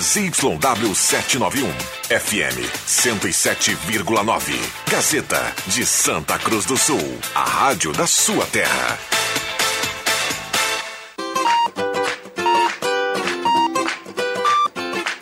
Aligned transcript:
ZYW 0.00 0.94
791, 0.94 1.68
FM 2.08 2.56
107,9. 2.86 4.54
Gazeta 4.90 5.54
de 5.66 5.84
Santa 5.84 6.38
Cruz 6.38 6.64
do 6.64 6.74
Sul, 6.74 7.18
a 7.34 7.44
rádio 7.44 7.92
da 7.92 8.06
sua 8.06 8.46
terra. 8.46 8.98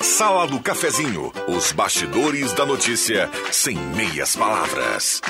Sala 0.01 0.47
do 0.47 0.61
Cafezinho, 0.61 1.33
os 1.49 1.73
bastidores 1.73 2.53
da 2.53 2.65
notícia 2.65 3.29
sem 3.51 3.77
meias 3.77 4.37
palavras. 4.37 5.21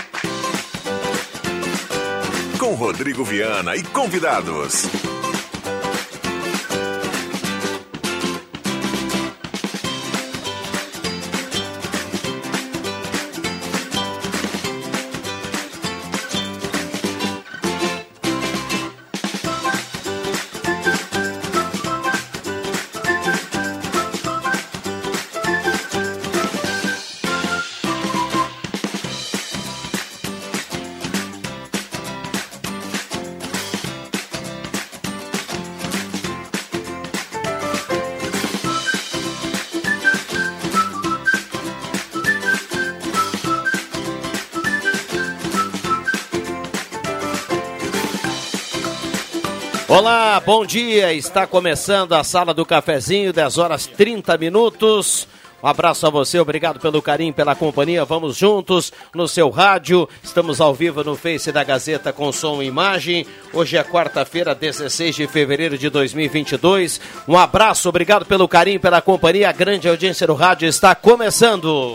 Com 2.58 2.74
Rodrigo 2.74 3.24
Viana 3.24 3.74
e 3.76 3.82
convidados. 3.82 5.07
Bom 50.48 50.64
dia. 50.64 51.12
Está 51.12 51.46
começando 51.46 52.14
a 52.14 52.24
sala 52.24 52.54
do 52.54 52.64
cafezinho, 52.64 53.34
10 53.34 53.58
horas 53.58 53.86
30 53.86 54.38
minutos. 54.38 55.28
Um 55.62 55.66
abraço 55.66 56.06
a 56.06 56.10
você, 56.10 56.40
obrigado 56.40 56.80
pelo 56.80 57.02
carinho, 57.02 57.34
pela 57.34 57.54
companhia. 57.54 58.02
Vamos 58.06 58.38
juntos 58.38 58.90
no 59.14 59.28
seu 59.28 59.50
rádio. 59.50 60.08
Estamos 60.22 60.58
ao 60.58 60.72
vivo 60.72 61.04
no 61.04 61.16
Face 61.16 61.52
da 61.52 61.62
Gazeta 61.62 62.14
com 62.14 62.32
som 62.32 62.62
e 62.62 62.66
imagem. 62.66 63.26
Hoje 63.52 63.76
é 63.76 63.84
quarta-feira, 63.84 64.54
16 64.54 65.16
de 65.16 65.26
fevereiro 65.26 65.76
de 65.76 65.90
2022. 65.90 66.98
Um 67.28 67.36
abraço, 67.36 67.86
obrigado 67.86 68.24
pelo 68.24 68.48
carinho, 68.48 68.80
pela 68.80 69.02
companhia. 69.02 69.50
A 69.50 69.52
grande 69.52 69.86
audiência 69.86 70.26
do 70.26 70.32
rádio 70.32 70.66
está 70.66 70.94
começando. 70.94 71.94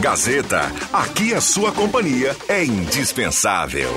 Gazeta, 0.00 0.72
aqui 0.92 1.34
a 1.34 1.40
sua 1.40 1.70
companhia 1.70 2.34
é 2.48 2.64
indispensável. 2.64 3.90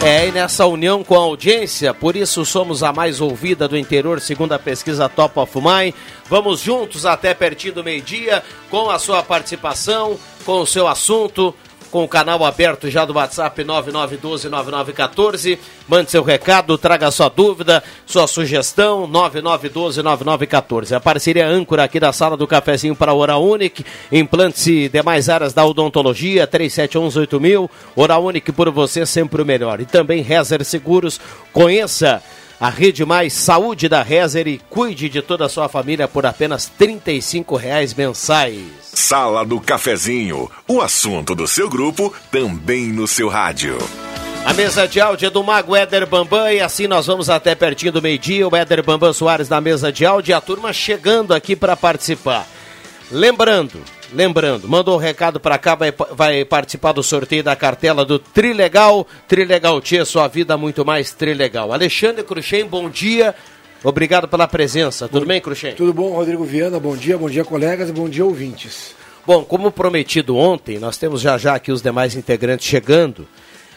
É, 0.00 0.28
e 0.28 0.32
nessa 0.32 0.64
união 0.64 1.02
com 1.02 1.16
a 1.16 1.18
audiência, 1.18 1.92
por 1.92 2.14
isso 2.14 2.44
somos 2.44 2.84
a 2.84 2.92
mais 2.92 3.20
ouvida 3.20 3.66
do 3.66 3.76
interior, 3.76 4.20
segundo 4.20 4.52
a 4.52 4.58
pesquisa 4.58 5.08
Top 5.08 5.38
of 5.40 5.58
Mind. 5.58 5.92
Vamos 6.30 6.60
juntos 6.60 7.04
até 7.04 7.34
pertinho 7.34 7.74
do 7.74 7.84
meio-dia, 7.84 8.44
com 8.70 8.90
a 8.90 8.98
sua 8.98 9.24
participação, 9.24 10.16
com 10.44 10.60
o 10.60 10.66
seu 10.66 10.86
assunto, 10.86 11.52
com 11.90 12.04
o 12.04 12.08
canal 12.08 12.44
aberto 12.44 12.90
já 12.90 13.04
do 13.04 13.14
WhatsApp 13.14 13.64
99129914. 13.64 15.58
Mande 15.88 16.10
seu 16.10 16.22
recado, 16.22 16.76
traga 16.78 17.10
sua 17.10 17.28
dúvida, 17.28 17.82
sua 18.06 18.26
sugestão, 18.26 19.08
99129914. 19.08 20.92
A 20.92 21.00
parceria 21.00 21.46
âncora 21.46 21.84
aqui 21.84 21.98
da 21.98 22.12
sala 22.12 22.36
do 22.36 22.46
cafezinho 22.46 22.94
para 22.94 23.12
a 23.12 23.14
Hora 23.14 23.36
Unique, 23.36 23.84
implantes 24.12 24.66
e 24.66 24.88
demais 24.88 25.28
áreas 25.28 25.52
da 25.52 25.64
odontologia, 25.64 26.46
37118000. 26.46 27.70
Hora 27.96 28.18
Unique 28.18 28.52
por 28.52 28.70
você 28.70 29.04
sempre 29.06 29.42
o 29.42 29.46
melhor. 29.46 29.80
E 29.80 29.86
também 29.86 30.22
Rezer 30.22 30.64
Seguros, 30.64 31.20
conheça 31.52 32.22
a 32.60 32.68
Rede 32.68 33.04
Mais 33.04 33.32
Saúde 33.32 33.88
da 33.88 34.02
Rezer 34.02 34.48
e 34.48 34.58
cuide 34.70 35.08
de 35.08 35.22
toda 35.22 35.46
a 35.46 35.48
sua 35.48 35.68
família 35.68 36.08
por 36.08 36.26
apenas 36.26 36.70
R$ 36.78 37.00
reais 37.58 37.94
mensais. 37.94 38.62
Sala 38.82 39.44
do 39.44 39.60
Cafezinho, 39.60 40.50
o 40.66 40.80
assunto 40.80 41.34
do 41.34 41.46
seu 41.46 41.68
grupo 41.68 42.12
também 42.32 42.88
no 42.88 43.06
seu 43.06 43.28
rádio. 43.28 43.78
A 44.44 44.52
mesa 44.54 44.88
de 44.88 45.00
áudio 45.00 45.26
é 45.26 45.30
do 45.30 45.44
Mago 45.44 45.76
Éder 45.76 46.06
Bambam 46.06 46.50
e 46.50 46.60
assim 46.60 46.86
nós 46.86 47.06
vamos 47.06 47.28
até 47.28 47.54
pertinho 47.54 47.92
do 47.92 48.02
meio-dia. 48.02 48.48
O 48.48 48.56
Éder 48.56 48.82
Bambam 48.82 49.12
Soares 49.12 49.48
na 49.48 49.60
mesa 49.60 49.92
de 49.92 50.06
áudio 50.06 50.32
e 50.32 50.34
a 50.34 50.40
turma 50.40 50.72
chegando 50.72 51.34
aqui 51.34 51.54
para 51.54 51.76
participar. 51.76 52.46
Lembrando, 53.10 53.82
lembrando, 54.12 54.68
mandou 54.68 54.96
um 54.96 54.98
recado 54.98 55.38
para 55.38 55.58
cá, 55.58 55.74
vai, 55.74 55.92
vai, 56.12 56.44
participar 56.44 56.92
do 56.92 57.02
sorteio 57.02 57.42
da 57.42 57.54
cartela 57.54 58.04
do 58.04 58.18
Trilegal. 58.18 59.06
Trilegal 59.26 59.80
Tia, 59.80 60.04
sua 60.04 60.28
vida 60.28 60.56
muito 60.56 60.84
mais 60.84 61.12
Trilegal. 61.12 61.72
Alexandre 61.72 62.22
Cruxem, 62.22 62.64
bom 62.64 62.88
dia. 62.88 63.34
Obrigado 63.84 64.26
pela 64.26 64.48
presença. 64.48 65.06
Tudo 65.08 65.20
bom, 65.20 65.28
bem, 65.28 65.40
Cruxem? 65.40 65.74
Tudo 65.74 65.92
bom, 65.92 66.10
Rodrigo 66.12 66.44
Viana. 66.44 66.80
Bom 66.80 66.96
dia, 66.96 67.16
bom 67.16 67.30
dia, 67.30 67.44
colegas 67.44 67.88
e 67.88 67.92
bom 67.92 68.08
dia, 68.08 68.24
ouvintes. 68.24 68.94
Bom, 69.26 69.44
como 69.44 69.70
prometido 69.70 70.36
ontem, 70.36 70.78
nós 70.78 70.96
temos 70.96 71.20
já 71.20 71.36
já 71.36 71.54
aqui 71.54 71.70
os 71.70 71.82
demais 71.82 72.16
integrantes 72.16 72.66
chegando 72.66 73.28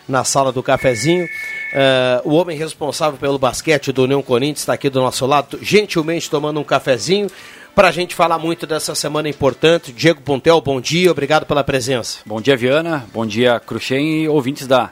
na 0.08 0.24
sala 0.24 0.52
do 0.52 0.64
cafezinho. 0.64 1.26
Uh, 1.26 2.30
o 2.30 2.34
homem 2.34 2.58
responsável 2.58 3.18
pelo 3.18 3.38
basquete 3.38 3.92
do 3.92 4.04
União 4.04 4.22
Corinthians 4.22 4.60
está 4.60 4.74
aqui 4.74 4.90
do 4.90 5.00
nosso 5.00 5.26
lado, 5.26 5.60
gentilmente 5.62 6.30
tomando 6.30 6.60
um 6.60 6.64
cafezinho 6.64 7.28
para 7.76 7.88
a 7.88 7.92
gente 7.92 8.16
falar 8.16 8.38
muito 8.38 8.68
dessa 8.68 8.94
semana 8.96 9.30
importante. 9.30 9.92
Diego 9.94 10.22
Pontel, 10.22 10.60
bom 10.62 10.82
dia, 10.82 11.12
obrigado 11.12 11.46
pela 11.46 11.64
presença. 11.64 12.20
Bom 12.26 12.42
dia, 12.42 12.58
Viana, 12.58 13.08
bom 13.14 13.26
dia, 13.26 13.60
Cruxem 13.60 14.24
e 14.24 14.30
ouvintes 14.30 14.68
da 14.68 14.92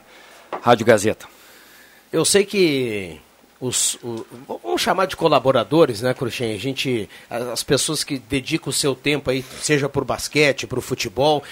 Rádio 0.62 0.86
Gazeta. 0.86 1.28
Eu 2.12 2.24
sei 2.24 2.46
que 2.46 3.20
os, 3.60 3.96
o, 3.96 4.26
vamos 4.64 4.82
chamar 4.82 5.06
de 5.06 5.16
colaboradores, 5.16 6.02
né, 6.02 6.14
Cruxem? 6.14 6.54
A 6.54 6.58
gente, 6.58 7.10
as 7.30 7.64
pessoas 7.64 8.04
que 8.04 8.18
dedicam 8.18 8.70
o 8.70 8.74
seu 8.74 8.96
tempo 8.96 9.30
aí, 9.30 9.44
seja 9.62 9.90
para 9.90 10.02
o 10.02 10.06
basquete, 10.06 10.66
para 10.66 10.80
o 10.80 10.82
futebol, 10.82 11.44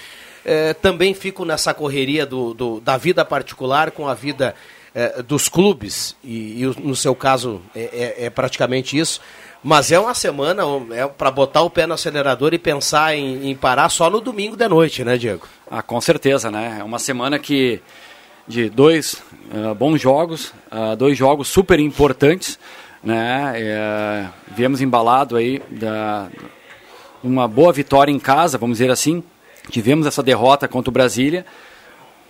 eh, 0.44 0.72
também 0.74 1.12
ficam 1.12 1.44
nessa 1.44 1.74
correria 1.74 2.24
do, 2.24 2.54
do, 2.54 2.80
da 2.80 2.96
vida 2.96 3.24
particular 3.24 3.90
com 3.90 4.08
a 4.08 4.14
vida 4.14 4.54
eh, 4.94 5.22
dos 5.22 5.48
clubes, 5.48 6.16
e, 6.24 6.62
e, 6.62 6.66
no 6.80 6.96
seu 6.96 7.14
caso 7.14 7.60
é, 7.74 8.14
é, 8.18 8.24
é 8.26 8.30
praticamente 8.30 8.98
isso. 8.98 9.20
Mas 9.62 9.90
é 9.90 9.98
uma 9.98 10.14
semana 10.14 10.62
é 10.92 11.06
para 11.06 11.30
botar 11.30 11.62
o 11.62 11.70
pé 11.70 11.86
no 11.86 11.94
acelerador 11.94 12.54
e 12.54 12.58
pensar 12.58 13.14
em, 13.16 13.50
em, 13.50 13.56
parar 13.56 13.88
só 13.88 14.08
no 14.08 14.20
domingo 14.20 14.56
de 14.56 14.68
noite, 14.68 15.04
né, 15.04 15.16
Diego? 15.16 15.46
Ah, 15.68 15.82
com 15.82 16.00
certeza, 16.00 16.50
né? 16.50 16.78
É 16.80 16.84
uma 16.84 16.98
semana 16.98 17.38
que 17.38 17.80
de 18.46 18.70
dois 18.70 19.22
uh, 19.52 19.74
bons 19.74 20.00
jogos, 20.00 20.54
uh, 20.72 20.96
dois 20.96 21.18
jogos 21.18 21.48
super 21.48 21.78
importantes, 21.80 22.58
né? 23.02 23.52
É, 23.56 24.26
viemos 24.56 24.80
embalado 24.80 25.36
aí 25.36 25.60
da 25.70 26.28
uma 27.22 27.48
boa 27.48 27.72
vitória 27.72 28.12
em 28.12 28.18
casa, 28.18 28.58
vamos 28.58 28.78
dizer 28.78 28.90
assim. 28.90 29.22
Tivemos 29.70 30.06
essa 30.06 30.22
derrota 30.22 30.66
contra 30.66 30.88
o 30.88 30.92
Brasília, 30.92 31.44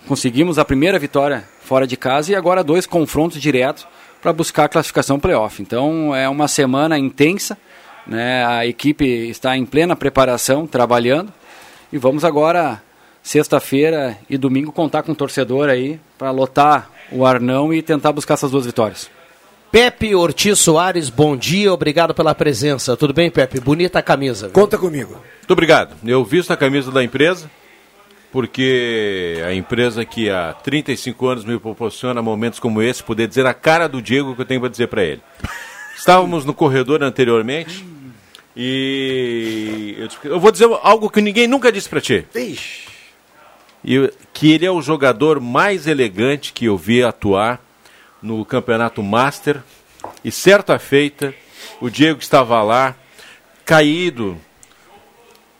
conseguimos 0.07 0.59
a 0.59 0.65
primeira 0.65 0.99
vitória 0.99 1.47
fora 1.61 1.87
de 1.87 1.95
casa 1.95 2.31
e 2.31 2.35
agora 2.35 2.63
dois 2.63 2.85
confrontos 2.85 3.39
diretos 3.39 3.87
para 4.21 4.33
buscar 4.33 4.65
a 4.65 4.69
classificação 4.69 5.19
playoff. 5.19 5.61
Então 5.61 6.15
é 6.15 6.27
uma 6.27 6.47
semana 6.47 6.97
intensa, 6.97 7.57
né? 8.05 8.45
a 8.45 8.65
equipe 8.65 9.05
está 9.05 9.57
em 9.57 9.65
plena 9.65 9.95
preparação, 9.95 10.67
trabalhando, 10.67 11.31
e 11.91 11.97
vamos 11.97 12.23
agora, 12.23 12.81
sexta-feira 13.23 14.17
e 14.29 14.37
domingo, 14.37 14.71
contar 14.71 15.03
com 15.03 15.11
o 15.11 15.15
torcedor 15.15 15.69
aí 15.69 15.99
para 16.17 16.31
lotar 16.31 16.89
o 17.11 17.25
Arnão 17.25 17.73
e 17.73 17.81
tentar 17.81 18.11
buscar 18.11 18.35
essas 18.35 18.51
duas 18.51 18.65
vitórias. 18.65 19.09
Pepe 19.71 20.15
Ortiz 20.15 20.57
Soares, 20.59 21.09
bom 21.09 21.37
dia, 21.37 21.71
obrigado 21.71 22.13
pela 22.13 22.33
presença. 22.33 22.97
Tudo 22.97 23.13
bem, 23.13 23.29
Pepe? 23.29 23.59
Bonita 23.59 23.99
a 23.99 24.01
camisa. 24.01 24.47
Viu? 24.47 24.53
Conta 24.53 24.79
comigo. 24.79 25.13
Muito 25.13 25.51
obrigado. 25.51 25.95
Eu 26.03 26.23
visto 26.23 26.51
a 26.51 26.57
camisa 26.57 26.91
da 26.91 27.03
empresa, 27.03 27.49
porque 28.31 29.41
a 29.45 29.53
empresa 29.53 30.05
que 30.05 30.29
há 30.29 30.53
35 30.53 31.27
anos 31.27 31.45
me 31.45 31.57
proporciona 31.59 32.21
momentos 32.21 32.59
como 32.59 32.81
esse, 32.81 33.03
poder 33.03 33.27
dizer 33.27 33.45
a 33.45 33.53
cara 33.53 33.87
do 33.87 34.01
Diego 34.01 34.35
que 34.35 34.41
eu 34.41 34.45
tenho 34.45 34.61
para 34.61 34.69
dizer 34.69 34.87
para 34.87 35.03
ele. 35.03 35.21
Estávamos 35.95 36.45
no 36.45 36.53
corredor 36.53 37.03
anteriormente 37.03 37.85
e 38.55 39.95
eu, 39.97 40.31
eu, 40.31 40.39
vou 40.39 40.51
dizer 40.51 40.69
algo 40.83 41.09
que 41.09 41.21
ninguém 41.21 41.47
nunca 41.47 41.71
disse 41.71 41.89
para 41.89 42.01
ti. 42.01 42.25
Ixi. 42.35 42.89
E, 43.83 44.13
que 44.33 44.51
ele 44.51 44.65
é 44.65 44.71
o 44.71 44.81
jogador 44.81 45.39
mais 45.39 45.87
elegante 45.87 46.53
que 46.53 46.65
eu 46.65 46.77
vi 46.77 47.03
atuar 47.03 47.61
no 48.21 48.43
campeonato 48.45 49.01
Master. 49.01 49.61
E 50.23 50.31
certa 50.31 50.77
feita, 50.77 51.33
o 51.81 51.89
Diego 51.89 52.19
estava 52.19 52.61
lá, 52.61 52.95
caído, 53.65 54.37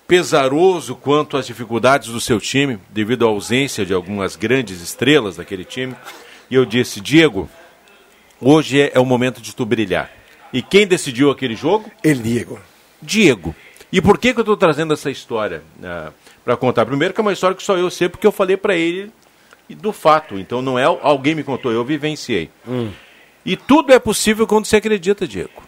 pesaroso 0.10 0.94
quanto 0.94 1.38
às 1.38 1.48
dificuldades 1.48 2.10
do 2.10 2.20
seu 2.20 2.42
time, 2.42 2.78
devido 2.90 3.26
à 3.26 3.30
ausência 3.30 3.86
de 3.86 3.94
algumas 3.94 4.36
grandes 4.36 4.82
estrelas 4.82 5.38
daquele 5.38 5.64
time. 5.64 5.96
E 6.52 6.56
eu 6.56 6.66
disse: 6.66 7.00
Diego, 7.00 7.50
Hoje 8.42 8.80
é, 8.80 8.92
é 8.94 9.00
o 9.00 9.06
momento 9.06 9.42
de 9.42 9.54
tu 9.54 9.66
brilhar. 9.66 10.10
E 10.54 10.62
quem 10.62 10.88
decidiu 10.88 11.30
aquele 11.30 11.56
jogo? 11.56 11.92
El 12.02 12.22
Diego. 12.22 12.60
Diego. 13.02 13.54
E 13.92 14.02
por 14.02 14.18
que, 14.18 14.34
que 14.34 14.40
eu 14.40 14.44
estou 14.44 14.56
trazendo 14.56 14.94
essa 14.94 15.12
história 15.12 15.62
uh, 15.80 15.86
ah, 15.86 16.12
para 16.44 16.56
contar? 16.56 16.86
Primeiro 16.86 17.14
que 17.14 17.20
é 17.20 17.24
uma 17.24 17.34
história 17.34 17.56
que 17.56 17.64
só 17.64 17.76
eu 17.76 17.90
sei 17.90 18.08
porque 18.08 18.26
eu 18.26 18.32
falei 18.32 18.56
para 18.56 18.76
ele 18.76 19.12
do 19.70 19.92
fato. 19.92 20.40
Então 20.40 20.62
não 20.62 20.80
é 20.80 20.86
alguém 20.86 21.36
me 21.36 21.44
contou, 21.44 21.72
eu 21.72 21.84
vivenciei. 21.84 22.50
Hum. 22.68 22.92
E 23.46 23.58
tudo 23.58 23.92
é 23.92 24.00
possível 24.00 24.48
quando 24.48 24.66
se 24.66 24.76
acredita, 24.76 25.28
Diego. 25.28 25.64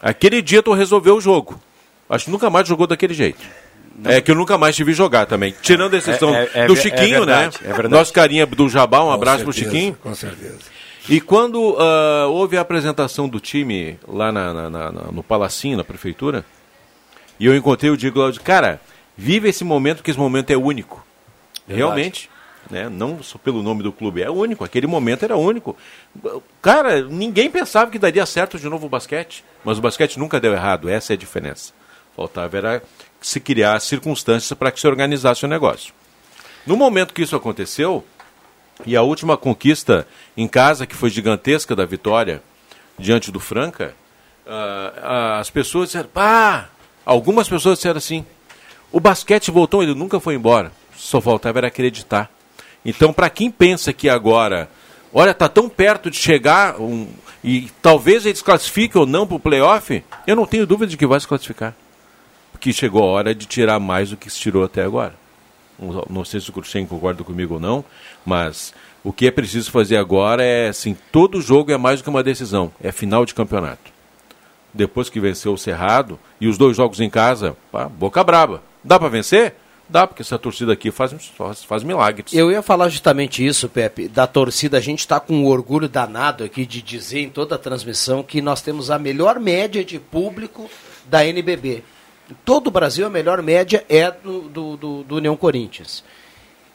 Aquele 0.00 0.40
dia 0.40 0.62
tu 0.62 0.72
resolveu 0.72 1.16
o 1.16 1.20
jogo. 1.20 1.60
Acho 2.14 2.26
que 2.26 2.30
nunca 2.30 2.48
mais 2.50 2.66
jogou 2.66 2.86
daquele 2.86 3.14
jeito. 3.14 3.40
Não. 3.96 4.10
É 4.10 4.20
que 4.20 4.30
eu 4.30 4.34
nunca 4.34 4.58
mais 4.58 4.74
te 4.74 4.82
vi 4.82 4.92
jogar 4.92 5.26
também. 5.26 5.54
Tirando 5.62 5.94
a 5.94 5.98
exceção 5.98 6.34
é, 6.34 6.42
é, 6.42 6.50
é, 6.54 6.66
do 6.66 6.74
Chiquinho, 6.74 7.16
é 7.16 7.18
verdade, 7.18 7.58
né? 7.62 7.74
É 7.78 7.88
Nosso 7.88 8.12
carinha 8.12 8.44
do 8.44 8.68
Jabá, 8.68 9.02
um 9.02 9.06
com 9.06 9.12
abraço 9.12 9.44
certeza, 9.44 9.64
pro 9.64 9.70
Chiquinho. 9.72 9.96
Com 10.02 10.14
certeza. 10.14 10.58
E 11.08 11.20
quando 11.20 11.56
uh, 11.56 12.30
houve 12.30 12.56
a 12.56 12.60
apresentação 12.60 13.28
do 13.28 13.38
time 13.38 13.98
lá 14.08 14.32
na, 14.32 14.54
na, 14.54 14.70
na, 14.70 14.90
no 14.90 15.22
Palacinho, 15.22 15.76
na 15.76 15.84
prefeitura, 15.84 16.44
e 17.38 17.46
eu 17.46 17.54
encontrei 17.54 17.90
o 17.90 17.96
Diego 17.96 18.20
lá, 18.20 18.30
de 18.30 18.40
cara, 18.40 18.80
vive 19.16 19.48
esse 19.48 19.64
momento, 19.64 20.02
que 20.02 20.10
esse 20.10 20.18
momento 20.18 20.50
é 20.50 20.56
único. 20.56 21.04
Verdade. 21.66 21.78
Realmente. 21.78 22.30
Né? 22.70 22.88
Não 22.88 23.22
só 23.22 23.36
pelo 23.36 23.62
nome 23.62 23.82
do 23.82 23.92
clube, 23.92 24.22
é 24.22 24.30
único. 24.30 24.64
Aquele 24.64 24.86
momento 24.86 25.24
era 25.24 25.36
único. 25.36 25.76
Cara, 26.62 27.02
ninguém 27.02 27.50
pensava 27.50 27.90
que 27.90 27.98
daria 27.98 28.24
certo 28.24 28.58
de 28.58 28.68
novo 28.68 28.86
o 28.86 28.88
basquete, 28.88 29.44
mas 29.62 29.78
o 29.78 29.82
basquete 29.82 30.18
nunca 30.18 30.40
deu 30.40 30.54
errado. 30.54 30.88
Essa 30.88 31.12
é 31.12 31.14
a 31.14 31.18
diferença. 31.18 31.72
Faltava 32.16 32.56
era 32.56 32.82
se 33.20 33.40
criar 33.40 33.80
circunstâncias 33.80 34.56
para 34.56 34.70
que 34.70 34.80
se 34.80 34.86
organizasse 34.86 35.44
o 35.44 35.48
negócio. 35.48 35.92
No 36.66 36.76
momento 36.76 37.12
que 37.12 37.22
isso 37.22 37.36
aconteceu, 37.36 38.04
e 38.86 38.96
a 38.96 39.02
última 39.02 39.36
conquista 39.36 40.06
em 40.36 40.48
casa, 40.48 40.86
que 40.86 40.94
foi 40.94 41.10
gigantesca 41.10 41.74
da 41.76 41.84
vitória 41.84 42.42
diante 42.98 43.30
do 43.30 43.40
Franca, 43.40 43.94
uh, 44.46 45.38
as 45.38 45.50
pessoas 45.50 45.88
disseram, 45.88 46.08
pá, 46.08 46.68
algumas 47.04 47.48
pessoas 47.48 47.78
disseram 47.78 47.98
assim, 47.98 48.24
o 48.90 49.00
basquete 49.00 49.50
voltou, 49.50 49.82
ele 49.82 49.94
nunca 49.94 50.20
foi 50.20 50.34
embora, 50.34 50.72
só 50.96 51.20
faltava 51.20 51.58
era 51.58 51.68
acreditar. 51.68 52.30
Então, 52.84 53.12
para 53.12 53.30
quem 53.30 53.50
pensa 53.50 53.92
que 53.92 54.08
agora, 54.08 54.68
olha, 55.12 55.30
está 55.30 55.48
tão 55.48 55.68
perto 55.68 56.10
de 56.10 56.16
chegar 56.16 56.80
um, 56.80 57.08
e 57.42 57.70
talvez 57.80 58.26
eles 58.26 58.42
classifiquem 58.42 59.00
ou 59.00 59.06
não 59.06 59.26
para 59.26 59.36
o 59.36 59.40
playoff, 59.40 60.04
eu 60.26 60.36
não 60.36 60.46
tenho 60.46 60.66
dúvida 60.66 60.90
de 60.90 60.96
que 60.96 61.06
vai 61.06 61.18
se 61.18 61.26
classificar. 61.26 61.74
Porque 62.64 62.72
chegou 62.72 63.02
a 63.02 63.06
hora 63.08 63.34
de 63.34 63.44
tirar 63.44 63.78
mais 63.78 64.08
do 64.08 64.16
que 64.16 64.30
se 64.30 64.40
tirou 64.40 64.64
até 64.64 64.82
agora. 64.82 65.14
Não 66.08 66.24
sei 66.24 66.40
se 66.40 66.48
o 66.48 66.52
Cruxem 66.54 66.86
concorda 66.86 67.22
comigo 67.22 67.52
ou 67.52 67.60
não, 67.60 67.84
mas 68.24 68.72
o 69.02 69.12
que 69.12 69.26
é 69.26 69.30
preciso 69.30 69.70
fazer 69.70 69.98
agora 69.98 70.42
é, 70.42 70.68
assim, 70.68 70.96
todo 71.12 71.42
jogo 71.42 71.70
é 71.72 71.76
mais 71.76 72.00
do 72.00 72.04
que 72.04 72.08
uma 72.08 72.22
decisão, 72.22 72.72
é 72.82 72.90
final 72.90 73.26
de 73.26 73.34
campeonato. 73.34 73.92
Depois 74.72 75.10
que 75.10 75.20
venceu 75.20 75.52
o 75.52 75.58
Cerrado 75.58 76.18
e 76.40 76.48
os 76.48 76.56
dois 76.56 76.74
jogos 76.74 77.00
em 77.00 77.10
casa, 77.10 77.54
pá, 77.70 77.86
boca 77.86 78.24
braba. 78.24 78.62
Dá 78.82 78.98
para 78.98 79.10
vencer? 79.10 79.56
Dá, 79.86 80.06
porque 80.06 80.22
essa 80.22 80.38
torcida 80.38 80.72
aqui 80.72 80.90
faz, 80.90 81.12
faz, 81.36 81.62
faz 81.62 81.82
milagres. 81.82 82.32
Eu 82.32 82.50
ia 82.50 82.62
falar 82.62 82.88
justamente 82.88 83.44
isso, 83.44 83.68
Pepe, 83.68 84.08
da 84.08 84.26
torcida. 84.26 84.78
A 84.78 84.80
gente 84.80 85.00
está 85.00 85.20
com 85.20 85.34
um 85.34 85.46
orgulho 85.46 85.86
danado 85.86 86.42
aqui 86.42 86.64
de 86.64 86.80
dizer 86.80 87.20
em 87.20 87.28
toda 87.28 87.56
a 87.56 87.58
transmissão 87.58 88.22
que 88.22 88.40
nós 88.40 88.62
temos 88.62 88.90
a 88.90 88.98
melhor 88.98 89.38
média 89.38 89.84
de 89.84 89.98
público 89.98 90.70
da 91.10 91.26
NBB 91.26 91.84
todo 92.44 92.68
o 92.68 92.70
Brasil, 92.70 93.06
a 93.06 93.10
melhor 93.10 93.42
média 93.42 93.84
é 93.88 94.10
do, 94.10 94.42
do, 94.42 94.76
do, 94.76 95.02
do 95.04 95.16
União 95.16 95.36
Corinthians. 95.36 96.04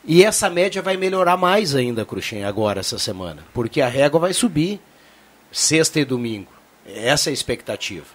E 0.05 0.23
essa 0.23 0.49
média 0.49 0.81
vai 0.81 0.97
melhorar 0.97 1.37
mais 1.37 1.75
ainda, 1.75 2.05
Cruxem, 2.05 2.43
agora, 2.43 2.79
essa 2.79 2.97
semana. 2.97 3.43
Porque 3.53 3.81
a 3.81 3.87
régua 3.87 4.19
vai 4.19 4.33
subir 4.33 4.79
sexta 5.51 5.99
e 5.99 6.05
domingo. 6.05 6.51
Essa 6.85 7.29
é 7.29 7.31
a 7.31 7.33
expectativa. 7.33 8.05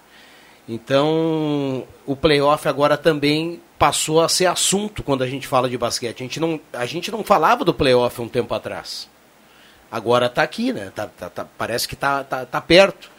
Então, 0.68 1.86
o 2.06 2.16
playoff 2.16 2.66
agora 2.66 2.96
também 2.96 3.60
passou 3.78 4.22
a 4.22 4.28
ser 4.28 4.46
assunto 4.46 5.02
quando 5.02 5.22
a 5.22 5.26
gente 5.26 5.46
fala 5.46 5.68
de 5.68 5.76
basquete. 5.76 6.20
A 6.20 6.24
gente 6.24 6.40
não, 6.40 6.58
a 6.72 6.86
gente 6.86 7.10
não 7.10 7.22
falava 7.22 7.64
do 7.64 7.74
playoff 7.74 8.20
um 8.20 8.28
tempo 8.28 8.54
atrás. 8.54 9.08
Agora 9.90 10.26
está 10.26 10.42
aqui, 10.42 10.72
né? 10.72 10.90
Tá, 10.94 11.06
tá, 11.06 11.28
tá, 11.28 11.46
parece 11.58 11.86
que 11.86 11.94
está 11.94 12.24
tá, 12.24 12.46
tá 12.46 12.60
perto. 12.60 13.10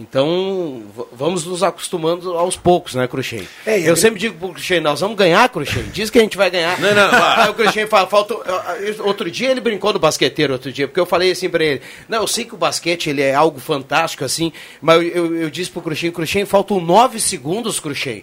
Então, 0.00 0.82
vamos 1.12 1.44
nos 1.44 1.62
acostumando 1.62 2.32
aos 2.32 2.56
poucos, 2.56 2.94
né, 2.94 3.06
Cruxem? 3.06 3.46
É, 3.66 3.78
eu, 3.78 3.88
eu 3.88 3.96
sempre 3.96 4.18
digo 4.18 4.34
pro 4.38 4.48
Cruxem, 4.48 4.80
nós 4.80 5.00
vamos 5.00 5.14
ganhar, 5.14 5.46
Cruxem. 5.50 5.84
Diz 5.92 6.08
que 6.08 6.18
a 6.18 6.22
gente 6.22 6.38
vai 6.38 6.48
ganhar. 6.50 6.80
Não, 6.80 6.94
não. 6.94 7.10
Aí 7.12 7.50
o 7.50 7.54
Cruxem 7.54 7.86
fala, 7.86 8.06
falta... 8.06 8.34
Outro 9.04 9.30
dia 9.30 9.50
ele 9.50 9.60
brincou 9.60 9.92
do 9.92 9.98
basqueteiro, 9.98 10.54
outro 10.54 10.72
dia, 10.72 10.88
porque 10.88 10.98
eu 10.98 11.04
falei 11.04 11.32
assim 11.32 11.50
pra 11.50 11.62
ele, 11.62 11.82
não, 12.08 12.22
eu 12.22 12.26
sei 12.26 12.46
que 12.46 12.54
o 12.54 12.56
basquete 12.56 13.10
ele 13.10 13.20
é 13.20 13.34
algo 13.34 13.60
fantástico, 13.60 14.24
assim, 14.24 14.52
mas 14.80 14.96
eu, 14.96 15.08
eu, 15.08 15.36
eu 15.36 15.50
disse 15.50 15.70
pro 15.70 15.82
Cruxem, 15.82 16.10
Cruxem, 16.10 16.46
faltam 16.46 16.80
nove 16.80 17.20
segundos, 17.20 17.78
Cruxem. 17.78 18.22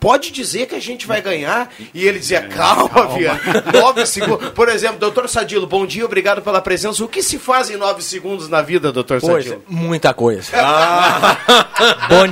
Pode 0.00 0.30
dizer 0.30 0.66
que 0.66 0.74
a 0.74 0.80
gente 0.80 1.06
vai 1.06 1.20
ganhar? 1.20 1.72
E 1.92 2.06
ele 2.06 2.18
dizia, 2.18 2.42
calma, 2.48 2.88
calma. 2.88 3.18
Via, 3.18 3.40
nove 3.72 4.06
segundos. 4.06 4.50
Por 4.50 4.68
exemplo, 4.68 4.98
doutor 4.98 5.28
Sadilo, 5.28 5.66
bom 5.66 5.86
dia, 5.86 6.04
obrigado 6.04 6.40
pela 6.40 6.60
presença. 6.60 7.04
O 7.04 7.08
que 7.08 7.22
se 7.22 7.38
faz 7.38 7.70
em 7.70 7.76
nove 7.76 8.02
segundos 8.02 8.48
na 8.48 8.62
vida, 8.62 8.92
doutor 8.92 9.20
Sadilo? 9.20 9.62
Muita 9.68 10.14
coisa. 10.14 10.50
Ah, 10.54 11.36
bom, 12.08 12.26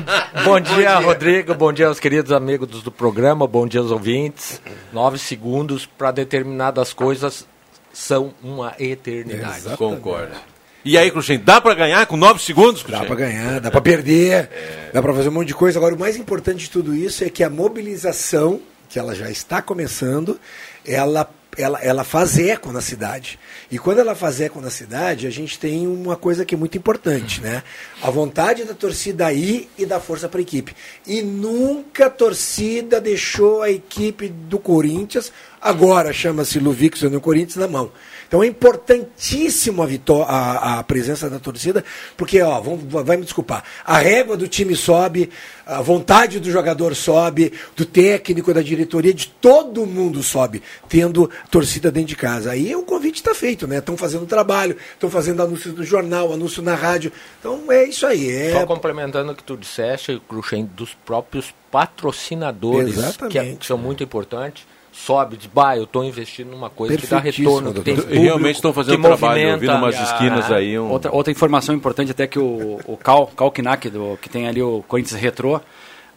bom, 0.45 0.61
dia, 0.61 0.75
bom 0.75 0.77
dia, 0.77 0.99
Rodrigo. 0.99 1.55
Bom 1.55 1.73
dia 1.73 1.89
aos 1.89 1.99
queridos 2.01 2.33
amigos 2.33 2.83
do 2.83 2.91
programa. 2.91 3.47
Bom 3.47 3.67
dia 3.67 3.81
aos 3.81 3.91
ouvintes. 3.91 4.61
Nove 4.93 5.19
segundos 5.19 5.87
para 5.87 6.11
determinadas 6.11 6.93
coisas 6.93 7.47
são 7.93 8.35
uma 8.43 8.75
eternidade. 8.79 9.59
Exatamente. 9.59 9.79
Concordo. 9.79 10.56
E 10.87 10.97
aí, 10.97 11.11
Cruxem, 11.11 11.41
dá 11.41 11.61
para 11.61 11.75
ganhar 11.75 12.07
com 12.07 12.17
nove 12.17 12.41
segundos, 12.41 12.85
Cruxem? 12.85 13.01
Dá 13.01 13.07
para 13.09 13.17
ganhar, 13.17 13.61
dá 13.61 13.73
para 13.73 13.81
perder, 13.81 14.49
é. 14.53 14.91
dá 14.93 15.03
para 15.03 15.13
fazer 15.13 15.31
um 15.31 15.33
monte 15.33 15.49
de 15.49 15.55
coisa. 15.55 15.81
Agora, 15.81 15.97
o 15.97 15.99
mais 15.99 16.17
importante 16.17 16.61
de 16.61 16.71
tudo 16.71 16.95
isso 16.95 17.25
é 17.25 17.29
que 17.29 17.43
a 17.43 17.51
mobilização, 17.51 18.61
que 18.89 18.97
ela 18.97 19.13
já 19.13 19.29
está 19.29 19.61
começando, 19.61 20.39
ela 20.87 21.29
ela, 21.57 21.81
ela 21.83 22.05
faz 22.05 22.39
eco 22.39 22.71
na 22.71 22.81
cidade. 22.81 23.39
E 23.71 23.79
quando 23.79 23.99
ela 23.99 24.15
faz 24.15 24.41
eco 24.41 24.61
na 24.61 24.71
cidade, 24.71 25.27
a 25.27 25.31
gente 25.31 25.59
tem 25.59 25.87
uma 25.87 26.15
coisa 26.15 26.45
que 26.45 26.55
é 26.55 26.59
muito 26.59 26.77
importante, 26.77 27.41
né? 27.41 27.63
A 28.03 28.11
vontade 28.11 28.65
da 28.65 28.75
torcida 28.75 29.27
aí 29.27 29.69
e 29.79 29.87
da 29.87 29.99
força 29.99 30.29
para 30.29 30.39
a 30.39 30.43
equipe. 30.43 30.77
E 31.07 31.23
nunca 31.23 32.07
a 32.07 32.11
torcida 32.11 33.01
deixou 33.01 33.63
a 33.63 33.71
equipe 33.71 34.29
do 34.29 34.59
Corinthians, 34.59 35.33
agora 35.61 36.13
chama-se 36.13 36.59
Luvix 36.59 37.03
no 37.03 37.21
Corinthians, 37.21 37.57
na 37.57 37.69
mão. 37.69 37.91
Então 38.27 38.43
é 38.43 38.47
importantíssimo 38.47 39.83
a, 39.83 39.87
vitória, 39.87 40.27
a, 40.27 40.79
a 40.79 40.83
presença 40.83 41.31
da 41.31 41.39
torcida, 41.39 41.85
porque, 42.17 42.41
ó, 42.43 42.61
vão, 42.61 42.77
vai 42.77 43.17
me 43.17 43.25
desculpar, 43.25 43.65
a 43.85 43.99
régua 43.99 44.37
do 44.37 44.49
time 44.49 44.75
sobe, 44.75 45.31
a 45.67 45.81
vontade 45.81 46.39
do 46.39 46.51
jogador 46.51 46.95
sobe, 46.95 47.53
do 47.77 47.85
técnico, 47.85 48.55
da 48.55 48.63
diretoria, 48.63 49.13
de 49.13 49.29
todo 49.29 49.87
mundo 49.87 50.23
sobe, 50.23 50.63
tendo 50.89 51.31
torcida 51.51 51.91
dentro 51.91 52.09
de 52.09 52.17
casa. 52.17 52.53
Aí 52.53 52.75
o 52.75 52.83
convite 52.83 53.17
está 53.17 53.35
feito, 53.35 53.67
né? 53.67 53.79
Estão 53.79 53.97
fazendo 53.97 54.27
trabalho, 54.27 54.77
estão 54.95 55.11
fazendo 55.11 55.43
anúncio 55.43 55.73
no 55.73 55.85
jornal, 55.85 56.33
anúncio 56.33 56.63
na 56.63 56.75
rádio. 56.75 57.13
Então 57.41 57.71
é 57.71 57.85
isso 57.85 58.07
aí. 58.07 58.31
É... 58.31 58.53
Só 58.53 58.67
complementando 58.67 59.33
o 59.33 59.35
que 59.35 59.43
tu 59.43 59.57
disseste, 59.57 60.21
Cruxem, 60.29 60.65
dos 60.65 60.95
próprios 60.95 61.53
patrocinadores, 61.71 62.95
que, 63.29 63.39
é, 63.39 63.55
que 63.55 63.67
são 63.67 63.77
muito 63.77 64.03
importantes 64.03 64.65
sobe, 64.97 65.37
diz, 65.37 65.47
bah, 65.47 65.77
eu 65.77 65.85
estou 65.85 66.03
investindo 66.05 66.51
numa 66.51 66.71
coisa 66.71 66.97
que 66.97 67.07
dá 67.07 67.19
retorno, 67.19 67.73
que 67.75 67.81
tem 67.81 67.97
público, 67.97 68.15
Realmente 68.15 68.57
estão 68.57 68.73
fazendo 68.73 69.03
trabalho, 69.03 69.41
eu 69.41 69.59
vi 69.59 69.69
umas 69.69 70.01
esquinas 70.01 70.51
aí. 70.51 70.79
Um... 70.79 70.91
Outra, 70.91 71.15
outra 71.15 71.31
informação 71.31 71.75
importante 71.75 72.11
até 72.11 72.27
que 72.27 72.39
o, 72.39 72.81
o 72.87 72.97
Cal, 72.97 73.27
Cal 73.29 73.53
Knack, 73.53 73.91
do, 73.91 74.19
que 74.21 74.29
tem 74.29 74.49
ali 74.49 74.63
o 74.63 74.83
Corinthians 74.89 75.21
Retro, 75.21 75.61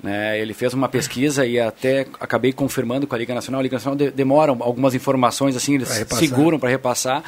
né, 0.01 0.39
ele 0.39 0.53
fez 0.53 0.73
uma 0.73 0.87
pesquisa 0.87 1.45
e 1.45 1.59
até 1.59 2.07
acabei 2.19 2.53
confirmando 2.53 3.05
com 3.05 3.13
a 3.13 3.17
Liga 3.17 3.33
Nacional. 3.35 3.59
A 3.59 3.63
Liga 3.63 3.75
Nacional 3.75 3.97
de, 3.97 4.11
demora 4.11 4.51
algumas 4.51 4.95
informações, 4.95 5.55
assim, 5.57 5.75
eles 5.75 5.89
seguram 5.89 6.57
para 6.57 6.69
repassar. 6.69 7.21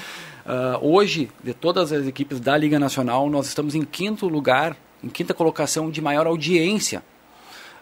Uh, 0.46 0.94
hoje, 0.94 1.30
de 1.44 1.54
todas 1.54 1.92
as 1.92 2.08
equipes 2.08 2.40
da 2.40 2.58
Liga 2.58 2.80
Nacional, 2.80 3.30
nós 3.30 3.48
estamos 3.48 3.76
em 3.76 3.84
quinto 3.84 4.28
lugar, 4.28 4.76
em 5.04 5.10
quinta 5.10 5.34
colocação 5.34 5.92
de 5.92 6.02
maior 6.02 6.26
audiência 6.26 7.04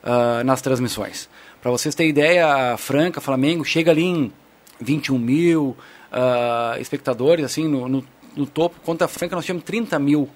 uh, 0.04 0.44
nas 0.44 0.60
transmissões. 0.62 1.30
Para 1.62 1.72
vocês 1.72 1.94
terem 1.94 2.10
ideia, 2.10 2.74
a 2.74 2.78
Franca, 2.78 3.20
Flamengo, 3.20 3.66
chega 3.66 3.92
ali 3.92 4.04
em 4.04 4.32
21 4.80 5.20
mil 5.20 5.78
uh, 6.12 6.80
espectadores, 6.80 7.44
assim, 7.44 7.68
no, 7.68 7.88
no, 7.88 8.06
no, 8.36 8.46
topo. 8.46 8.80
Contra 8.82 9.06
a 9.06 9.08
Franca, 9.08 9.36
nós 9.36 9.46
tínhamos 9.46 9.64
30 9.66 10.00
mil 10.00 10.30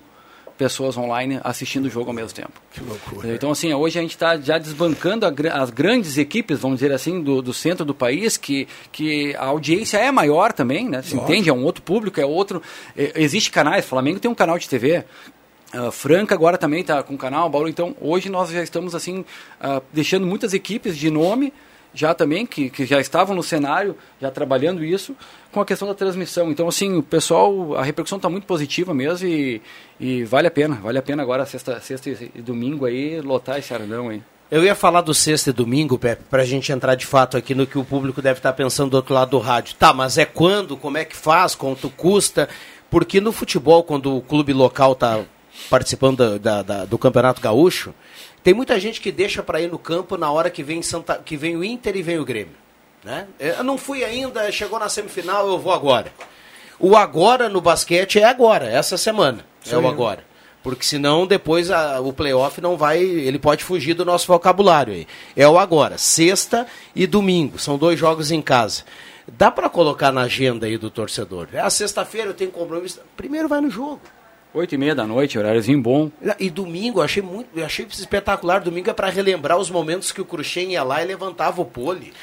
pessoas 0.57 0.97
online 0.97 1.39
assistindo 1.43 1.85
o 1.85 1.89
jogo 1.89 2.09
ao 2.09 2.13
mesmo 2.13 2.33
tempo. 2.33 2.51
Que 2.71 2.81
loucura. 2.81 3.33
Então, 3.33 3.51
assim, 3.51 3.73
hoje 3.73 3.97
a 3.97 4.01
gente 4.01 4.11
está 4.11 4.37
já 4.37 4.57
desbancando 4.57 5.25
a, 5.25 5.29
as 5.61 5.69
grandes 5.69 6.17
equipes, 6.17 6.59
vamos 6.59 6.79
dizer 6.79 6.93
assim, 6.93 7.21
do, 7.21 7.41
do, 7.41 7.53
centro 7.53 7.83
do 7.83 7.93
país, 7.93 8.37
que, 8.37 8.67
que 8.91 9.35
a 9.35 9.45
audiência 9.45 9.97
é 9.97 10.11
maior 10.11 10.53
também, 10.53 10.87
né? 10.87 11.01
Se 11.01 11.15
entende? 11.15 11.49
É 11.49 11.53
um 11.53 11.63
outro 11.63 11.81
público, 11.81 12.19
é 12.19 12.25
outro. 12.25 12.61
É, 12.95 13.13
existe 13.15 13.49
canais, 13.49 13.85
Flamengo 13.85 14.19
tem 14.19 14.29
um 14.29 14.35
canal 14.35 14.59
de 14.59 14.69
TV, 14.69 15.05
Uh, 15.73 15.91
Franca 15.91 16.35
agora 16.35 16.57
também 16.57 16.81
está 16.81 17.01
com 17.01 17.15
o 17.15 17.17
canal, 17.17 17.49
Bauru. 17.49 17.67
Então, 17.67 17.95
hoje 17.99 18.29
nós 18.29 18.49
já 18.49 18.61
estamos 18.61 18.93
assim 18.93 19.19
uh, 19.59 19.81
deixando 19.91 20.25
muitas 20.25 20.53
equipes 20.53 20.97
de 20.97 21.09
nome 21.09 21.51
já 21.93 22.13
também, 22.13 22.45
que, 22.45 22.69
que 22.69 22.85
já 22.85 22.99
estavam 22.99 23.35
no 23.35 23.43
cenário, 23.43 23.95
já 24.19 24.31
trabalhando 24.31 24.83
isso, 24.83 25.15
com 25.51 25.61
a 25.61 25.65
questão 25.65 25.87
da 25.87 25.93
transmissão. 25.93 26.49
Então, 26.51 26.67
assim, 26.67 26.97
o 26.97 27.03
pessoal, 27.03 27.75
a 27.75 27.83
repercussão 27.83 28.17
está 28.17 28.29
muito 28.29 28.47
positiva 28.47 28.93
mesmo 28.93 29.27
e, 29.27 29.61
e 29.99 30.23
vale 30.23 30.47
a 30.47 30.51
pena. 30.51 30.75
Vale 30.75 30.97
a 30.97 31.01
pena 31.01 31.21
agora, 31.21 31.45
sexta, 31.45 31.79
sexta 31.79 32.09
e 32.09 32.41
domingo 32.41 32.85
aí, 32.85 33.21
lotar 33.21 33.59
esse 33.59 33.73
Arandão 33.73 34.09
aí. 34.09 34.21
Eu 34.49 34.63
ia 34.63 34.75
falar 34.75 35.01
do 35.01 35.13
sexta 35.13 35.49
e 35.49 35.53
domingo, 35.53 35.97
Pepe, 35.97 36.23
para 36.29 36.43
a 36.43 36.45
gente 36.45 36.71
entrar 36.71 36.95
de 36.95 37.05
fato 37.05 37.37
aqui 37.37 37.55
no 37.55 37.65
que 37.65 37.77
o 37.77 37.83
público 37.83 38.21
deve 38.21 38.39
estar 38.39 38.53
pensando 38.53 38.91
do 38.91 38.97
outro 38.97 39.13
lado 39.13 39.31
do 39.31 39.39
rádio. 39.39 39.75
Tá, 39.75 39.93
mas 39.93 40.17
é 40.17 40.25
quando? 40.25 40.77
Como 40.77 40.97
é 40.97 41.05
que 41.05 41.15
faz? 41.15 41.55
Quanto 41.55 41.89
custa? 41.89 42.49
Porque 42.89 43.19
no 43.19 43.31
futebol, 43.31 43.83
quando 43.83 44.15
o 44.15 44.21
clube 44.21 44.53
local 44.53 44.93
está 44.93 45.21
participando 45.69 46.39
da, 46.39 46.61
da, 46.61 46.85
do 46.85 46.97
Campeonato 46.97 47.41
Gaúcho, 47.41 47.93
tem 48.43 48.53
muita 48.53 48.79
gente 48.79 48.99
que 48.99 49.11
deixa 49.11 49.41
para 49.41 49.61
ir 49.61 49.71
no 49.71 49.79
campo 49.79 50.17
na 50.17 50.31
hora 50.31 50.49
que 50.49 50.63
vem, 50.63 50.81
Santa, 50.81 51.21
que 51.23 51.37
vem 51.37 51.55
o 51.55 51.63
Inter 51.63 51.95
e 51.95 52.01
vem 52.01 52.19
o 52.19 52.25
Grêmio. 52.25 52.55
Né? 53.03 53.27
Eu 53.39 53.63
não 53.63 53.77
fui 53.77 54.03
ainda, 54.03 54.51
chegou 54.51 54.79
na 54.79 54.89
semifinal, 54.89 55.47
eu 55.47 55.59
vou 55.59 55.73
agora. 55.73 56.11
O 56.79 56.95
agora 56.97 57.47
no 57.47 57.61
basquete 57.61 58.19
é 58.19 58.23
agora, 58.23 58.65
essa 58.65 58.97
semana. 58.97 59.45
Sim. 59.61 59.75
É 59.75 59.77
o 59.77 59.87
agora. 59.87 60.25
Porque 60.61 60.85
senão 60.85 61.27
depois 61.27 61.69
a, 61.69 61.99
o 61.99 62.13
playoff 62.13 62.59
não 62.61 62.77
vai. 62.77 63.01
Ele 63.01 63.37
pode 63.37 63.63
fugir 63.63 63.93
do 63.93 64.05
nosso 64.05 64.27
vocabulário 64.27 64.93
aí. 64.93 65.07
É 65.35 65.47
o 65.47 65.59
agora. 65.59 65.97
Sexta 65.97 66.65
e 66.95 67.05
domingo. 67.05 67.59
São 67.59 67.77
dois 67.77 67.99
jogos 67.99 68.31
em 68.31 68.41
casa. 68.41 68.83
Dá 69.27 69.51
para 69.51 69.69
colocar 69.69 70.11
na 70.11 70.21
agenda 70.21 70.65
aí 70.65 70.77
do 70.77 70.89
torcedor. 70.89 71.49
É 71.51 71.59
a 71.59 71.69
sexta-feira, 71.69 72.29
eu 72.29 72.33
tenho 72.33 72.51
compromisso. 72.51 73.01
Primeiro 73.15 73.49
vai 73.49 73.59
no 73.59 73.69
jogo. 73.69 74.01
Oito 74.53 74.75
e 74.75 74.77
meia 74.77 74.93
da 74.93 75.07
noite, 75.07 75.39
horáriozinho 75.39 75.81
bom. 75.81 76.11
E 76.39 76.47
domingo, 76.47 76.99
eu 76.99 77.03
achei 77.03 77.23
muito, 77.23 77.49
eu 77.55 77.65
achei 77.65 77.87
espetacular. 77.89 78.61
Domingo 78.61 78.87
é 78.87 78.93
para 78.93 79.09
relembrar 79.09 79.57
os 79.57 79.67
momentos 79.67 80.11
que 80.11 80.21
o 80.21 80.25
Cruxem 80.25 80.73
ia 80.73 80.83
lá 80.83 81.01
e 81.01 81.07
levantava 81.07 81.59
o 81.59 81.65
pole 81.65 82.13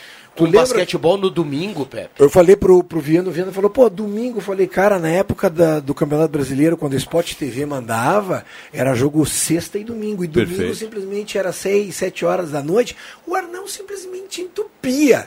com 0.40 0.44
lembra... 0.46 0.60
basquetebol 0.60 1.16
no 1.16 1.30
domingo, 1.30 1.86
Pepe. 1.86 2.10
Eu 2.18 2.30
falei 2.30 2.56
pro, 2.56 2.82
pro 2.82 3.00
Viano, 3.00 3.30
o 3.30 3.32
Viano 3.32 3.52
falou, 3.52 3.70
pô, 3.70 3.88
domingo, 3.88 4.38
eu 4.38 4.42
falei, 4.42 4.66
cara, 4.66 4.98
na 4.98 5.08
época 5.08 5.48
da, 5.48 5.80
do 5.80 5.94
Campeonato 5.94 6.32
Brasileiro, 6.32 6.76
quando 6.76 6.94
o 6.94 6.96
Sport 6.96 7.34
TV 7.34 7.66
mandava, 7.66 8.44
era 8.72 8.94
jogo 8.94 9.24
sexta 9.26 9.78
e 9.78 9.84
domingo. 9.84 10.24
E 10.24 10.26
domingo 10.26 10.50
Perfeito. 10.50 10.74
simplesmente 10.74 11.38
era 11.38 11.52
seis, 11.52 11.96
sete 11.96 12.24
horas 12.24 12.50
da 12.50 12.62
noite. 12.62 12.96
O 13.26 13.34
Arnão 13.34 13.66
simplesmente 13.66 14.42
entupia. 14.42 14.70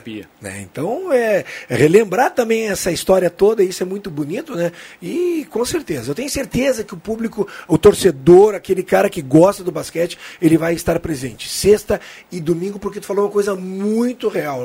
entupia. 0.00 0.28
Né? 0.40 0.60
Então, 0.60 1.12
é, 1.12 1.44
é, 1.68 1.76
relembrar 1.76 2.32
também 2.32 2.68
essa 2.68 2.90
história 2.90 3.30
toda, 3.30 3.62
isso 3.62 3.82
é 3.82 3.86
muito 3.86 4.10
bonito, 4.10 4.54
né? 4.54 4.72
E 5.00 5.46
com 5.50 5.64
certeza, 5.64 6.10
eu 6.10 6.14
tenho 6.14 6.28
certeza 6.28 6.84
que 6.84 6.94
o 6.94 6.96
público, 6.96 7.46
o 7.68 7.78
torcedor, 7.78 8.54
aquele 8.54 8.82
cara 8.82 9.08
que 9.08 9.22
gosta 9.22 9.62
do 9.62 9.72
basquete, 9.72 10.18
ele 10.40 10.58
vai 10.58 10.74
estar 10.74 10.98
presente. 11.00 11.48
Sexta 11.48 12.00
e 12.30 12.40
domingo, 12.40 12.78
porque 12.78 13.00
tu 13.00 13.06
falou 13.06 13.24
uma 13.24 13.30
coisa 13.30 13.54
muito 13.54 14.28
real, 14.28 14.60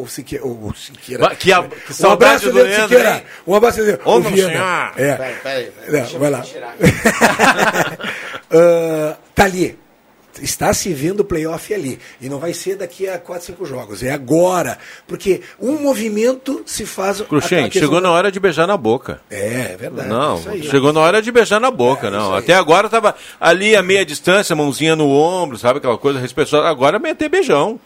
o, 0.00 0.06
Siqueira. 0.08 0.46
O 0.46 0.74
Siqueira. 0.74 1.34
Que, 1.36 1.52
a, 1.52 1.62
que 1.62 2.06
um 2.06 2.10
abraço 2.10 2.52
dele, 2.52 2.74
Siqueira. 2.74 3.24
Um 3.46 3.54
abraço 3.54 3.84
dele. 3.84 3.98
Ô, 4.04 4.20
Viana. 4.20 4.92
É. 4.96 5.14
Peraí, 5.14 5.34
peraí. 5.42 6.12
Não, 6.12 6.18
vai 6.18 6.30
lá. 6.30 6.44
uh, 8.50 9.16
tá 9.34 9.44
ali 9.44 9.78
está 10.42 10.72
se 10.72 10.92
vendo 10.92 11.20
o 11.20 11.24
playoff 11.24 11.72
ali. 11.72 11.98
E 12.20 12.28
não 12.28 12.38
vai 12.38 12.52
ser 12.52 12.76
daqui 12.76 13.08
a 13.08 13.18
4, 13.18 13.46
5 13.46 13.66
jogos. 13.66 14.02
É 14.02 14.10
agora. 14.10 14.78
Porque 15.06 15.42
um 15.60 15.78
movimento 15.78 16.62
se 16.66 16.86
faz. 16.86 17.20
Cruxem, 17.20 17.70
chegou 17.70 18.00
na 18.00 18.10
hora 18.10 18.30
de 18.30 18.40
beijar 18.40 18.66
na 18.66 18.76
boca. 18.76 19.20
É, 19.30 19.72
é 19.72 19.76
verdade. 19.76 20.08
Não, 20.08 20.40
chegou 20.62 20.92
na 20.92 21.00
hora 21.00 21.22
de 21.22 21.30
beijar 21.30 21.60
na 21.60 21.70
boca, 21.70 22.08
é, 22.08 22.10
não. 22.10 22.34
Até 22.34 22.54
agora 22.54 22.86
estava 22.86 23.14
ali 23.40 23.76
a 23.76 23.82
meia 23.82 24.04
distância, 24.04 24.56
mãozinha 24.56 24.96
no 24.96 25.08
ombro, 25.08 25.58
sabe? 25.58 25.78
Aquela 25.78 25.98
coisa 25.98 26.18
respeitosa. 26.18 26.66
Agora 26.66 26.96
é 26.96 27.00
meter 27.00 27.28
beijão. 27.28 27.78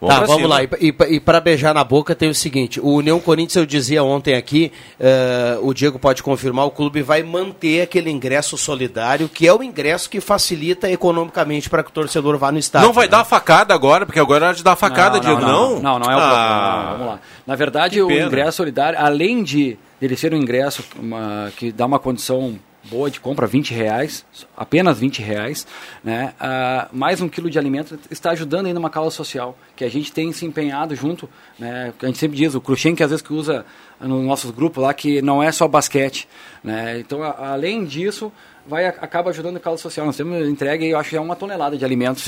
Vamos 0.00 0.14
tá, 0.14 0.20
vamos 0.26 0.42
cima. 0.42 0.48
lá. 0.48 0.62
E, 0.62 0.68
e, 0.80 1.14
e 1.16 1.20
para 1.20 1.40
beijar 1.40 1.74
na 1.74 1.82
boca 1.82 2.14
tem 2.14 2.28
o 2.28 2.34
seguinte: 2.34 2.80
o 2.80 2.94
União 2.94 3.18
Corinthians, 3.18 3.56
eu 3.56 3.66
dizia 3.66 4.02
ontem 4.04 4.34
aqui, 4.34 4.72
uh, 5.00 5.66
o 5.66 5.74
Diego 5.74 5.98
pode 5.98 6.22
confirmar, 6.22 6.66
o 6.66 6.70
clube 6.70 7.02
vai 7.02 7.22
manter 7.22 7.82
aquele 7.82 8.10
ingresso 8.10 8.56
solidário, 8.56 9.28
que 9.28 9.46
é 9.46 9.52
o 9.52 9.62
ingresso 9.62 10.08
que 10.08 10.20
facilita 10.20 10.90
economicamente 10.90 11.68
para 11.68 11.82
que 11.82 11.90
o 11.90 11.92
torcedor 11.92 12.38
vá 12.38 12.52
no 12.52 12.58
estádio. 12.58 12.86
Não 12.86 12.94
vai 12.94 13.06
né? 13.06 13.10
dar 13.10 13.24
facada 13.24 13.74
agora, 13.74 14.06
porque 14.06 14.20
agora 14.20 14.44
é 14.44 14.48
hora 14.48 14.56
de 14.56 14.62
dar 14.62 14.76
facada, 14.76 15.16
não, 15.16 15.20
Diego, 15.20 15.40
não? 15.40 15.74
Não, 15.74 15.80
não, 15.80 15.98
não 15.98 16.10
é 16.10 16.16
o 16.16 16.18
ah, 16.20 16.88
Vamos 16.92 17.06
lá. 17.06 17.20
Na 17.46 17.56
verdade, 17.56 18.00
o 18.00 18.10
ingresso 18.10 18.58
solidário, 18.58 18.98
além 19.00 19.42
de 19.42 19.76
ele 20.00 20.16
ser 20.16 20.32
um 20.32 20.36
ingresso 20.36 20.84
uma, 20.96 21.50
que 21.56 21.72
dá 21.72 21.86
uma 21.86 21.98
condição 21.98 22.56
boa 22.84 23.10
de 23.10 23.20
compra, 23.20 23.46
20 23.46 23.72
reais, 23.74 24.24
apenas 24.56 24.98
20 24.98 25.20
reais, 25.20 25.66
né? 26.02 26.32
Uh, 26.40 26.96
mais 26.96 27.20
um 27.20 27.28
quilo 27.28 27.50
de 27.50 27.58
alimento 27.58 27.98
está 28.10 28.30
ajudando 28.30 28.66
ainda 28.66 28.78
uma 28.78 28.90
causa 28.90 29.14
social, 29.14 29.56
que 29.76 29.84
a 29.84 29.90
gente 29.90 30.12
tem 30.12 30.32
se 30.32 30.46
empenhado 30.46 30.94
junto, 30.94 31.28
né? 31.58 31.92
A 32.00 32.06
gente 32.06 32.18
sempre 32.18 32.36
diz, 32.36 32.54
o 32.54 32.60
Cruxem 32.60 32.94
que 32.94 33.02
às 33.02 33.10
vezes 33.10 33.22
que 33.22 33.32
usa 33.32 33.64
nos 34.00 34.24
nossos 34.24 34.50
grupos 34.50 34.82
lá, 34.82 34.94
que 34.94 35.20
não 35.20 35.42
é 35.42 35.50
só 35.50 35.66
basquete, 35.66 36.28
né? 36.62 36.98
Então, 37.00 37.22
a, 37.22 37.52
além 37.52 37.84
disso, 37.84 38.32
vai 38.68 38.86
acaba 38.86 39.30
ajudando 39.30 39.56
a 39.56 39.60
causa 39.60 39.82
social. 39.82 40.04
Nós 40.04 40.16
temos 40.16 40.46
entregue, 40.46 40.86
eu 40.86 40.98
acho 40.98 41.16
é 41.16 41.20
uma 41.20 41.34
tonelada 41.34 41.76
de 41.76 41.84
alimentos 41.84 42.22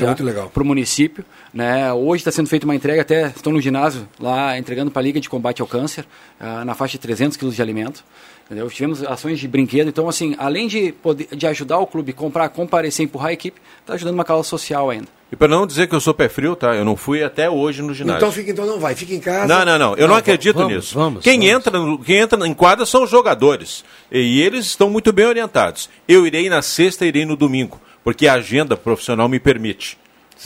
para 0.53 0.63
o 0.63 0.67
município. 0.67 1.25
Né? 1.53 1.93
Hoje 1.93 2.23
está 2.23 2.33
sendo 2.33 2.49
feita 2.49 2.65
uma 2.65 2.75
entrega, 2.75 3.03
até 3.03 3.27
estou 3.27 3.53
no 3.53 3.61
ginásio 3.61 4.09
lá 4.19 4.59
entregando 4.59 4.91
para 4.91 5.01
a 5.01 5.05
Liga 5.05 5.21
de 5.21 5.29
Combate 5.29 5.61
ao 5.61 5.69
Câncer, 5.69 6.07
uh, 6.41 6.65
na 6.65 6.75
faixa 6.75 6.93
de 6.93 7.01
300 7.01 7.37
quilos 7.37 7.55
de 7.55 7.63
alimento. 7.63 8.03
Entendeu? 8.51 8.69
Tivemos 8.69 9.05
ações 9.05 9.39
de 9.39 9.47
brinquedo, 9.47 9.87
então 9.87 10.09
assim, 10.09 10.35
além 10.37 10.67
de, 10.67 10.91
poder, 10.91 11.29
de 11.31 11.47
ajudar 11.47 11.79
o 11.79 11.87
clube, 11.87 12.13
comprar, 12.13 12.49
comparecer, 12.49 13.05
empurrar 13.05 13.29
a 13.29 13.33
equipe, 13.33 13.61
está 13.81 13.95
ajudando 13.95 14.15
uma 14.15 14.25
causa 14.25 14.43
social 14.43 14.91
ainda. 14.91 15.07
E 15.31 15.37
para 15.37 15.47
não 15.47 15.65
dizer 15.65 15.87
que 15.87 15.95
eu 15.95 16.01
sou 16.01 16.13
pé 16.13 16.29
frio, 16.29 16.57
tá? 16.57 16.75
Eu 16.75 16.85
não 16.85 16.97
fui 16.97 17.23
até 17.23 17.49
hoje 17.49 17.81
no 17.81 17.95
ginásio. 17.95 18.19
Então 18.19 18.33
fica, 18.33 18.51
então 18.51 18.67
não 18.67 18.81
vai, 18.81 18.97
fica 18.97 19.15
em 19.15 19.21
casa. 19.21 19.47
Não, 19.47 19.65
não, 19.65 19.79
não. 19.79 19.93
Eu 19.93 20.01
não, 20.01 20.09
não 20.09 20.15
acredito 20.17 20.57
vamos, 20.57 20.73
nisso. 20.73 20.95
Vamos, 20.97 21.23
quem, 21.23 21.39
vamos. 21.39 21.55
Entra, 21.55 22.05
quem 22.05 22.17
entra 22.17 22.49
em 22.49 22.53
quadra 22.53 22.85
são 22.85 23.05
os 23.05 23.11
jogadores. 23.11 23.85
E 24.11 24.43
eles 24.43 24.67
estão 24.67 24.91
muito 24.91 25.13
bem 25.13 25.27
orientados. 25.27 25.89
Eu 26.09 26.27
irei 26.27 26.49
na 26.49 26.61
sexta, 26.61 27.07
irei 27.07 27.25
no 27.25 27.37
domingo, 27.37 27.81
porque 28.03 28.27
a 28.27 28.33
agenda 28.33 28.77
profissional 28.77 29.29
me 29.29 29.39
permite. 29.39 29.97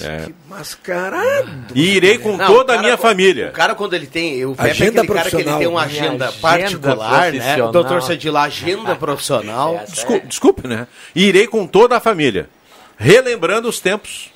É. 0.01 0.27
Que 0.27 0.35
mascarado. 0.49 1.67
E 1.75 1.97
irei 1.97 2.19
com 2.19 2.37
não, 2.37 2.47
toda 2.47 2.75
a 2.75 2.79
minha 2.79 2.97
família. 2.97 3.49
O 3.49 3.53
cara, 3.53 3.75
quando 3.75 3.95
ele 3.95 4.07
tem. 4.07 4.45
O 4.45 4.55
Pepe 4.55 4.71
agenda 4.71 5.01
é 5.01 5.03
aquele 5.03 5.19
cara 5.19 5.31
que 5.31 5.37
ele 5.37 5.57
tem 5.57 5.67
uma 5.67 5.83
agenda, 5.83 6.29
agenda 6.29 6.33
particular, 6.41 7.33
né? 7.33 7.63
O 7.63 7.71
doutor 7.71 8.03
Sadila, 8.03 8.43
agenda 8.43 8.97
profissional. 8.97 9.81
Desculpe, 9.89 10.27
desculpe, 10.27 10.69
né? 10.69 10.87
E 11.15 11.27
irei 11.27 11.47
com 11.47 11.67
toda 11.67 11.97
a 11.97 12.01
família. 12.01 12.49
Relembrando 12.97 13.69
os 13.69 13.81
tempos 13.81 14.33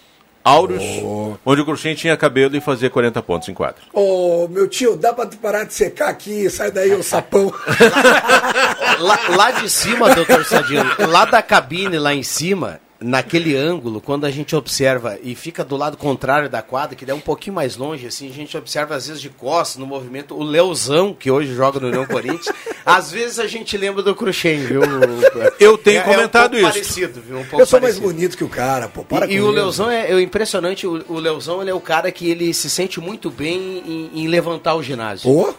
áureos, 0.49 0.83
oh. 1.03 1.37
onde 1.45 1.61
o 1.61 1.65
Cruxem 1.65 1.95
tinha 1.95 2.17
cabelo 2.17 2.57
e 2.57 2.61
fazia 2.61 2.89
40 2.89 3.23
pontos 3.23 3.49
em 3.49 3.55
quadro. 3.55 3.83
Ô, 3.93 4.45
oh, 4.45 4.49
meu 4.49 4.67
tio, 4.67 4.97
dá 4.97 5.13
pra 5.13 5.27
tu 5.27 5.37
parar 5.37 5.65
de 5.65 5.75
secar 5.75 6.09
aqui? 6.09 6.49
Sai 6.49 6.71
daí 6.71 6.93
o 6.95 7.03
sapão. 7.03 7.53
lá, 8.99 9.19
lá, 9.37 9.51
de 9.51 9.69
cima, 9.69 10.15
doutor 10.15 10.45
Sadilo, 10.45 10.85
lá 11.09 11.27
da 11.27 11.43
cabine, 11.43 11.99
lá 11.99 12.15
em 12.15 12.23
cima, 12.23 12.81
naquele 13.01 13.57
ângulo, 13.57 14.01
quando 14.01 14.25
a 14.25 14.31
gente 14.31 14.57
observa 14.57 15.19
e 15.23 15.35
fica 15.35 15.65
do 15.65 15.77
lado 15.77 15.97
contrário 15.97 16.49
da 16.49 16.61
quadra, 16.63 16.97
que 16.97 17.09
é 17.09 17.15
um 17.15 17.21
pouquinho 17.21 17.55
mais 17.55 17.77
longe, 17.77 18.07
assim, 18.07 18.29
a 18.29 18.33
gente 18.33 18.57
observa 18.57 18.97
às 18.97 19.07
vezes 19.07 19.23
de 19.23 19.31
costas 19.31 19.79
no 19.79 19.87
movimento, 19.87 20.35
o 20.35 20.43
Leozão, 20.43 21.15
que 21.15 21.31
hoje 21.31 21.55
joga 21.55 21.79
no 21.79 21.89
União 21.89 22.05
Corinthians, 22.07 22.49
às 22.85 23.11
vezes 23.13 23.39
a 23.39 23.47
gente 23.47 23.77
lembra 23.77 24.03
do 24.03 24.15
Cruxem, 24.15 24.65
viu? 24.65 24.83
Eu 25.61 25.79
tenho 25.79 26.01
é, 26.01 26.03
comentado 26.03 26.57
é 26.57 26.57
um 26.57 26.61
isso. 26.63 26.73
Parecido, 26.73 27.21
viu? 27.21 27.39
Um 27.39 27.45
pouco 27.45 27.63
eu 27.63 27.67
sou 27.67 27.81
parecido. 27.81 28.05
mais 28.05 28.15
bonito 28.15 28.37
que 28.37 28.45
o 28.45 28.49
cara, 28.49 28.89
pô, 28.89 29.05
para 29.05 29.27
E, 29.27 29.35
e 29.35 29.41
o 29.41 29.51
Leozão 29.51 29.89
é, 29.91 30.11
é, 30.11 30.21
impressionante, 30.21 30.87
o, 30.87 31.05
o 31.09 31.19
Leozão 31.19 31.61
ele 31.61 31.71
é 31.71 31.75
o 31.75 31.81
cara 31.81 32.11
que 32.11 32.29
ele 32.29 32.53
se 32.53 32.69
sente 32.69 33.01
muito 33.01 33.31
bem 33.31 33.83
em, 33.87 34.23
em 34.23 34.27
levantar 34.27 34.75
o 34.75 34.83
ginásio. 34.83 35.31
Oh. 35.31 35.55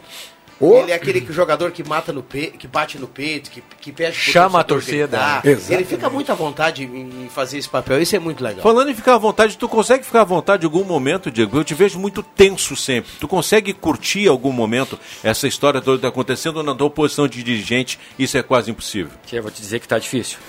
Oh. 0.59 0.77
Ele 0.79 0.91
é 0.91 0.95
aquele 0.95 1.21
que, 1.21 1.31
jogador 1.31 1.71
que 1.71 1.87
mata 1.87 2.11
no 2.11 2.21
peito, 2.21 2.57
que 2.57 2.67
bate 2.67 2.99
no 2.99 3.07
peito, 3.07 3.49
que, 3.49 3.63
que 3.79 3.91
pede 3.91 4.15
Chama 4.15 4.59
a 4.59 4.63
torcida. 4.63 5.41
Ele 5.69 5.85
fica 5.85 6.09
muito 6.09 6.31
à 6.31 6.35
vontade 6.35 6.83
em 6.83 7.29
fazer 7.29 7.57
esse 7.57 7.69
papel. 7.69 8.01
Isso 8.01 8.15
é 8.15 8.19
muito 8.19 8.43
legal. 8.43 8.61
Falando 8.61 8.89
em 8.89 8.93
ficar 8.93 9.15
à 9.15 9.17
vontade, 9.17 9.57
tu 9.57 9.69
consegue 9.69 10.03
ficar 10.03 10.21
à 10.21 10.25
vontade 10.25 10.63
em 10.63 10.65
algum 10.65 10.83
momento, 10.83 11.31
Diego? 11.31 11.57
Eu 11.57 11.63
te 11.63 11.73
vejo 11.73 11.97
muito 11.97 12.21
tenso 12.21 12.75
sempre. 12.75 13.11
Tu 13.19 13.27
consegue 13.27 13.73
curtir 13.73 14.27
algum 14.27 14.51
momento 14.51 14.99
essa 15.23 15.47
história 15.47 15.79
toda 15.79 16.01
tá 16.01 16.07
acontecendo 16.09 16.61
na 16.61 16.75
tua 16.75 16.89
posição 16.89 17.27
de 17.27 17.41
dirigente? 17.41 17.97
Isso 18.17 18.37
é 18.37 18.43
quase 18.43 18.69
impossível. 18.69 19.11
Tia, 19.25 19.41
vou 19.41 19.51
te 19.51 19.61
dizer 19.61 19.79
que 19.79 19.87
tá 19.87 19.97
difícil. 19.97 20.39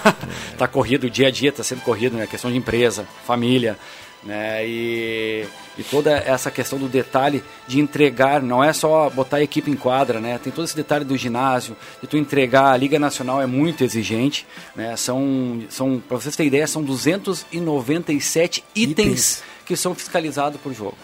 tá 0.58 0.68
corrido, 0.68 1.04
o 1.04 1.10
dia 1.10 1.28
a 1.28 1.30
dia 1.30 1.50
tá 1.50 1.62
sendo 1.62 1.80
corrido, 1.80 2.16
né? 2.16 2.26
Questão 2.26 2.50
de 2.50 2.56
empresa, 2.58 3.06
família. 3.26 3.78
Né? 4.24 4.66
E, 4.66 5.46
e, 5.76 5.82
toda 5.84 6.10
essa 6.12 6.50
questão 6.50 6.78
do 6.78 6.88
detalhe 6.88 7.44
de 7.66 7.78
entregar, 7.78 8.40
não 8.40 8.64
é 8.64 8.72
só 8.72 9.10
botar 9.10 9.36
a 9.36 9.42
equipe 9.42 9.70
em 9.70 9.76
quadra, 9.76 10.18
né? 10.18 10.38
Tem 10.42 10.50
todo 10.50 10.64
esse 10.64 10.74
detalhe 10.74 11.04
do 11.04 11.14
ginásio, 11.14 11.76
de 12.00 12.06
tu 12.06 12.16
entregar, 12.16 12.72
a 12.72 12.76
Liga 12.76 12.98
Nacional 12.98 13.42
é 13.42 13.46
muito 13.46 13.84
exigente, 13.84 14.46
né? 14.74 14.96
São, 14.96 15.62
são 15.68 16.00
para 16.00 16.16
vocês 16.16 16.34
terem 16.34 16.48
ideia, 16.48 16.66
são 16.66 16.82
297 16.82 18.64
itens, 18.74 18.98
itens. 18.98 19.42
que 19.66 19.76
são 19.76 19.94
fiscalizados 19.94 20.58
por 20.58 20.72
jogo. 20.72 20.96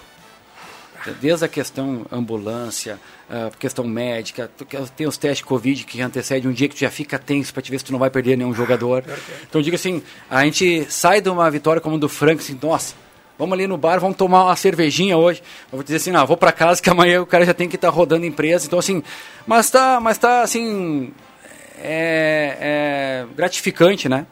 Desde 1.20 1.44
a 1.44 1.48
questão 1.48 2.06
ambulância, 2.12 2.98
a 3.28 3.50
questão 3.58 3.84
médica, 3.86 4.50
tem 4.96 5.06
os 5.06 5.16
testes 5.16 5.44
Covid 5.46 5.84
que 5.84 6.00
antecede 6.00 6.46
um 6.46 6.52
dia 6.52 6.68
que 6.68 6.74
tu 6.74 6.80
já 6.80 6.90
fica 6.90 7.18
tenso 7.18 7.52
para 7.52 7.62
te 7.62 7.70
ver 7.70 7.78
se 7.78 7.84
tu 7.86 7.92
não 7.92 7.98
vai 7.98 8.10
perder 8.10 8.36
nenhum 8.36 8.52
jogador. 8.52 9.02
Então 9.48 9.62
diga 9.62 9.76
assim, 9.76 10.02
a 10.28 10.44
gente 10.44 10.86
sai 10.90 11.22
de 11.22 11.30
uma 11.30 11.50
vitória 11.50 11.80
como 11.80 11.98
do 11.98 12.08
Frank, 12.08 12.42
assim, 12.42 12.58
nossa, 12.60 12.94
vamos 13.40 13.54
ali 13.54 13.66
no 13.66 13.78
bar, 13.78 13.98
vamos 13.98 14.18
tomar 14.18 14.44
uma 14.44 14.54
cervejinha 14.54 15.16
hoje. 15.16 15.42
Eu 15.72 15.78
vou 15.78 15.82
dizer 15.82 15.96
assim, 15.96 16.10
não, 16.10 16.26
vou 16.26 16.36
para 16.36 16.52
casa 16.52 16.80
que 16.82 16.90
amanhã 16.90 17.22
o 17.22 17.26
cara 17.26 17.46
já 17.46 17.54
tem 17.54 17.68
que 17.68 17.76
estar 17.76 17.90
tá 17.90 17.94
rodando 17.94 18.26
empresa. 18.26 18.66
Então, 18.66 18.78
assim, 18.78 19.02
mas 19.46 19.70
tá, 19.70 19.98
mas 19.98 20.18
tá 20.18 20.42
assim, 20.42 21.10
é, 21.78 22.56
é 22.60 23.26
gratificante, 23.34 24.10
né? 24.10 24.26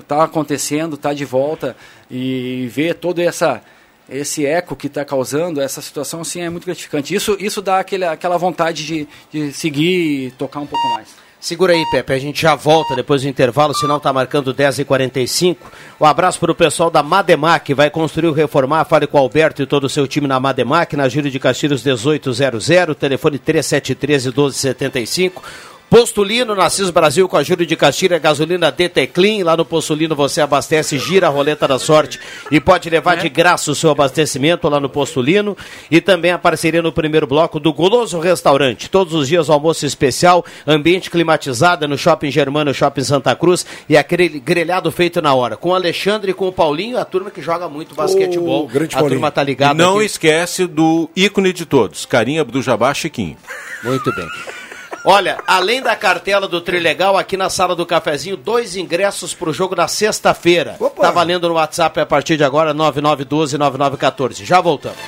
Está 0.00 0.24
acontecendo, 0.24 0.96
está 0.96 1.12
de 1.12 1.26
volta 1.26 1.76
e 2.10 2.66
ver 2.72 2.94
toda 2.94 3.22
essa 3.22 3.62
esse 4.08 4.46
eco 4.46 4.76
que 4.76 4.86
está 4.86 5.04
causando 5.04 5.60
essa 5.60 5.82
situação 5.82 6.20
assim 6.20 6.40
é 6.40 6.48
muito 6.48 6.64
gratificante. 6.64 7.14
Isso 7.14 7.36
isso 7.38 7.60
dá 7.60 7.78
aquele, 7.78 8.04
aquela 8.04 8.38
vontade 8.38 8.84
de, 8.84 9.08
de 9.30 9.52
seguir 9.52 10.26
e 10.26 10.30
tocar 10.32 10.60
um 10.60 10.66
pouco 10.66 10.88
mais. 10.94 11.25
Segura 11.46 11.74
aí, 11.74 11.86
Pepe, 11.92 12.12
a 12.12 12.18
gente 12.18 12.42
já 12.42 12.56
volta 12.56 12.96
depois 12.96 13.22
do 13.22 13.28
intervalo, 13.28 13.72
senão 13.72 14.00
tá 14.00 14.12
marcando 14.12 14.52
10h45. 14.52 15.56
Um 16.00 16.04
abraço 16.04 16.40
para 16.40 16.50
o 16.50 16.56
pessoal 16.56 16.90
da 16.90 17.04
Mademac, 17.04 17.72
vai 17.72 17.88
construir 17.88 18.26
ou 18.26 18.34
reformar, 18.34 18.84
fale 18.84 19.06
com 19.06 19.16
o 19.16 19.20
Alberto 19.20 19.62
e 19.62 19.66
todo 19.66 19.84
o 19.84 19.88
seu 19.88 20.08
time 20.08 20.26
na 20.26 20.40
Mademac, 20.40 20.96
na 20.96 21.08
Giro 21.08 21.30
de 21.30 21.38
Castilhos 21.38 21.84
1800, 21.84 22.96
telefone 22.96 23.38
3713 23.38 24.30
1275. 24.30 25.40
Postulino, 25.88 26.56
Nassis 26.56 26.90
Brasil 26.90 27.28
com 27.28 27.36
a 27.36 27.44
Júlio 27.44 27.64
de 27.64 27.76
Castilha, 27.76 28.18
gasolina 28.18 28.72
DT 28.72 29.06
Clean. 29.06 29.44
Lá 29.44 29.56
no 29.56 29.64
Postulino 29.64 30.16
você 30.16 30.40
abastece, 30.40 30.98
gira 30.98 31.28
a 31.28 31.30
roleta 31.30 31.68
da 31.68 31.78
sorte 31.78 32.18
e 32.50 32.60
pode 32.60 32.90
levar 32.90 33.18
é. 33.18 33.20
de 33.22 33.28
graça 33.28 33.70
o 33.70 33.74
seu 33.74 33.90
abastecimento 33.90 34.68
lá 34.68 34.80
no 34.80 34.88
Postulino. 34.88 35.56
E 35.88 36.00
também 36.00 36.32
a 36.32 36.38
parceria 36.38 36.82
no 36.82 36.92
primeiro 36.92 37.24
bloco 37.24 37.60
do 37.60 37.72
Goloso 37.72 38.18
Restaurante. 38.18 38.90
Todos 38.90 39.14
os 39.14 39.28
dias 39.28 39.48
almoço 39.48 39.86
especial, 39.86 40.44
ambiente 40.66 41.08
climatizado 41.08 41.86
no 41.86 41.96
Shopping 41.96 42.32
Germano, 42.32 42.74
Shopping 42.74 43.04
Santa 43.04 43.36
Cruz 43.36 43.64
e 43.88 43.96
aquele 43.96 44.28
grelhado 44.28 44.90
feito 44.90 45.22
na 45.22 45.34
hora. 45.34 45.56
Com 45.56 45.68
o 45.68 45.74
Alexandre 45.74 46.32
e 46.32 46.34
com 46.34 46.48
o 46.48 46.52
Paulinho, 46.52 46.98
a 46.98 47.04
turma 47.04 47.30
que 47.30 47.40
joga 47.40 47.68
muito 47.68 47.94
basquetebol. 47.94 48.64
Oh, 48.64 48.66
grande 48.66 48.96
a 48.96 48.98
Paulinho. 48.98 49.20
turma 49.20 49.30
tá 49.30 49.42
ligada. 49.44 49.74
Não 49.74 49.98
aqui. 49.98 50.06
esquece 50.06 50.66
do 50.66 51.08
ícone 51.14 51.52
de 51.52 51.64
todos, 51.64 52.04
Carinha 52.04 52.44
do 52.44 52.60
Jabá 52.60 52.92
Chiquinho. 52.92 53.36
Muito 53.84 54.12
bem. 54.12 54.26
Olha, 55.08 55.38
além 55.46 55.80
da 55.80 55.94
cartela 55.94 56.48
do 56.48 56.60
Trilegal, 56.60 57.16
aqui 57.16 57.36
na 57.36 57.48
sala 57.48 57.76
do 57.76 57.86
cafezinho, 57.86 58.36
dois 58.36 58.74
ingressos 58.74 59.32
para 59.32 59.50
o 59.50 59.52
jogo 59.52 59.76
da 59.76 59.86
sexta-feira. 59.86 60.76
Tá 61.00 61.12
valendo 61.12 61.48
no 61.48 61.54
WhatsApp 61.54 62.00
a 62.00 62.04
partir 62.04 62.36
de 62.36 62.42
agora, 62.42 62.74
9912-9914. 62.74 64.44
Já 64.44 64.60
voltamos. 64.60 64.98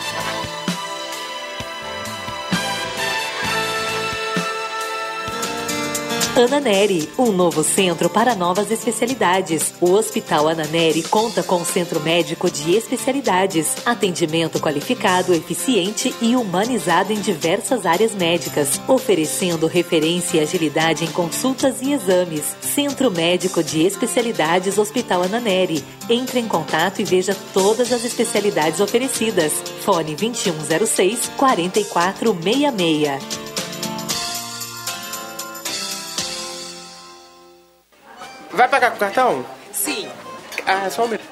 Ananeri, 6.42 7.08
um 7.18 7.32
novo 7.32 7.64
centro 7.64 8.08
para 8.08 8.34
novas 8.34 8.70
especialidades. 8.70 9.74
O 9.80 9.92
Hospital 9.92 10.48
Ananeri 10.48 11.02
conta 11.02 11.42
com 11.42 11.64
centro 11.64 12.00
médico 12.00 12.50
de 12.50 12.76
especialidades, 12.76 13.74
atendimento 13.84 14.60
qualificado, 14.60 15.34
eficiente 15.34 16.14
e 16.20 16.36
humanizado 16.36 17.12
em 17.12 17.20
diversas 17.20 17.84
áreas 17.84 18.14
médicas, 18.14 18.80
oferecendo 18.86 19.66
referência 19.66 20.38
e 20.38 20.40
agilidade 20.40 21.04
em 21.04 21.08
consultas 21.08 21.82
e 21.82 21.92
exames. 21.92 22.56
Centro 22.60 23.10
Médico 23.10 23.62
de 23.62 23.82
Especialidades 23.82 24.78
Hospital 24.78 25.22
Ananeri. 25.22 25.84
Entre 26.08 26.38
em 26.38 26.46
contato 26.46 27.00
e 27.00 27.04
veja 27.04 27.36
todas 27.52 27.92
as 27.92 28.04
especialidades 28.04 28.80
oferecidas. 28.80 29.52
Fone 29.80 30.14
2106 30.14 31.30
4466. 31.36 33.47
Vai 38.58 38.66
pagar 38.66 38.90
com 38.90 38.98
cartão? 38.98 39.46
Sim. 39.72 40.08
Ah, 40.66 40.90
só 40.90 41.04
um 41.04 41.06
minuto. 41.06 41.28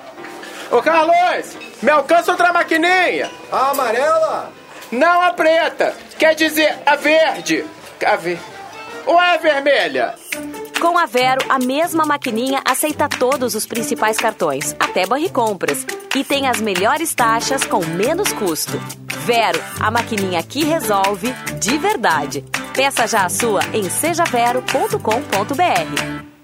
Ô 0.71 0.81
Carlos, 0.81 1.57
me 1.83 1.91
alcança 1.91 2.31
outra 2.31 2.53
maquininha. 2.53 3.29
A 3.51 3.71
amarela? 3.71 4.53
Não 4.93 5.21
a 5.21 5.33
preta. 5.33 5.93
Quer 6.17 6.37
dizer, 6.37 6.79
a 6.87 6.95
verde. 6.95 7.65
A 8.07 8.15
ver... 8.15 8.39
Ou 9.07 9.21
é 9.21 9.35
a 9.35 9.39
vermelha? 9.39 10.15
Com 10.81 10.97
a 10.97 11.07
Vero, 11.07 11.45
a 11.49 11.59
mesma 11.59 12.07
maquininha 12.07 12.63
aceita 12.65 13.09
todos 13.09 13.57
os 13.57 13.67
principais 13.67 14.17
cartões, 14.17 14.77
até 14.79 15.05
Barre 15.05 15.29
Compras. 15.29 15.85
E 16.15 16.23
tem 16.23 16.47
as 16.47 16.61
melhores 16.61 17.13
taxas 17.13 17.65
com 17.65 17.85
menos 17.85 18.33
custo. 18.35 18.79
Vero, 19.25 19.59
a 19.81 19.91
maquininha 19.91 20.41
que 20.45 20.65
resolve 20.65 21.33
de 21.59 21.77
verdade. 21.77 22.45
Peça 22.73 23.05
já 23.09 23.25
a 23.25 23.29
sua 23.29 23.63
em 23.73 23.91
sejavero.com.br. 23.91 26.36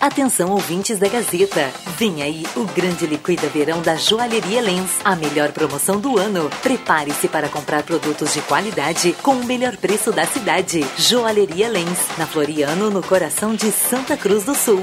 Atenção 0.00 0.52
ouvintes 0.52 0.98
da 0.98 1.08
Gazeta. 1.08 1.70
Vem 1.98 2.22
aí 2.22 2.42
o 2.56 2.64
grande 2.64 3.06
liquida 3.06 3.46
verão 3.48 3.82
da 3.82 3.96
Joalheria 3.96 4.62
Lens. 4.62 4.98
A 5.04 5.14
melhor 5.14 5.52
promoção 5.52 6.00
do 6.00 6.18
ano. 6.18 6.48
Prepare-se 6.62 7.28
para 7.28 7.50
comprar 7.50 7.82
produtos 7.82 8.32
de 8.32 8.40
qualidade 8.40 9.12
com 9.22 9.32
o 9.32 9.44
melhor 9.44 9.76
preço 9.76 10.10
da 10.10 10.24
cidade. 10.24 10.80
Joalheria 10.96 11.68
Lens, 11.68 11.98
na 12.16 12.26
Floriano, 12.26 12.88
no 12.88 13.02
coração 13.02 13.54
de 13.54 13.70
Santa 13.70 14.16
Cruz 14.16 14.44
do 14.44 14.54
Sul. 14.54 14.82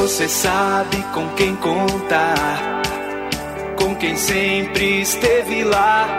Você 0.00 0.26
sabe 0.30 0.96
com 1.12 1.28
quem 1.34 1.54
contar, 1.56 2.80
com 3.76 3.94
quem 3.96 4.16
sempre 4.16 5.02
esteve 5.02 5.62
lá. 5.62 6.16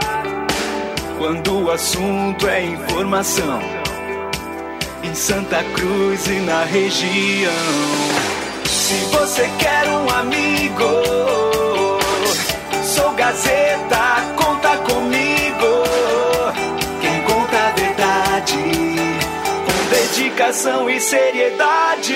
quando 1.18 1.64
o 1.64 1.72
assunto 1.72 2.48
é 2.48 2.64
informação. 2.64 3.60
Em 5.04 5.16
Santa 5.16 5.64
Cruz 5.74 6.28
e 6.28 6.40
na 6.42 6.64
região. 6.64 7.52
Se 8.66 8.94
você 9.06 9.50
quer 9.58 9.90
um 9.90 10.10
amigo, 10.12 11.04
sou 12.84 13.12
Gazeta, 13.14 14.36
conta 14.36 14.78
comigo. 14.78 15.84
Quem 17.02 17.22
conta 17.24 17.58
a 17.58 17.72
verdade, 17.72 18.58
com 19.66 19.90
dedicação 19.90 20.88
e 20.88 21.00
seriedade. 21.00 22.12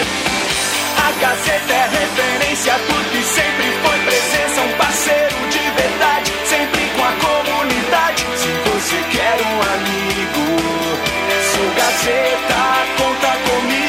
A 0.00 1.12
Gazeta 1.20 1.72
é 1.72 1.88
referência, 1.88 2.74
tudo 2.86 3.18
e 3.18 3.22
sempre 3.22 3.72
foi 3.82 3.98
presença, 4.00 4.60
um 4.62 4.72
parceiro 4.76 5.34
de 5.50 5.70
verdade, 5.80 6.32
sempre 6.44 6.80
com 6.96 7.04
a 7.04 7.12
comunidade. 7.12 8.26
Se 8.36 8.48
você 8.70 8.96
quer 9.10 9.36
um 9.40 9.60
amigo, 9.74 10.44
sou 11.52 11.68
Gazeta, 11.74 12.60
conta 12.96 13.30
comigo. 13.48 13.80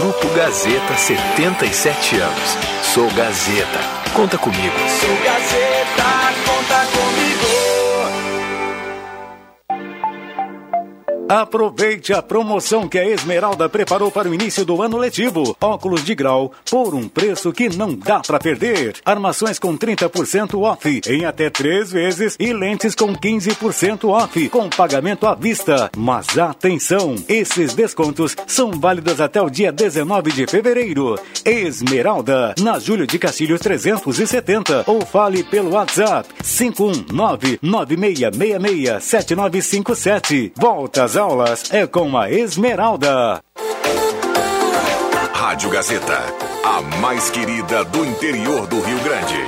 Grupo 0.00 0.28
Gazeta, 0.34 0.96
77 0.96 2.20
anos. 2.20 2.56
Sou 2.82 3.08
Gazeta. 3.10 3.80
Conta 4.14 4.38
comigo. 4.38 4.78
Sou 5.00 5.16
Gazeta, 5.22 6.27
Aproveite 11.28 12.14
a 12.14 12.22
promoção 12.22 12.88
que 12.88 12.98
a 12.98 13.06
Esmeralda 13.06 13.68
preparou 13.68 14.10
para 14.10 14.30
o 14.30 14.34
início 14.34 14.64
do 14.64 14.80
ano 14.80 14.96
letivo. 14.96 15.54
Óculos 15.60 16.02
de 16.02 16.14
grau 16.14 16.52
por 16.70 16.94
um 16.94 17.06
preço 17.06 17.52
que 17.52 17.68
não 17.68 17.94
dá 17.94 18.20
para 18.20 18.38
perder. 18.38 18.94
Armações 19.04 19.58
com 19.58 19.76
30% 19.76 20.58
off 20.58 21.02
em 21.06 21.26
até 21.26 21.50
três 21.50 21.92
vezes 21.92 22.34
e 22.40 22.50
lentes 22.54 22.94
com 22.94 23.14
15% 23.14 24.08
off 24.08 24.48
com 24.48 24.70
pagamento 24.70 25.26
à 25.26 25.34
vista. 25.34 25.90
Mas 25.94 26.38
atenção, 26.38 27.14
esses 27.28 27.74
descontos 27.74 28.34
são 28.46 28.70
válidos 28.70 29.20
até 29.20 29.42
o 29.42 29.50
dia 29.50 29.70
19 29.70 30.32
de 30.32 30.46
fevereiro. 30.46 31.20
Esmeralda, 31.44 32.54
na 32.58 32.78
Júlio 32.78 33.06
de 33.06 33.18
Castilhos 33.18 33.60
370 33.60 34.84
ou 34.86 35.04
fale 35.04 35.44
pelo 35.44 35.72
WhatsApp 35.72 36.26
519 36.42 37.58
9666 37.60 39.04
7957. 39.04 40.52
Volta 40.56 41.04
às 41.04 41.17
aulas 41.18 41.72
é 41.72 41.86
com 41.86 42.16
a 42.16 42.30
Esmeralda. 42.30 43.42
Rádio 45.34 45.70
Gazeta, 45.70 46.18
a 46.64 46.80
mais 46.98 47.28
querida 47.30 47.84
do 47.84 48.04
interior 48.04 48.66
do 48.66 48.80
Rio 48.80 48.98
Grande. 49.00 49.44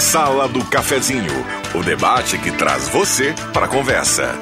Sala 0.00 0.48
do 0.48 0.64
Cafezinho, 0.66 1.44
o 1.74 1.82
debate 1.82 2.38
que 2.38 2.52
traz 2.52 2.88
você 2.88 3.34
para 3.52 3.66
a 3.66 3.68
conversa. 3.68 4.38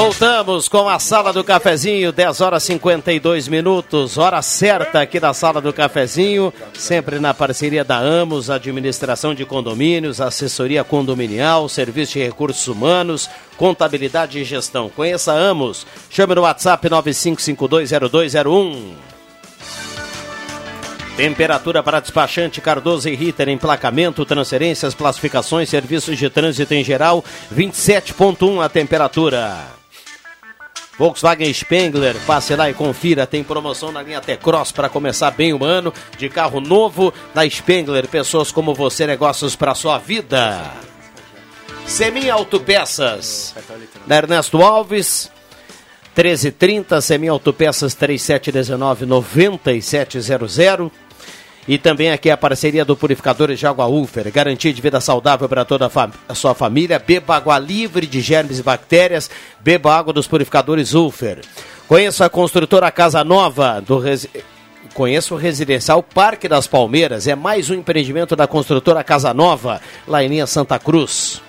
Voltamos 0.00 0.68
com 0.68 0.88
a 0.88 1.00
Sala 1.00 1.32
do 1.32 1.42
Cafezinho, 1.42 2.12
10 2.12 2.40
horas 2.40 2.62
52 2.62 3.48
minutos, 3.48 4.16
hora 4.16 4.40
certa 4.42 5.00
aqui 5.00 5.18
da 5.18 5.34
Sala 5.34 5.60
do 5.60 5.72
Cafezinho, 5.72 6.54
sempre 6.72 7.18
na 7.18 7.34
parceria 7.34 7.82
da 7.82 7.98
Amos, 7.98 8.48
Administração 8.48 9.34
de 9.34 9.44
Condomínios, 9.44 10.20
Assessoria 10.20 10.84
Condominial, 10.84 11.68
Serviço 11.68 12.12
de 12.12 12.20
Recursos 12.20 12.68
Humanos, 12.68 13.28
Contabilidade 13.56 14.38
e 14.38 14.44
Gestão. 14.44 14.88
Conheça 14.88 15.32
a 15.32 15.36
Amos, 15.36 15.84
chame 16.08 16.32
no 16.32 16.42
WhatsApp 16.42 16.88
95520201. 16.88 18.92
Temperatura 21.16 21.82
para 21.82 21.98
despachante 21.98 22.60
Cardoso 22.60 23.08
e 23.08 23.16
Ritter, 23.16 23.48
emplacamento, 23.48 24.24
transferências, 24.24 24.94
classificações, 24.94 25.68
serviços 25.68 26.16
de 26.16 26.30
trânsito 26.30 26.72
em 26.72 26.84
geral, 26.84 27.24
27.1 27.52 28.64
a 28.64 28.68
temperatura. 28.68 29.77
Volkswagen 30.98 31.54
Spengler, 31.54 32.16
passe 32.26 32.54
lá 32.56 32.68
e 32.68 32.74
confira, 32.74 33.24
tem 33.24 33.44
promoção 33.44 33.92
na 33.92 34.02
linha 34.02 34.20
T-Cross 34.20 34.72
para 34.72 34.88
começar 34.88 35.30
bem 35.30 35.52
o 35.52 35.64
ano, 35.64 35.94
de 36.18 36.28
carro 36.28 36.60
novo 36.60 37.14
da 37.32 37.48
Spengler, 37.48 38.08
pessoas 38.08 38.50
como 38.50 38.74
você, 38.74 39.06
negócios 39.06 39.54
para 39.54 39.76
sua 39.76 39.98
vida. 39.98 40.72
Semi 41.86 42.28
Autopeças, 42.28 43.54
da 44.06 44.16
Ernesto 44.16 44.60
Alves, 44.60 45.30
1330, 46.16 47.00
Semi 47.00 47.28
Autopeças 47.28 47.94
3719-9700. 47.94 50.90
E 51.68 51.76
também 51.76 52.10
aqui 52.10 52.30
a 52.30 52.36
parceria 52.36 52.82
do 52.82 52.96
Purificadores 52.96 53.62
Água 53.62 53.86
Ufer. 53.86 54.32
Garantia 54.32 54.72
de 54.72 54.80
vida 54.80 55.02
saudável 55.02 55.46
para 55.46 55.66
toda 55.66 55.84
a, 55.84 55.90
fam 55.90 56.10
a, 56.26 56.34
sua 56.34 56.54
família. 56.54 56.98
Beba 56.98 57.36
água 57.36 57.58
livre 57.58 58.06
de 58.06 58.22
germes 58.22 58.58
e 58.58 58.62
bactérias. 58.62 59.30
Beba 59.68 59.94
água 59.94 60.14
dos 60.14 60.26
Purificadores 60.26 60.94
Ufer. 60.94 61.40
Conheça 61.86 62.24
a 62.24 62.30
construtora 62.30 62.90
Casa 62.90 63.22
Nova 63.22 63.82
do. 63.82 64.02
Conheça 64.94 65.34
o 65.34 65.36
residencial 65.36 66.02
Parque 66.02 66.48
das 66.48 66.66
Palmeiras. 66.66 67.26
É 67.26 67.34
mais 67.34 67.68
um 67.68 67.74
empreendimento 67.74 68.34
da 68.34 68.46
construtora 68.46 69.04
Casa 69.04 69.34
Nova, 69.34 69.78
lá 70.06 70.24
em 70.24 70.28
linha 70.28 70.46
Santa 70.46 70.78
Cruz. 70.78 71.42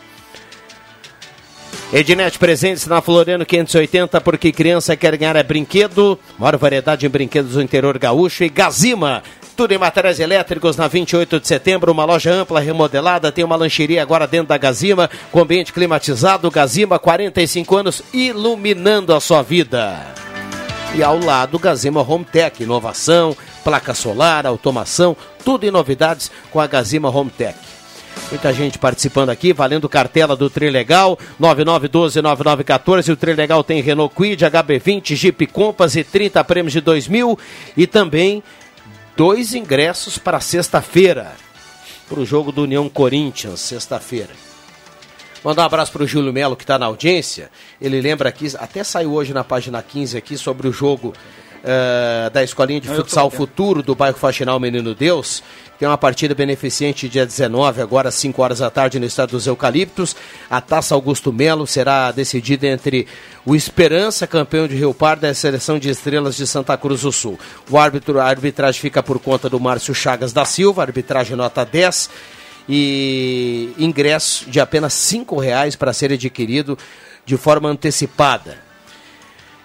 Ednet 1.94 2.38
presentes 2.38 2.86
na 2.88 3.02
Floriano 3.02 3.46
580, 3.46 4.20
porque 4.20 4.52
criança 4.52 4.98
quer 4.98 5.16
ganhar 5.16 5.38
é 5.38 5.42
brinquedo. 5.42 6.20
Maior 6.38 6.58
variedade 6.58 7.06
em 7.06 7.10
brinquedos 7.10 7.54
do 7.54 7.62
interior 7.62 7.98
gaúcho. 7.98 8.44
E 8.44 8.50
Gazima, 8.50 9.24
tudo 9.60 9.74
em 9.74 9.78
materiais 9.78 10.22
elétricos 10.22 10.78
na 10.78 10.88
28 10.88 11.38
de 11.38 11.46
setembro, 11.46 11.92
uma 11.92 12.06
loja 12.06 12.32
ampla, 12.32 12.62
remodelada, 12.62 13.30
tem 13.30 13.44
uma 13.44 13.58
lancheria 13.58 14.02
agora 14.02 14.26
dentro 14.26 14.48
da 14.48 14.58
Gazima, 14.58 15.10
com 15.34 15.42
ambiente 15.42 15.74
climatizado, 15.74 16.50
Gazima, 16.50 16.98
45 16.98 17.76
anos, 17.76 18.02
iluminando 18.14 19.14
a 19.14 19.20
sua 19.20 19.42
vida. 19.42 19.98
E 20.96 21.04
ao 21.04 21.20
lado, 21.20 21.60
Gazima 21.60 22.02
Home 22.02 22.24
Tech, 22.24 22.64
inovação, 22.64 23.36
placa 23.62 23.94
solar, 23.94 24.46
automação, 24.46 25.14
tudo 25.44 25.66
em 25.66 25.72
novidades 25.72 26.32
com 26.52 26.62
a 26.62 26.66
Gazima 26.66 27.10
Home 27.10 27.30
Tech. 27.30 27.58
Muita 28.30 28.54
gente 28.54 28.78
participando 28.78 29.30
aqui, 29.30 29.52
valendo 29.52 29.90
cartela 29.90 30.36
do 30.36 30.50
Trilegal, 30.50 31.18
9912-9914. 31.42 33.12
O 33.12 33.16
Trilegal 33.16 33.64
tem 33.64 33.82
Renault 33.82 34.14
Quid, 34.16 34.46
HB20, 34.46 35.16
Jeep 35.16 35.48
Compass 35.48 35.96
e 35.96 36.04
30 36.04 36.44
prêmios 36.44 36.74
de 36.74 36.80
2000. 36.80 37.40
E 37.76 37.88
também 37.88 38.44
dois 39.20 39.54
ingressos 39.54 40.18
para 40.18 40.40
sexta-feira, 40.40 41.36
para 42.08 42.22
o 42.22 42.26
jogo 42.26 42.54
do 42.54 42.64
União 42.64 42.88
Corinthians, 42.88 43.60
sexta-feira. 43.60 44.30
Mandar 45.44 45.64
um 45.64 45.66
abraço 45.66 45.92
para 45.92 46.04
o 46.04 46.08
Júlio 46.08 46.32
Melo, 46.32 46.56
que 46.56 46.64
está 46.64 46.80
na 46.80 46.86
audiência. 46.86 47.52
Ele 47.82 48.00
lembra 48.00 48.30
aqui, 48.30 48.48
até 48.58 48.82
saiu 48.82 49.12
hoje 49.12 49.34
na 49.34 49.44
página 49.44 49.84
15 49.84 50.18
aqui, 50.18 50.38
sobre 50.38 50.70
o 50.70 50.72
jogo 50.72 51.14
uh, 51.64 52.30
da 52.30 52.44
Escolinha 52.44 52.82
de 52.82 52.88
Futsal 52.88 53.30
Futuro 53.30 53.82
do 53.82 53.96
bairro 53.96 54.18
Faxinal 54.18 54.60
Menino 54.60 54.94
Deus. 54.94 55.44
Tem 55.78 55.88
uma 55.88 55.98
partida 55.98 56.36
beneficente 56.36 57.08
dia 57.08 57.26
19, 57.26 57.82
agora 57.82 58.10
às 58.10 58.16
5 58.16 58.42
horas 58.42 58.60
da 58.60 58.70
tarde, 58.70 59.00
no 59.00 59.06
estado 59.06 59.32
dos 59.32 59.48
Eucaliptos. 59.48 60.16
A 60.50 60.60
taça 60.60 60.94
Augusto 60.94 61.32
Melo 61.32 61.66
será 61.66 62.12
decidida 62.12 62.68
entre 62.68 63.08
o 63.46 63.56
Esperança, 63.56 64.28
campeão 64.28 64.68
de 64.68 64.76
Rio 64.76 64.94
Pardo, 64.94 65.26
e 65.26 65.30
a 65.30 65.34
seleção 65.34 65.80
de 65.80 65.90
estrelas 65.90 66.36
de 66.36 66.46
Santa 66.46 66.76
Cruz 66.78 67.02
do 67.02 67.12
Sul. 67.12 67.40
O 67.70 67.78
árbitro, 67.78 68.20
a 68.20 68.26
arbitragem 68.26 68.82
fica 68.82 69.02
por 69.02 69.20
conta 69.20 69.50
do 69.50 69.60
Márcio 69.60 69.96
Chagas 69.96 70.34
da 70.34 70.44
Silva, 70.44 70.82
arbitragem 70.82 71.38
nota 71.38 71.64
10 71.64 72.10
e 72.68 73.74
ingresso 73.80 74.50
de 74.50 74.60
apenas 74.60 74.94
cinco 74.94 75.40
reais 75.40 75.76
para 75.76 75.92
ser 75.92 76.12
adquirido 76.12 76.78
de 77.26 77.36
forma 77.38 77.70
antecipada. 77.70 78.69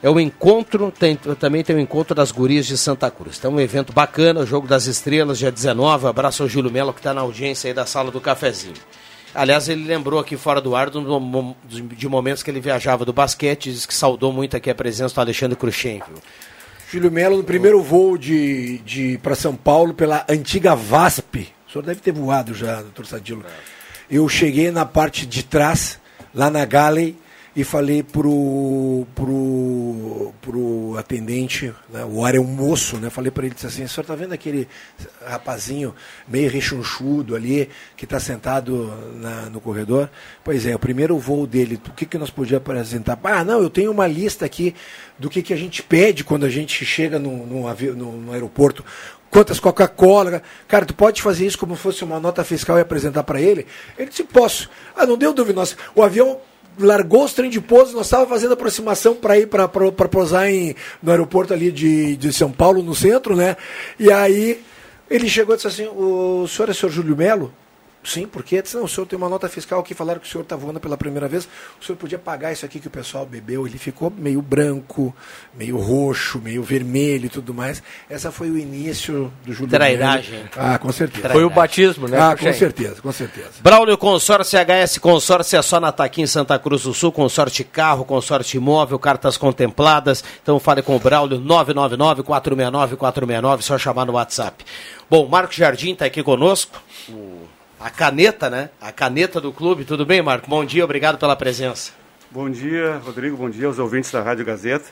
É 0.04 0.10
o 0.10 0.20
encontro, 0.20 0.92
tem, 0.92 1.16
também 1.16 1.64
tem 1.64 1.74
o 1.74 1.80
encontro 1.80 2.14
das 2.14 2.30
gurias 2.30 2.66
de 2.66 2.76
Santa 2.76 3.10
Cruz. 3.10 3.38
Então, 3.38 3.54
um 3.54 3.58
evento 3.58 3.90
bacana, 3.90 4.40
o 4.40 4.46
Jogo 4.46 4.68
das 4.68 4.84
Estrelas, 4.84 5.38
dia 5.38 5.50
19. 5.50 6.06
Abraço 6.06 6.42
ao 6.42 6.48
Júlio 6.48 6.70
Melo, 6.70 6.92
que 6.92 7.00
está 7.00 7.14
na 7.14 7.22
audiência 7.22 7.68
aí 7.68 7.72
da 7.72 7.86
sala 7.86 8.10
do 8.10 8.20
cafezinho. 8.20 8.74
Aliás, 9.34 9.66
ele 9.66 9.82
lembrou 9.86 10.20
aqui 10.20 10.36
fora 10.36 10.60
do 10.60 10.76
ar 10.76 10.90
de 10.90 12.06
momentos 12.06 12.42
que 12.42 12.50
ele 12.50 12.60
viajava 12.60 13.06
do 13.06 13.14
basquete, 13.14 13.72
diz 13.72 13.86
que 13.86 13.94
saudou 13.94 14.30
muito 14.30 14.54
aqui 14.54 14.68
a 14.68 14.74
presença 14.74 15.14
do 15.14 15.20
Alexandre 15.22 15.56
Cruxem. 15.56 16.02
Júlio 16.92 17.10
Melo, 17.10 17.38
no 17.38 17.42
primeiro 17.42 17.82
voo 17.82 18.18
de, 18.18 18.80
de 18.80 19.16
para 19.22 19.34
São 19.34 19.56
Paulo 19.56 19.94
pela 19.94 20.22
antiga 20.28 20.74
VASP. 20.74 21.48
O 21.66 21.72
senhor 21.72 21.82
deve 21.82 22.02
ter 22.02 22.12
voado 22.12 22.52
já, 22.52 22.82
doutor 22.82 23.06
Sadilo. 23.06 23.42
Eu 24.10 24.28
cheguei 24.28 24.70
na 24.70 24.84
parte 24.84 25.24
de 25.24 25.42
trás, 25.42 25.98
lá 26.34 26.50
na 26.50 26.66
Galley, 26.66 27.16
e 27.56 27.62
falei 27.62 28.02
pro, 28.02 29.06
pro, 29.14 30.32
pro 30.42 30.96
atendente, 30.98 31.72
né, 31.88 32.04
o 32.04 32.26
era 32.26 32.40
um 32.40 32.44
moço, 32.44 32.96
né, 32.96 33.08
falei 33.10 33.30
para 33.30 33.46
ele, 33.46 33.54
disse 33.54 33.66
assim, 33.66 33.84
o 33.84 33.88
senhor 33.88 34.04
tá 34.04 34.14
vendo 34.16 34.32
aquele 34.32 34.66
rapazinho 35.24 35.94
meio 36.26 36.50
rechonchudo 36.50 37.36
ali, 37.36 37.70
que 37.96 38.04
está 38.04 38.18
sentado 38.18 38.92
na, 39.20 39.42
no 39.50 39.60
corredor? 39.60 40.10
Pois 40.42 40.66
é, 40.66 40.74
o 40.74 40.78
primeiro 40.80 41.16
voo 41.16 41.46
dele, 41.46 41.80
o 41.86 41.92
que, 41.92 42.04
que 42.06 42.18
nós 42.18 42.30
podíamos 42.30 42.66
apresentar? 42.66 43.18
Ah, 43.22 43.44
não, 43.44 43.62
eu 43.62 43.70
tenho 43.70 43.92
uma 43.92 44.06
lista 44.08 44.44
aqui 44.44 44.74
do 45.16 45.30
que, 45.30 45.40
que 45.40 45.52
a 45.54 45.56
gente 45.56 45.80
pede 45.82 46.24
quando 46.24 46.44
a 46.44 46.50
gente 46.50 46.84
chega 46.84 47.18
no, 47.20 47.46
no, 47.46 47.62
no- 47.94 48.12
no 48.20 48.32
aeroporto. 48.32 48.84
Quantas 49.30 49.58
Coca-Cola. 49.58 50.42
Cara, 50.68 50.86
tu 50.86 50.94
pode 50.94 51.20
fazer 51.20 51.44
isso 51.46 51.58
como 51.58 51.74
fosse 51.74 52.04
uma 52.04 52.20
nota 52.20 52.44
fiscal 52.44 52.78
e 52.78 52.80
apresentar 52.80 53.24
para 53.24 53.40
ele? 53.40 53.66
Ele 53.98 54.08
disse, 54.08 54.22
posso. 54.22 54.70
Ah, 54.94 55.04
não 55.06 55.16
deu 55.18 55.32
dúvida. 55.34 55.58
Nossa, 55.58 55.76
o 55.94 56.02
avião 56.04 56.38
largou 56.78 57.24
os 57.24 57.32
trem 57.32 57.50
de 57.50 57.60
pouso, 57.60 57.96
nós 57.96 58.06
estávamos 58.06 58.30
fazendo 58.30 58.52
aproximação 58.54 59.14
para 59.14 59.38
ir 59.38 59.46
para 59.46 59.68
pousar 59.68 60.50
em, 60.50 60.74
no 61.02 61.10
aeroporto 61.10 61.52
ali 61.52 61.70
de, 61.70 62.16
de 62.16 62.32
São 62.32 62.50
Paulo, 62.50 62.82
no 62.82 62.94
centro, 62.94 63.37
né? 63.37 63.56
E 63.98 64.10
aí 64.10 64.60
ele 65.10 65.28
chegou 65.28 65.54
e 65.54 65.56
disse 65.56 65.68
assim, 65.68 65.87
o 65.87 66.46
senhor 66.48 66.68
é 66.68 66.72
o 66.72 66.74
senhor 66.74 66.92
Júlio 66.92 67.16
Melo? 67.16 67.52
Sim, 68.04 68.26
porque 68.26 68.60
disse, 68.60 68.76
não, 68.76 68.84
o 68.84 68.88
senhor 68.88 69.06
tem 69.06 69.16
uma 69.16 69.28
nota 69.30 69.48
fiscal 69.48 69.82
que 69.82 69.94
falaram 69.94 70.20
que 70.20 70.26
o 70.26 70.30
senhor 70.30 70.42
está 70.42 70.54
voando 70.54 70.78
pela 70.78 70.94
primeira 70.96 71.26
vez, 71.26 71.48
o 71.80 71.84
senhor 71.84 71.96
podia 71.96 72.18
pagar 72.18 72.52
isso 72.52 72.64
aqui 72.66 72.78
que 72.78 72.86
o 72.86 72.90
pessoal 72.90 73.24
bebeu. 73.24 73.66
Ele 73.66 73.78
ficou 73.78 74.12
meio 74.14 74.42
branco, 74.42 75.14
meio 75.54 75.78
roxo, 75.78 76.38
meio 76.38 76.62
vermelho 76.62 77.26
e 77.26 77.28
tudo 77.30 77.54
mais. 77.54 77.82
Essa 78.10 78.30
foi 78.30 78.50
o 78.50 78.58
início 78.58 79.32
do 79.44 79.52
Júlio 79.54 79.70
Trairagem. 79.70 80.44
Ah, 80.54 80.78
com 80.78 80.92
certeza. 80.92 81.30
Foi 81.30 81.44
o 81.44 81.50
batismo, 81.50 82.06
né, 82.06 82.18
Ah, 82.20 82.36
com 82.36 82.52
certeza, 82.52 83.00
com 83.00 83.10
certeza. 83.12 83.48
Braulio 83.62 83.96
Consórcio 83.96 84.58
HS 84.58 84.98
Consórcio 84.98 85.58
é 85.58 85.62
só 85.62 85.80
na 85.80 85.90
Taqui 85.90 86.20
em 86.20 86.26
Santa 86.26 86.58
Cruz 86.58 86.82
do 86.82 86.92
Sul, 86.92 87.10
consórcio 87.10 87.64
carro, 87.64 88.04
consórcio 88.04 88.58
imóvel, 88.58 88.98
cartas 88.98 89.38
contempladas. 89.38 90.22
Então 90.42 90.60
fale 90.60 90.82
com 90.82 90.94
o 90.94 90.98
Braulio 90.98 91.40
999-469-469, 91.40 93.62
só 93.62 93.78
chamar 93.78 94.04
no 94.04 94.12
WhatsApp. 94.12 94.62
Bom, 95.08 95.26
Marco 95.28 95.52
Jardim 95.52 95.92
está 95.92 96.06
aqui 96.06 96.22
conosco. 96.22 96.82
O- 97.08 97.53
A 97.85 97.90
caneta, 97.90 98.49
né? 98.49 98.70
A 98.81 98.90
caneta 98.90 99.38
do 99.42 99.53
clube. 99.53 99.85
Tudo 99.85 100.07
bem, 100.07 100.23
Marco? 100.23 100.49
Bom 100.49 100.64
dia, 100.64 100.83
obrigado 100.83 101.18
pela 101.18 101.37
presença. 101.37 101.92
Bom 102.31 102.49
dia, 102.49 102.97
Rodrigo. 103.05 103.37
Bom 103.37 103.51
dia 103.51 103.66
aos 103.66 103.79
ouvintes 103.79 104.11
da 104.11 104.23
Rádio 104.23 104.42
Gazeta. 104.42 104.87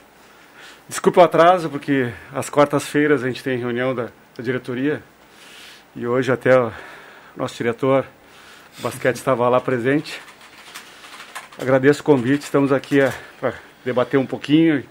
Desculpe 0.86 1.18
o 1.18 1.22
atraso, 1.22 1.70
porque 1.70 2.12
às 2.34 2.50
quartas-feiras 2.50 3.24
a 3.24 3.28
gente 3.28 3.42
tem 3.42 3.56
reunião 3.56 3.94
da, 3.94 4.10
da 4.36 4.42
diretoria 4.42 5.02
e 5.96 6.06
hoje 6.06 6.30
até 6.30 6.54
o 6.60 6.70
nosso 7.34 7.56
diretor 7.56 8.04
do 8.76 8.82
basquete 8.82 9.16
estava 9.16 9.48
lá 9.48 9.58
presente. 9.58 10.20
Agradeço 11.58 12.02
o 12.02 12.04
convite, 12.04 12.42
estamos 12.42 12.72
aqui 12.72 12.98
para 13.40 13.54
debater 13.86 14.20
um 14.20 14.26
pouquinho 14.26 14.84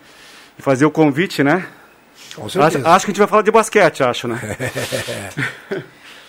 e 0.57 0.61
fazer 0.63 0.87
o 0.87 0.91
convite, 0.91 1.43
né? 1.43 1.67
Com 2.35 2.45
acho, 2.45 2.53
certeza. 2.53 2.89
acho 2.89 3.05
que 3.05 3.11
a 3.11 3.13
gente 3.13 3.19
vai 3.19 3.27
falar 3.27 3.41
de 3.41 3.51
basquete, 3.51 4.03
acho, 4.03 4.27
né? 4.27 4.39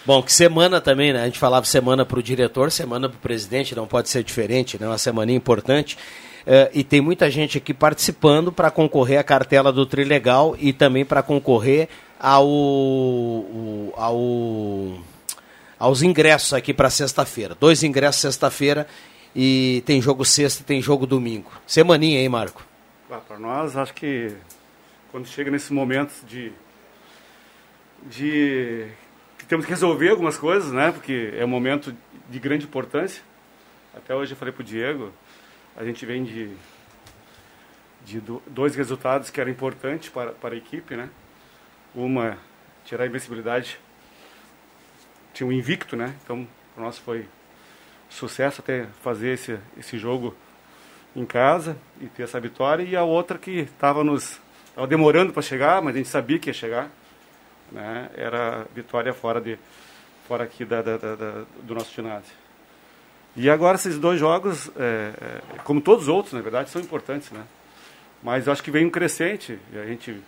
Bom, 0.05 0.21
que 0.21 0.33
semana 0.33 0.81
também, 0.81 1.13
né? 1.13 1.23
A 1.23 1.25
gente 1.27 1.39
falava 1.39 1.65
semana 1.65 2.05
para 2.05 2.19
o 2.19 2.23
diretor, 2.23 2.73
semana 2.73 3.09
para 3.09 3.17
o 3.17 3.21
presidente, 3.21 3.75
não 3.75 3.87
pode 3.87 4.09
ser 4.09 4.25
diferente, 4.25 4.77
né? 4.81 4.87
Uma 4.87 4.99
semaninha 4.99 5.37
importante. 5.37 5.97
Eh, 6.45 6.71
e 6.75 6.85
tem 6.85 7.01
muita 7.01 7.31
gente 7.31 7.59
aqui 7.59 7.73
participando 7.73 8.51
para 8.51 8.71
concorrer 8.71 9.19
à 9.19 9.23
cartela 9.23 9.73
do 9.73 9.87
Trilegal 9.87 10.57
e 10.59 10.73
também 10.73 11.05
para 11.05 11.23
concorrer 11.23 11.89
ao, 12.19 12.49
ao, 13.97 14.99
aos 15.79 16.03
ingressos 16.03 16.53
aqui 16.53 16.75
para 16.75 16.91
sexta-feira. 16.91 17.57
Dois 17.59 17.83
ingressos 17.83 18.21
sexta-feira 18.23 18.87
e 19.35 19.83
tem 19.87 20.03
jogo 20.03 20.25
sexta 20.25 20.63
e 20.63 20.65
tem 20.65 20.83
jogo 20.83 21.07
domingo. 21.07 21.51
Semaninha, 21.67 22.21
hein, 22.21 22.29
Marco? 22.29 22.65
Para 23.29 23.39
nós, 23.39 23.77
acho 23.77 23.95
que 23.95 24.33
quando 25.13 25.27
chega 25.29 25.51
nesse 25.51 25.73
momento 25.73 26.25
de, 26.27 26.51
de 28.05 28.89
que 29.39 29.45
temos 29.45 29.65
que 29.67 29.71
resolver 29.71 30.09
algumas 30.09 30.39
coisas, 30.39 30.73
né? 30.73 30.91
Porque 30.91 31.33
é 31.37 31.45
um 31.45 31.49
momento 31.49 31.95
de 32.29 32.41
grande 32.41 32.65
importância. 32.65 33.23
Até 33.95 34.15
hoje 34.15 34.33
eu 34.33 34.37
falei 34.37 34.53
para 34.53 34.63
o 34.63 34.65
Diego, 34.65 35.13
a 35.77 35.85
gente 35.85 36.05
vem 36.07 36.25
de, 36.25 36.57
de 38.07 38.21
do- 38.21 38.43
dois 38.47 38.75
resultados 38.75 39.29
que 39.29 39.39
eram 39.39 39.51
importantes 39.51 40.09
para, 40.09 40.33
para 40.33 40.55
a 40.55 40.57
equipe, 40.59 40.97
né? 40.97 41.11
Uma, 41.95 42.39
tirar 42.87 43.05
a 43.05 43.07
invencibilidade, 43.07 43.79
tinha 45.35 45.47
um 45.47 45.53
invicto, 45.53 45.95
né? 45.95 46.15
Então, 46.25 46.49
para 46.75 46.85
nós 46.85 46.97
foi 46.97 47.27
sucesso 48.09 48.63
até 48.63 48.87
fazer 49.03 49.35
esse, 49.35 49.59
esse 49.79 49.99
jogo 49.99 50.35
em 51.15 51.27
casa 51.27 51.77
e 52.01 52.07
ter 52.07 52.23
essa 52.23 52.41
vitória 52.41 52.83
e 52.83 52.97
a 52.97 53.03
outra 53.03 53.39
que 53.39 53.61
estava 53.61 54.03
nos 54.03 54.41
tava 54.75 54.87
demorando 54.87 55.33
para 55.33 55.43
chegar 55.43 55.81
mas 55.83 55.95
a 55.95 55.99
gente 55.99 56.09
sabia 56.09 56.39
que 56.39 56.51
ia 56.51 56.55
chegar 56.55 56.91
né? 57.71 58.11
Era 58.15 58.67
vitória 58.75 59.13
fora 59.15 59.41
de 59.41 59.59
fora 60.29 60.45
aqui 60.45 60.65
da, 60.65 60.83
da- 60.83 60.97
da- 60.99 61.45
do 61.63 61.75
nosso 61.75 61.93
ginásio. 61.95 62.33
E 63.35 63.49
agora 63.49 63.77
esses 63.77 63.99
dois 63.99 64.21
jogos 64.21 64.71
é, 64.77 65.13
é, 65.21 65.41
como 65.65 65.81
todos 65.81 66.03
os 66.05 66.09
outros 66.09 66.35
na 66.35 66.41
verdade 66.43 66.69
são 66.71 66.81
importantes 66.83 67.31
né? 67.31 67.45
Mas 68.23 68.47
eu 68.47 68.53
acho 68.53 68.63
que 68.63 68.71
vem 68.71 68.85
um 68.87 68.91
crescente 68.91 69.59
e 69.73 69.79
a 69.79 69.87
gente 69.87 70.21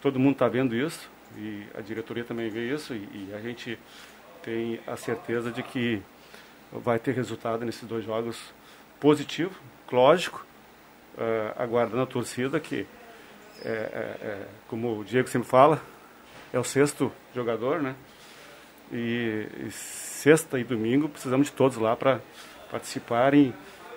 todo 0.00 0.18
mundo 0.18 0.32
está 0.32 0.48
vendo 0.48 0.74
isso 0.74 1.08
e 1.36 1.62
a 1.76 1.80
diretoria 1.80 2.24
também 2.24 2.48
vê 2.48 2.72
isso 2.74 2.94
e, 2.94 3.28
e 3.28 3.34
a 3.34 3.38
gente 3.40 3.78
tem 4.42 4.80
a 4.86 4.96
certeza 4.96 5.50
de 5.52 5.62
que 5.62 6.02
vai 6.72 6.98
ter 6.98 7.12
resultado 7.14 7.64
nesses 7.66 7.86
dois 7.86 8.04
jogos 8.04 8.38
positivo, 8.98 9.54
lógico, 9.90 10.44
eh, 11.18 11.52
aguardando 11.58 12.02
a 12.02 12.06
torcida 12.06 12.58
que, 12.58 12.86
é, 13.64 13.68
é, 13.68 14.26
é, 14.26 14.38
como 14.68 14.98
o 15.00 15.04
Diego 15.04 15.28
sempre 15.28 15.48
fala, 15.48 15.80
é 16.52 16.58
o 16.58 16.64
sexto 16.64 17.10
jogador, 17.34 17.80
né? 17.82 17.94
E, 18.92 19.46
e 19.66 19.70
sexta 19.70 20.58
e 20.58 20.64
domingo 20.64 21.08
precisamos 21.08 21.46
de 21.46 21.52
todos 21.52 21.78
lá 21.78 21.96
para 21.96 22.20
participarem 22.70 23.54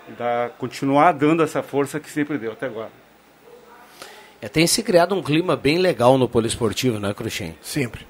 e 0.08 0.12
dar, 0.14 0.50
continuar 0.52 1.12
dando 1.12 1.44
essa 1.44 1.62
força 1.62 2.00
que 2.00 2.10
sempre 2.10 2.38
deu 2.38 2.52
até 2.54 2.66
agora. 2.68 2.92
É, 4.42 4.48
tem 4.48 4.68
se 4.68 4.84
criado 4.84 5.16
um 5.16 5.24
clima 5.24 5.56
bem 5.56 5.78
legal 5.80 6.18
no 6.18 6.30
poliesportivo, 6.30 7.00
né, 7.00 7.14
Cruxem? 7.14 7.58
Sempre. 7.62 8.06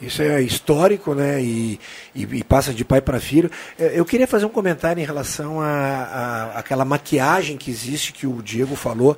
Isso 0.00 0.22
é 0.22 0.40
histórico, 0.40 1.12
né? 1.14 1.42
E, 1.42 1.80
e- 2.14 2.22
e 2.38 2.44
passa 2.44 2.72
de 2.72 2.84
pai 2.84 3.00
para 3.00 3.18
filho. 3.18 3.50
É, 3.78 3.98
Eu 3.98 4.04
queria 4.04 4.28
fazer 4.28 4.44
um 4.46 4.48
comentário 4.50 5.02
em 5.02 5.04
relação 5.04 5.60
a, 5.60 5.66
a- 5.68 6.58
aquela 6.58 6.84
maquiagem 6.84 7.56
que 7.56 7.70
existe 7.70 8.12
que 8.12 8.26
o 8.26 8.40
Diego 8.42 8.76
falou. 8.76 9.16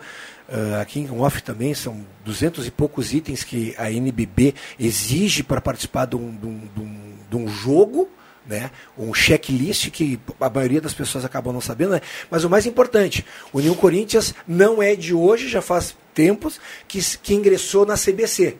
Ah, 0.50 0.80
aqui 0.80 1.00
em 1.00 1.10
off 1.10 1.42
também 1.42 1.72
são 1.74 2.04
duzentos 2.24 2.66
e 2.66 2.70
poucos 2.70 3.12
itens 3.12 3.44
que 3.44 3.74
a 3.78 3.90
NBB 3.90 4.54
exige 4.78 5.42
para 5.42 5.60
participar 5.60 6.06
de 6.06 6.16
um, 6.16 6.30
de 6.36 6.46
um- 6.46 6.68
de 6.74 6.80
um- 6.82 7.10
de 7.30 7.36
um 7.36 7.48
jogo, 7.48 8.08
né? 8.46 8.70
um 8.98 9.14
checklist 9.14 9.90
que 9.90 10.18
a 10.40 10.50
maioria 10.50 10.80
das 10.80 10.92
pessoas 10.92 11.24
acabam 11.24 11.52
não 11.52 11.60
sabendo, 11.60 11.92
né? 11.92 12.00
mas 12.30 12.42
o 12.42 12.50
mais 12.50 12.66
importante, 12.66 13.24
o 13.52 13.58
União 13.58 13.74
Corinthians 13.74 14.34
não 14.48 14.82
é 14.82 14.96
de 14.96 15.14
hoje, 15.14 15.48
já 15.48 15.62
faz 15.62 15.94
tempos 16.12 16.58
que, 16.88 16.98
que 17.18 17.34
ingressou 17.34 17.86
na 17.86 17.94
CBC. 17.96 18.56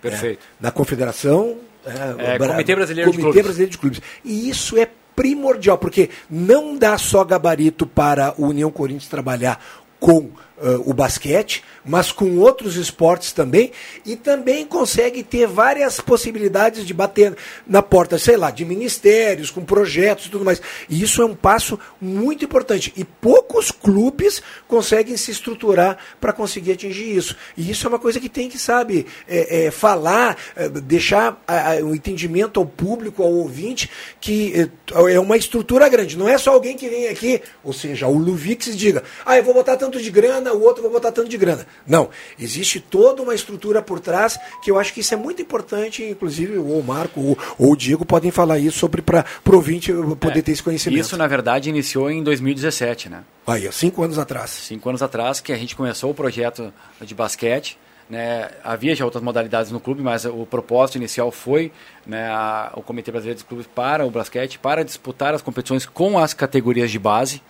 Perfeito. 0.00 0.38
né? 0.40 0.46
Na 0.60 0.70
Confederação. 0.70 1.58
É, 1.84 2.38
Bra- 2.38 2.48
Comitê 2.52 2.76
Brasileiro 2.76 3.10
de 3.10 3.16
Comitê 3.16 3.22
Clubes. 3.32 3.42
Brasileiro 3.42 3.70
de 3.72 3.78
Clubes. 3.78 4.00
E 4.24 4.48
isso 4.48 4.78
é 4.78 4.88
primordial, 5.16 5.76
porque 5.78 6.10
não 6.30 6.76
dá 6.78 6.96
só 6.96 7.24
gabarito 7.24 7.86
para 7.86 8.34
o 8.38 8.46
União 8.46 8.70
Corinthians 8.70 9.08
trabalhar 9.08 9.60
com 9.98 10.30
ah, 10.62 10.80
o 10.84 10.92
basquete, 10.92 11.64
mas 11.84 12.12
com 12.12 12.38
outros 12.38 12.76
esportes 12.76 13.32
também, 13.32 13.72
e 14.06 14.14
também 14.14 14.64
consegue 14.64 15.22
ter 15.24 15.46
várias 15.46 16.00
possibilidades 16.00 16.86
de 16.86 16.94
bater 16.94 17.36
na 17.66 17.82
porta, 17.82 18.16
sei 18.18 18.36
lá, 18.36 18.50
de 18.50 18.64
ministérios, 18.64 19.50
com 19.50 19.64
projetos 19.64 20.26
e 20.26 20.30
tudo 20.30 20.44
mais. 20.44 20.62
E 20.88 21.02
isso 21.02 21.20
é 21.20 21.24
um 21.24 21.34
passo 21.34 21.78
muito 22.00 22.44
importante. 22.44 22.92
E 22.96 23.04
poucos 23.04 23.72
clubes 23.72 24.40
conseguem 24.68 25.16
se 25.16 25.32
estruturar 25.32 25.98
para 26.20 26.32
conseguir 26.32 26.72
atingir 26.72 27.16
isso. 27.16 27.36
E 27.56 27.68
isso 27.68 27.86
é 27.86 27.88
uma 27.88 27.98
coisa 27.98 28.20
que 28.20 28.28
tem 28.28 28.48
que, 28.48 28.58
sabe, 28.58 29.06
é, 29.26 29.66
é, 29.66 29.70
falar, 29.72 30.36
é, 30.54 30.68
deixar 30.68 31.42
o 31.84 31.94
entendimento 31.94 32.60
ao 32.60 32.66
público, 32.66 33.22
ao 33.22 33.32
ouvinte, 33.32 33.90
que 34.20 34.70
é, 34.94 35.14
é 35.14 35.18
uma 35.18 35.36
estrutura 35.36 35.88
grande. 35.88 36.16
Não 36.16 36.28
é 36.28 36.38
só 36.38 36.52
alguém 36.52 36.76
que 36.76 36.88
vem 36.88 37.08
aqui, 37.08 37.42
ou 37.64 37.72
seja, 37.72 38.06
o 38.06 38.16
Luvix 38.16 38.76
diga, 38.76 39.02
ah, 39.26 39.36
eu 39.36 39.42
vou 39.42 39.54
botar 39.54 39.76
tanto 39.76 40.00
de 40.00 40.10
grana, 40.10 40.51
o 40.52 40.62
outro 40.62 40.82
vai 40.82 40.90
botar 40.92 41.10
tanto 41.12 41.28
de 41.28 41.36
grana. 41.36 41.66
Não. 41.86 42.10
Existe 42.38 42.80
toda 42.80 43.22
uma 43.22 43.34
estrutura 43.34 43.80
por 43.82 43.98
trás 44.00 44.38
que 44.62 44.70
eu 44.70 44.78
acho 44.78 44.92
que 44.92 45.00
isso 45.00 45.14
é 45.14 45.16
muito 45.16 45.40
importante, 45.42 46.02
inclusive 46.04 46.58
o 46.58 46.82
Marco 46.82 47.20
ou, 47.20 47.38
ou 47.58 47.72
o 47.72 47.76
Diego 47.76 48.04
podem 48.04 48.30
falar 48.30 48.58
isso 48.58 48.78
sobre 48.78 49.02
para 49.02 49.24
o 49.46 49.54
ouvinte 49.54 49.92
poder 50.20 50.42
ter 50.42 50.52
esse 50.52 50.62
conhecimento. 50.62 51.00
Isso, 51.00 51.16
na 51.16 51.26
verdade, 51.26 51.68
iniciou 51.68 52.10
em 52.10 52.22
2017, 52.22 53.08
né? 53.08 53.22
Aí, 53.46 53.70
cinco 53.72 54.02
anos 54.02 54.18
atrás. 54.18 54.50
Cinco 54.50 54.88
anos 54.88 55.02
atrás 55.02 55.40
que 55.40 55.52
a 55.52 55.56
gente 55.56 55.74
começou 55.74 56.10
o 56.10 56.14
projeto 56.14 56.72
de 57.00 57.14
basquete. 57.14 57.78
Né? 58.10 58.50
Havia 58.62 58.94
já 58.94 59.04
outras 59.06 59.22
modalidades 59.24 59.72
no 59.72 59.80
clube, 59.80 60.02
mas 60.02 60.24
o 60.26 60.44
propósito 60.44 60.96
inicial 60.96 61.30
foi 61.32 61.72
né, 62.06 62.28
a- 62.28 62.70
o 62.74 62.82
Comitê 62.82 63.10
Brasileiro 63.10 63.38
de 63.38 63.44
Clubes 63.44 63.66
para 63.66 64.04
o 64.04 64.10
basquete, 64.10 64.58
para 64.58 64.84
disputar 64.84 65.32
as 65.34 65.40
competições 65.40 65.86
com 65.86 66.18
as 66.18 66.34
categorias 66.34 66.90
de 66.90 66.98
base. 66.98 67.40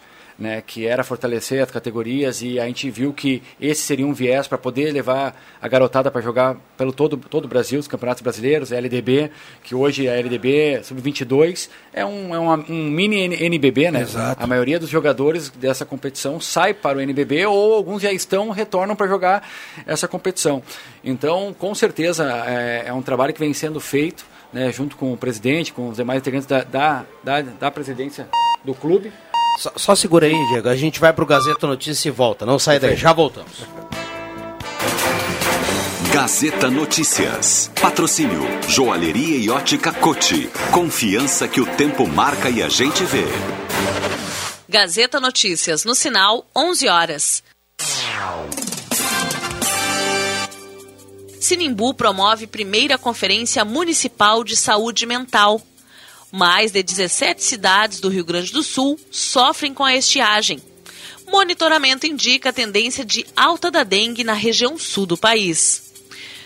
Né, 0.42 0.60
que 0.60 0.86
era 0.86 1.04
fortalecer 1.04 1.62
as 1.62 1.70
categorias 1.70 2.42
e 2.42 2.58
a 2.58 2.66
gente 2.66 2.90
viu 2.90 3.12
que 3.12 3.40
esse 3.60 3.82
seria 3.82 4.04
um 4.04 4.12
viés 4.12 4.48
para 4.48 4.58
poder 4.58 4.90
levar 4.90 5.40
a 5.60 5.68
garotada 5.68 6.10
para 6.10 6.20
jogar 6.20 6.56
pelo 6.76 6.92
todo, 6.92 7.16
todo 7.16 7.44
o 7.44 7.48
Brasil, 7.48 7.78
os 7.78 7.86
campeonatos 7.86 8.22
brasileiros, 8.22 8.72
a 8.72 8.76
LDB, 8.76 9.30
que 9.62 9.72
hoje 9.72 10.08
a 10.08 10.18
LDB 10.18 10.80
sub-22 10.82 11.68
é, 11.92 12.04
um, 12.04 12.34
é 12.34 12.38
uma, 12.40 12.56
um 12.68 12.90
mini 12.90 13.22
NBB, 13.22 13.92
né? 13.92 14.00
Exato. 14.00 14.42
A 14.42 14.46
maioria 14.48 14.80
dos 14.80 14.90
jogadores 14.90 15.48
dessa 15.48 15.86
competição 15.86 16.40
sai 16.40 16.74
para 16.74 16.98
o 16.98 17.00
NBB 17.00 17.46
ou 17.46 17.74
alguns 17.74 18.02
já 18.02 18.12
estão, 18.12 18.50
retornam 18.50 18.96
para 18.96 19.06
jogar 19.06 19.48
essa 19.86 20.08
competição. 20.08 20.60
Então, 21.04 21.54
com 21.56 21.72
certeza, 21.72 22.24
é, 22.48 22.84
é 22.86 22.92
um 22.92 23.02
trabalho 23.02 23.32
que 23.32 23.38
vem 23.38 23.54
sendo 23.54 23.78
feito, 23.78 24.26
né, 24.52 24.72
junto 24.72 24.96
com 24.96 25.12
o 25.12 25.16
presidente, 25.16 25.72
com 25.72 25.90
os 25.90 25.98
demais 25.98 26.18
integrantes 26.18 26.48
da, 26.48 26.64
da, 26.64 27.04
da, 27.22 27.42
da 27.42 27.70
presidência 27.70 28.26
do 28.64 28.74
clube. 28.74 29.12
Só, 29.58 29.72
só 29.76 29.94
segura 29.94 30.26
aí, 30.26 30.48
Diego. 30.48 30.68
A 30.68 30.76
gente 30.76 30.98
vai 31.00 31.12
pro 31.12 31.26
Gazeta 31.26 31.66
Notícia 31.66 32.08
e 32.08 32.12
volta. 32.12 32.46
Não 32.46 32.58
sai 32.58 32.78
daí, 32.78 32.96
já 32.96 33.12
voltamos. 33.12 33.52
Gazeta 36.12 36.70
Notícias. 36.70 37.70
Patrocínio 37.80 38.42
Joalheria 38.68 39.38
e 39.38 39.48
Ótica 39.48 39.92
Cote. 39.92 40.50
Confiança 40.70 41.48
que 41.48 41.60
o 41.60 41.66
tempo 41.76 42.06
marca 42.06 42.50
e 42.50 42.62
a 42.62 42.68
gente 42.68 43.02
vê. 43.04 43.24
Gazeta 44.68 45.18
Notícias, 45.18 45.84
no 45.84 45.94
sinal 45.94 46.46
11 46.54 46.88
horas. 46.88 47.42
Sinimbu 51.40 51.92
promove 51.92 52.46
primeira 52.46 52.96
conferência 52.96 53.64
municipal 53.64 54.44
de 54.44 54.56
saúde 54.56 55.06
mental. 55.06 55.60
Mais 56.32 56.72
de 56.72 56.82
17 56.82 57.44
cidades 57.44 58.00
do 58.00 58.08
Rio 58.08 58.24
Grande 58.24 58.50
do 58.50 58.62
Sul 58.62 58.98
sofrem 59.10 59.74
com 59.74 59.84
a 59.84 59.94
estiagem. 59.94 60.62
Monitoramento 61.30 62.06
indica 62.06 62.48
a 62.48 62.52
tendência 62.52 63.04
de 63.04 63.26
alta 63.36 63.70
da 63.70 63.84
dengue 63.84 64.24
na 64.24 64.32
região 64.32 64.78
sul 64.78 65.04
do 65.04 65.16
país. 65.16 65.92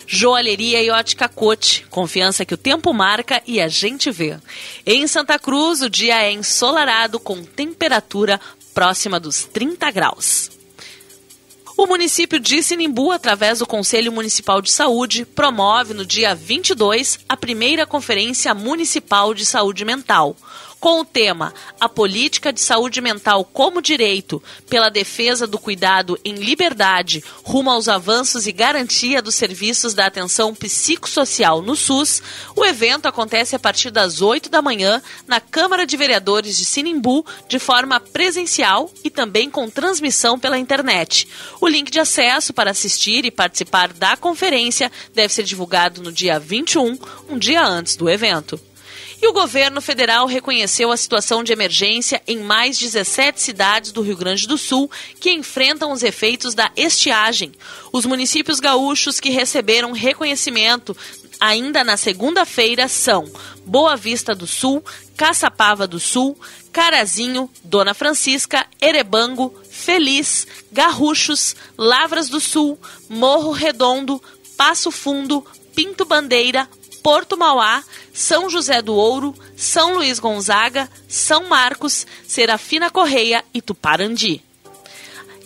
Joalheria 0.06 0.82
e 0.82 0.90
ótica 0.90 1.28
Cote, 1.28 1.86
confiança 1.88 2.44
que 2.44 2.54
o 2.54 2.58
tempo 2.58 2.92
marca 2.92 3.40
e 3.46 3.60
a 3.60 3.68
gente 3.68 4.10
vê. 4.10 4.38
Em 4.84 5.06
Santa 5.06 5.38
Cruz, 5.38 5.82
o 5.82 5.90
dia 5.90 6.20
é 6.20 6.32
ensolarado 6.32 7.18
com 7.20 7.44
temperatura 7.44 8.40
próxima 8.74 9.18
dos 9.20 9.44
30 9.44 9.90
graus. 9.90 10.55
O 11.78 11.86
município 11.86 12.40
de 12.40 12.62
Sinimbu, 12.62 13.10
através 13.10 13.58
do 13.58 13.66
Conselho 13.66 14.10
Municipal 14.10 14.62
de 14.62 14.70
Saúde, 14.70 15.26
promove 15.26 15.92
no 15.92 16.06
dia 16.06 16.34
22 16.34 17.20
a 17.28 17.36
primeira 17.36 17.84
Conferência 17.84 18.54
Municipal 18.54 19.34
de 19.34 19.44
Saúde 19.44 19.84
Mental, 19.84 20.34
com 20.80 21.00
o 21.00 21.04
tema 21.04 21.52
A 21.80 21.88
Política 21.88 22.52
de 22.52 22.60
Saúde 22.60 23.00
Mental 23.00 23.44
como 23.44 23.82
Direito 23.82 24.42
pela 24.68 24.88
Defesa 24.88 25.46
do 25.46 25.58
Cuidado 25.58 26.18
em 26.24 26.34
Liberdade 26.34 27.24
rumo 27.42 27.70
aos 27.70 27.88
avanços 27.88 28.46
e 28.46 28.52
garantia 28.52 29.22
dos 29.22 29.34
serviços 29.34 29.94
da 29.94 30.06
atenção 30.06 30.54
psicossocial 30.54 31.62
no 31.62 31.76
SUS. 31.76 32.22
O 32.54 32.64
evento 32.64 33.06
acontece 33.06 33.56
a 33.56 33.58
partir 33.58 33.90
das 33.90 34.20
8 34.20 34.48
da 34.48 34.62
manhã 34.62 35.02
na 35.26 35.40
Câmara 35.40 35.86
de 35.86 35.96
Vereadores 35.96 36.56
de 36.56 36.64
Sinimbu, 36.64 37.24
de 37.48 37.58
forma 37.58 37.98
presencial 38.00 38.90
e 39.04 39.10
também 39.10 39.50
com 39.50 39.70
transmissão 39.70 40.38
pela 40.38 40.58
internet. 40.58 41.28
O 41.60 41.68
link 41.68 41.90
de 41.90 42.00
acesso 42.00 42.52
para 42.52 42.70
assistir 42.70 43.24
e 43.24 43.30
participar 43.30 43.92
da 43.92 44.16
conferência 44.16 44.90
deve 45.14 45.32
ser 45.32 45.44
divulgado 45.44 46.02
no 46.02 46.12
dia 46.12 46.38
21, 46.38 46.98
um 47.28 47.38
dia 47.38 47.64
antes 47.64 47.96
do 47.96 48.08
evento. 48.08 48.60
E 49.20 49.26
o 49.26 49.32
governo 49.32 49.80
federal 49.80 50.26
reconheceu 50.26 50.92
a 50.92 50.96
situação 50.96 51.42
de 51.42 51.52
emergência 51.52 52.22
em 52.26 52.38
mais 52.38 52.78
17 52.78 53.40
cidades 53.40 53.92
do 53.92 54.02
Rio 54.02 54.16
Grande 54.16 54.46
do 54.46 54.58
Sul 54.58 54.90
que 55.18 55.32
enfrentam 55.32 55.90
os 55.90 56.02
efeitos 56.02 56.54
da 56.54 56.70
estiagem. 56.76 57.52
Os 57.92 58.04
municípios 58.04 58.60
gaúchos 58.60 59.18
que 59.18 59.30
receberam 59.30 59.92
reconhecimento 59.92 60.96
ainda 61.40 61.82
na 61.82 61.96
segunda-feira 61.96 62.88
são 62.88 63.30
Boa 63.64 63.96
Vista 63.96 64.34
do 64.34 64.46
Sul, 64.46 64.84
Caçapava 65.16 65.86
do 65.86 65.98
Sul, 65.98 66.38
Carazinho, 66.72 67.50
Dona 67.64 67.94
Francisca, 67.94 68.66
Erebango, 68.80 69.54
Feliz, 69.70 70.46
Garruchos, 70.70 71.56
Lavras 71.76 72.28
do 72.28 72.40
Sul, 72.40 72.78
Morro 73.08 73.50
Redondo, 73.50 74.22
Passo 74.56 74.90
Fundo, 74.90 75.44
Pinto 75.74 76.04
Bandeira, 76.04 76.68
Porto 77.06 77.36
Mauá, 77.36 77.84
São 78.12 78.50
José 78.50 78.82
do 78.82 78.96
Ouro, 78.96 79.32
São 79.56 79.94
Luís 79.94 80.18
Gonzaga, 80.18 80.90
São 81.06 81.48
Marcos, 81.48 82.04
Serafina 82.26 82.90
Correia 82.90 83.44
e 83.54 83.62
Tuparandi. 83.62 84.42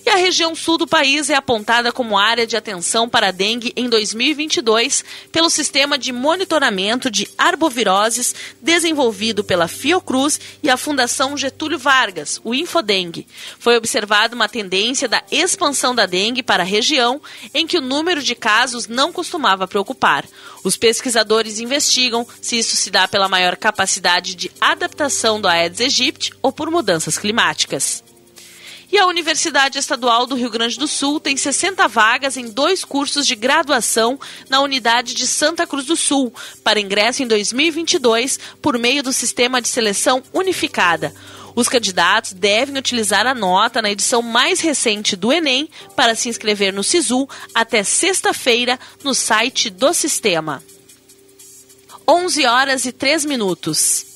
E 0.04 0.08
a 0.08 0.16
região 0.16 0.54
sul 0.54 0.78
do 0.78 0.86
país 0.86 1.28
é 1.28 1.34
apontada 1.34 1.92
como 1.92 2.16
área 2.16 2.46
de 2.46 2.56
atenção 2.56 3.08
para 3.08 3.28
a 3.28 3.30
dengue 3.30 3.72
em 3.76 3.88
2022 3.88 5.04
pelo 5.30 5.50
sistema 5.50 5.98
de 5.98 6.10
monitoramento 6.10 7.10
de 7.10 7.28
arboviroses 7.36 8.34
desenvolvido 8.62 9.44
pela 9.44 9.68
Fiocruz 9.68 10.40
e 10.62 10.70
a 10.70 10.76
Fundação 10.76 11.36
Getúlio 11.36 11.78
Vargas, 11.78 12.40
o 12.42 12.54
Infodengue. 12.54 13.26
Foi 13.58 13.76
observada 13.76 14.34
uma 14.34 14.48
tendência 14.48 15.06
da 15.06 15.22
expansão 15.30 15.94
da 15.94 16.06
dengue 16.06 16.42
para 16.42 16.62
a 16.62 16.66
região 16.66 17.20
em 17.52 17.66
que 17.66 17.76
o 17.76 17.82
número 17.82 18.22
de 18.22 18.34
casos 18.34 18.86
não 18.86 19.12
costumava 19.12 19.68
preocupar. 19.68 20.24
Os 20.64 20.76
pesquisadores 20.76 21.60
investigam 21.60 22.26
se 22.40 22.58
isso 22.58 22.74
se 22.74 22.90
dá 22.90 23.06
pela 23.06 23.28
maior 23.28 23.56
capacidade 23.56 24.34
de 24.34 24.50
adaptação 24.60 25.40
do 25.40 25.48
Aedes 25.48 25.80
aegypti 25.80 26.32
ou 26.40 26.52
por 26.52 26.70
mudanças 26.70 27.18
climáticas. 27.18 28.02
E 28.92 28.98
a 28.98 29.06
Universidade 29.06 29.78
Estadual 29.78 30.26
do 30.26 30.34
Rio 30.34 30.50
Grande 30.50 30.76
do 30.76 30.88
Sul 30.88 31.20
tem 31.20 31.36
60 31.36 31.86
vagas 31.86 32.36
em 32.36 32.50
dois 32.50 32.84
cursos 32.84 33.24
de 33.24 33.36
graduação 33.36 34.18
na 34.48 34.60
unidade 34.60 35.14
de 35.14 35.28
Santa 35.28 35.64
Cruz 35.64 35.86
do 35.86 35.94
Sul, 35.94 36.34
para 36.64 36.80
ingresso 36.80 37.22
em 37.22 37.26
2022 37.28 38.38
por 38.60 38.76
meio 38.78 39.02
do 39.02 39.12
sistema 39.12 39.62
de 39.62 39.68
seleção 39.68 40.22
unificada. 40.32 41.14
Os 41.54 41.68
candidatos 41.68 42.32
devem 42.32 42.76
utilizar 42.76 43.26
a 43.26 43.34
nota 43.34 43.80
na 43.80 43.90
edição 43.90 44.22
mais 44.22 44.60
recente 44.60 45.14
do 45.14 45.32
Enem 45.32 45.68
para 45.94 46.14
se 46.14 46.28
inscrever 46.28 46.72
no 46.72 46.82
SISU 46.82 47.28
até 47.54 47.84
sexta-feira 47.84 48.78
no 49.04 49.14
site 49.14 49.70
do 49.70 49.92
sistema. 49.92 50.62
11 52.08 52.44
horas 52.46 52.84
e 52.86 52.92
3 52.92 53.24
minutos. 53.24 54.06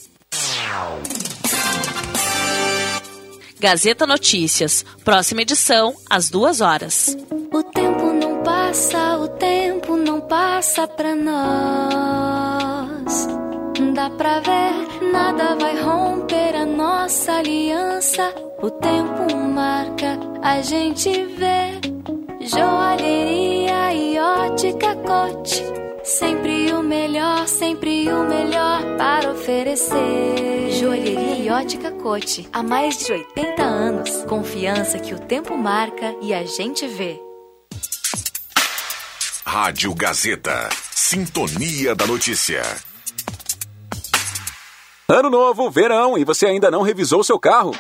Gazeta 3.65 4.07
Notícias. 4.07 4.85
Próxima 5.03 5.41
edição, 5.41 5.95
às 6.11 6.29
duas 6.29 6.61
horas. 6.61 7.17
O 7.51 7.63
tempo 7.63 8.13
não 8.13 8.43
passa, 8.43 9.17
o 9.17 9.27
tempo 9.27 9.97
não 9.97 10.21
passa 10.21 10.87
pra 10.87 11.15
nós. 11.15 12.47
Dá 13.95 14.11
pra 14.11 14.41
ver, 14.41 15.11
nada 15.11 15.57
vai 15.59 15.83
romper 15.83 16.55
a 16.57 16.67
nossa 16.67 17.33
aliança. 17.37 18.35
O 18.63 18.71
tempo 18.71 19.35
marca, 19.35 20.19
a 20.43 20.61
gente 20.61 21.11
vê. 21.25 21.81
Joalheria 22.47 23.95
e 23.95 24.19
ótica 24.19 24.95
cote. 24.97 25.65
Sempre 26.05 26.71
o 26.71 26.83
melhor, 26.83 27.49
sempre 27.49 28.07
o 28.11 28.29
melhor 28.29 28.83
para 28.99 29.33
oferecer. 29.33 30.71
Joalheria 30.79 31.37
e 31.37 31.49
ótica 31.49 31.91
Cote. 31.93 32.47
Há 32.53 32.63
mais 32.63 32.99
de 32.99 33.11
80 33.11 33.63
anos. 33.63 34.11
Confiança 34.29 34.99
que 34.99 35.15
o 35.15 35.19
tempo 35.19 35.57
marca 35.57 36.15
e 36.21 36.35
a 36.35 36.45
gente 36.45 36.87
vê. 36.87 37.19
Rádio 39.47 39.95
Gazeta. 39.95 40.69
Sintonia 40.91 41.95
da 41.95 42.07
Notícia. 42.07 42.63
Ano 45.09 45.31
novo, 45.31 45.71
verão 45.71 46.19
e 46.19 46.25
você 46.25 46.45
ainda 46.45 46.71
não 46.71 46.83
revisou 46.83 47.25
seu 47.25 47.39
carro? 47.39 47.75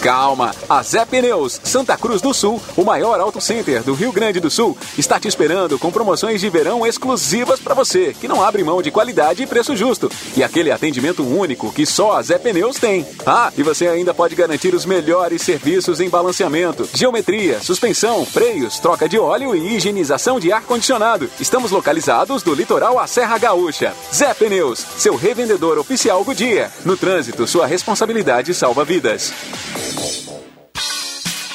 Calma, 0.00 0.54
a 0.68 0.82
Zé 0.82 1.04
Pneus, 1.04 1.60
Santa 1.64 1.96
Cruz 1.96 2.22
do 2.22 2.32
Sul, 2.32 2.62
o 2.76 2.84
maior 2.84 3.18
auto 3.18 3.40
center 3.40 3.82
do 3.82 3.94
Rio 3.94 4.12
Grande 4.12 4.38
do 4.38 4.48
Sul, 4.48 4.78
está 4.96 5.18
te 5.18 5.26
esperando 5.26 5.78
com 5.78 5.90
promoções 5.90 6.40
de 6.40 6.48
verão 6.48 6.86
exclusivas 6.86 7.58
para 7.58 7.74
você, 7.74 8.14
que 8.18 8.28
não 8.28 8.42
abre 8.42 8.62
mão 8.62 8.80
de 8.80 8.90
qualidade 8.90 9.42
e 9.42 9.46
preço 9.46 9.76
justo. 9.76 10.10
E 10.36 10.42
aquele 10.42 10.70
atendimento 10.70 11.24
único 11.24 11.72
que 11.72 11.84
só 11.84 12.16
a 12.16 12.22
Zé 12.22 12.38
Pneus 12.38 12.76
tem. 12.76 13.04
Ah, 13.26 13.52
e 13.56 13.62
você 13.62 13.88
ainda 13.88 14.14
pode 14.14 14.34
garantir 14.34 14.74
os 14.74 14.86
melhores 14.86 15.42
serviços 15.42 16.00
em 16.00 16.08
balanceamento, 16.08 16.88
geometria, 16.94 17.60
suspensão, 17.60 18.24
freios, 18.24 18.78
troca 18.78 19.08
de 19.08 19.18
óleo 19.18 19.54
e 19.54 19.76
higienização 19.76 20.38
de 20.38 20.52
ar-condicionado. 20.52 21.28
Estamos 21.40 21.72
localizados 21.72 22.42
do 22.42 22.54
litoral 22.54 22.98
à 22.98 23.06
Serra 23.06 23.36
Gaúcha. 23.36 23.92
Zé 24.14 24.32
Pneus, 24.32 24.84
seu 24.96 25.16
revendedor 25.16 25.76
oficial 25.76 26.22
Goodyear. 26.22 26.70
No 26.84 26.96
trânsito, 26.96 27.46
sua 27.46 27.66
responsabilidade 27.66 28.54
salva 28.54 28.84
vidas. 28.84 29.32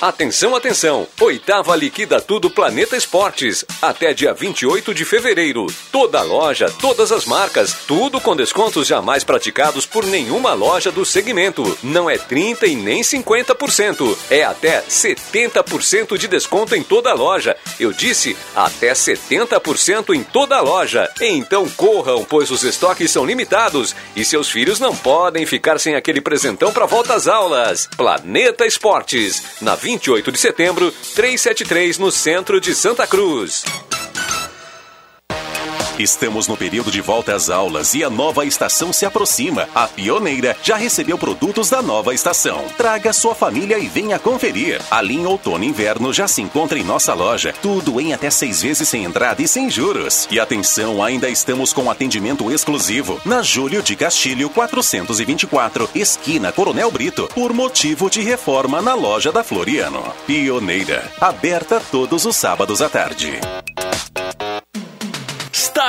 Atenção, 0.04 0.54
atenção! 0.54 1.08
Oitava 1.22 1.74
Liquida 1.78 2.20
Tudo 2.20 2.50
Planeta 2.50 2.98
Esportes. 2.98 3.64
Até 3.82 4.14
dia 4.14 4.34
28 4.34 4.94
de 4.94 5.06
fevereiro. 5.06 5.66
Toda 5.94 6.22
loja, 6.22 6.70
todas 6.82 7.10
as 7.10 7.24
marcas, 7.24 7.74
tudo 7.88 8.20
com 8.20 8.36
descontos 8.36 8.86
jamais 8.86 9.24
praticados 9.24 9.86
por 9.86 10.06
nenhuma 10.06 10.54
loja 10.54 10.92
do 10.92 11.06
segmento. 11.06 11.78
Não 11.82 12.10
é 12.10 12.18
30% 12.18 12.64
e 12.64 12.76
nem 12.76 13.02
50%. 13.02 14.18
É 14.30 14.44
até 14.44 14.82
70% 14.82 16.18
de 16.18 16.28
desconto 16.28 16.76
em 16.76 16.84
toda 16.84 17.14
loja. 17.14 17.56
Eu 17.80 17.94
disse 17.94 18.36
até 18.54 18.92
70% 18.92 20.14
em 20.14 20.22
toda 20.22 20.60
loja. 20.60 21.10
Então 21.22 21.66
corram, 21.78 22.26
pois 22.26 22.52
os 22.52 22.64
estoques 22.64 23.10
são 23.10 23.26
limitados 23.26 23.96
e 24.18 24.26
seus 24.26 24.50
filhos 24.50 24.82
não 24.82 24.94
podem 24.94 25.46
ficar 25.46 25.80
sem 25.80 25.96
aquele 25.96 26.20
presentão 26.20 26.74
para 26.74 26.86
volta 26.86 27.14
às 27.14 27.26
aulas. 27.26 27.88
Planeta 27.96 28.66
Esportes, 28.66 29.42
na 29.62 29.78
28 29.94 30.32
de 30.32 30.38
setembro, 30.40 30.92
373 31.14 32.00
no 32.00 32.12
centro 32.12 32.60
de 32.60 32.74
Santa 32.74 33.06
Cruz. 33.06 33.64
Estamos 35.98 36.48
no 36.48 36.58
período 36.58 36.90
de 36.90 37.02
volta 37.02 37.36
às 37.36 37.52
aulas 37.52 37.94
e 37.94 38.04
a 38.04 38.10
nova 38.10 38.46
estação 38.46 38.92
se 38.92 39.06
aproxima. 39.06 39.70
A 39.76 39.88
Pioneira 39.88 40.58
já 40.64 40.76
recebeu 40.76 41.20
produtos 41.20 41.70
da 41.70 41.84
nova 41.84 42.16
estação. 42.16 42.66
Traga 42.76 43.14
sua 43.14 43.36
família 43.36 43.78
e 43.78 43.88
venha 43.88 44.18
conferir. 44.18 44.82
A 44.90 45.02
linha 45.02 45.30
Outono 45.30 45.64
e 45.64 45.68
Inverno 45.68 46.12
já 46.12 46.28
se 46.28 46.42
encontra 46.42 46.80
em 46.80 46.84
nossa 46.84 47.14
loja. 47.14 47.54
Tudo 47.62 48.02
em 48.02 48.12
até 48.12 48.32
seis 48.32 48.62
vezes 48.64 48.90
sem 48.90 49.04
entrada 49.04 49.42
e 49.42 49.48
sem 49.48 49.70
juros. 49.70 50.28
E 50.32 50.40
atenção, 50.40 51.04
ainda 51.04 51.30
estamos 51.30 51.72
com 51.72 51.90
atendimento 51.92 52.52
exclusivo 52.52 53.22
na 53.24 53.44
Júlio 53.44 53.84
de 53.84 53.96
Castilho 53.96 54.50
424, 54.50 55.90
esquina 55.94 56.52
Coronel 56.52 56.90
Brito, 56.90 57.30
por 57.36 57.54
motivo 57.54 58.10
de 58.10 58.22
reforma 58.22 58.82
na 58.82 58.96
loja 58.96 59.32
da 59.32 59.44
Floriano. 59.44 60.04
Pioneira, 60.26 61.12
aberta 61.22 61.80
todos 61.92 62.26
os 62.26 62.36
sábados 62.36 62.82
à 62.82 62.90
tarde. 62.90 63.40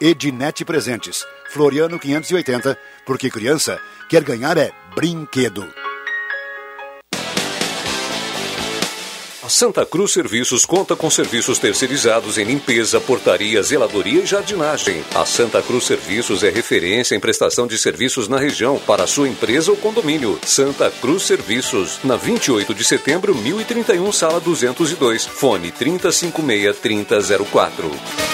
Ednet 0.00 0.64
Presentes, 0.64 1.24
Floriano 1.50 1.98
580, 1.98 2.76
porque 3.06 3.30
criança 3.30 3.80
quer 4.08 4.24
ganhar 4.24 4.58
é 4.58 4.72
brinquedo. 4.94 5.66
A 9.44 9.48
Santa 9.50 9.84
Cruz 9.84 10.12
Serviços 10.12 10.64
conta 10.64 10.96
com 10.96 11.10
serviços 11.10 11.58
terceirizados 11.58 12.38
em 12.38 12.44
limpeza, 12.44 12.98
portaria, 12.98 13.62
zeladoria 13.62 14.22
e 14.22 14.26
jardinagem. 14.26 15.04
A 15.14 15.26
Santa 15.26 15.60
Cruz 15.60 15.84
Serviços 15.84 16.42
é 16.42 16.48
referência 16.48 17.14
em 17.14 17.20
prestação 17.20 17.66
de 17.66 17.76
serviços 17.76 18.26
na 18.26 18.38
região 18.38 18.78
para 18.86 19.06
sua 19.06 19.28
empresa 19.28 19.70
ou 19.70 19.76
condomínio. 19.76 20.40
Santa 20.46 20.90
Cruz 20.90 21.24
Serviços, 21.24 22.00
na 22.02 22.16
28 22.16 22.74
de 22.74 22.84
setembro, 22.84 23.34
1031, 23.34 24.10
sala 24.12 24.40
202, 24.40 25.26
fone 25.26 25.70
3056-3004. 25.70 28.33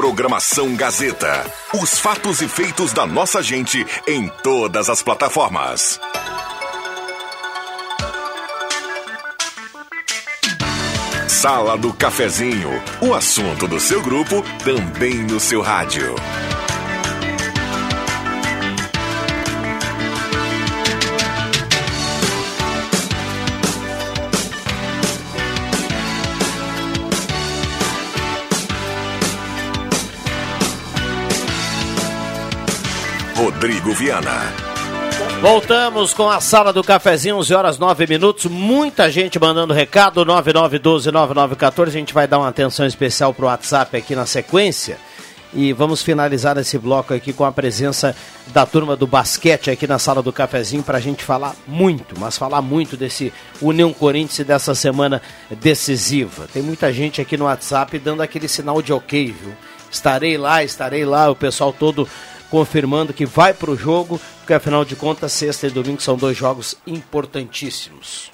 Programação 0.00 0.74
Gazeta. 0.76 1.44
Os 1.74 1.98
fatos 1.98 2.40
e 2.40 2.48
feitos 2.48 2.94
da 2.94 3.06
nossa 3.06 3.42
gente 3.42 3.86
em 4.08 4.28
todas 4.42 4.88
as 4.88 5.02
plataformas. 5.02 6.00
Sala 11.28 11.76
do 11.76 11.92
Cafezinho. 11.92 12.70
O 13.02 13.12
assunto 13.12 13.68
do 13.68 13.78
seu 13.78 14.00
grupo 14.00 14.42
também 14.64 15.16
no 15.16 15.38
seu 15.38 15.60
rádio. 15.60 16.14
Rodrigo 33.40 33.94
Viana. 33.94 34.52
Voltamos 35.40 36.12
com 36.12 36.28
a 36.28 36.42
sala 36.42 36.74
do 36.74 36.84
cafezinho, 36.84 37.36
11 37.36 37.54
horas 37.54 37.78
9 37.78 38.06
minutos. 38.06 38.44
Muita 38.44 39.10
gente 39.10 39.40
mandando 39.40 39.72
recado, 39.72 40.26
9912-9914. 40.26 41.86
A 41.86 41.90
gente 41.90 42.12
vai 42.12 42.28
dar 42.28 42.38
uma 42.38 42.48
atenção 42.48 42.84
especial 42.84 43.32
para 43.32 43.44
o 43.46 43.48
WhatsApp 43.48 43.96
aqui 43.96 44.14
na 44.14 44.26
sequência. 44.26 44.98
E 45.54 45.72
vamos 45.72 46.02
finalizar 46.02 46.58
esse 46.58 46.76
bloco 46.76 47.14
aqui 47.14 47.32
com 47.32 47.46
a 47.46 47.50
presença 47.50 48.14
da 48.48 48.66
turma 48.66 48.94
do 48.94 49.06
basquete 49.06 49.70
aqui 49.70 49.86
na 49.86 49.98
sala 49.98 50.22
do 50.22 50.34
cafezinho 50.34 50.82
para 50.82 50.98
a 50.98 51.00
gente 51.00 51.24
falar 51.24 51.56
muito, 51.66 52.20
mas 52.20 52.36
falar 52.36 52.60
muito 52.60 52.94
desse 52.94 53.32
União 53.62 53.90
Corinthians 53.90 54.46
dessa 54.46 54.74
semana 54.74 55.22
decisiva. 55.50 56.46
Tem 56.52 56.62
muita 56.62 56.92
gente 56.92 57.22
aqui 57.22 57.38
no 57.38 57.46
WhatsApp 57.46 57.98
dando 57.98 58.20
aquele 58.20 58.48
sinal 58.48 58.82
de 58.82 58.92
ok, 58.92 59.32
viu? 59.32 59.54
Estarei 59.90 60.38
lá, 60.38 60.62
estarei 60.62 61.04
lá, 61.04 61.30
o 61.30 61.34
pessoal 61.34 61.72
todo 61.72 62.06
confirmando 62.50 63.12
que 63.12 63.24
vai 63.24 63.54
para 63.54 63.70
o 63.70 63.76
jogo, 63.76 64.20
porque 64.38 64.52
afinal 64.52 64.84
de 64.84 64.96
contas, 64.96 65.32
sexta 65.32 65.66
e 65.66 65.70
domingo 65.70 66.02
são 66.02 66.16
dois 66.16 66.36
jogos 66.36 66.76
importantíssimos. 66.86 68.30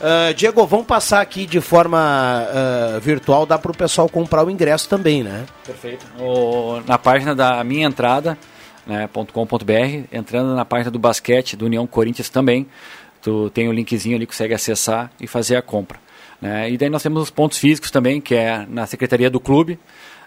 Uh, 0.00 0.34
Diego, 0.34 0.66
vamos 0.66 0.86
passar 0.86 1.20
aqui 1.20 1.46
de 1.46 1.60
forma 1.60 2.44
uh, 2.48 3.00
virtual, 3.00 3.46
dá 3.46 3.56
para 3.56 3.70
o 3.70 3.76
pessoal 3.76 4.08
comprar 4.08 4.44
o 4.44 4.50
ingresso 4.50 4.88
também, 4.88 5.22
né? 5.22 5.46
Perfeito. 5.64 6.04
O, 6.18 6.80
na 6.84 6.98
página 6.98 7.36
da 7.36 7.62
minha 7.62 7.86
entrada, 7.86 8.36
né, 8.84 9.08
.com.br, 9.12 10.06
entrando 10.10 10.56
na 10.56 10.64
página 10.64 10.90
do 10.90 10.98
basquete 10.98 11.56
do 11.56 11.66
União 11.66 11.86
Corinthians 11.86 12.28
também, 12.28 12.66
tu 13.22 13.48
tem 13.50 13.68
o 13.68 13.72
linkzinho 13.72 14.16
ali, 14.16 14.26
consegue 14.26 14.52
acessar 14.52 15.08
e 15.20 15.28
fazer 15.28 15.54
a 15.54 15.62
compra. 15.62 16.00
Né? 16.40 16.72
E 16.72 16.76
daí 16.76 16.90
nós 16.90 17.04
temos 17.04 17.22
os 17.22 17.30
pontos 17.30 17.58
físicos 17.58 17.92
também, 17.92 18.20
que 18.20 18.34
é 18.34 18.66
na 18.68 18.84
secretaria 18.86 19.30
do 19.30 19.38
clube, 19.38 19.78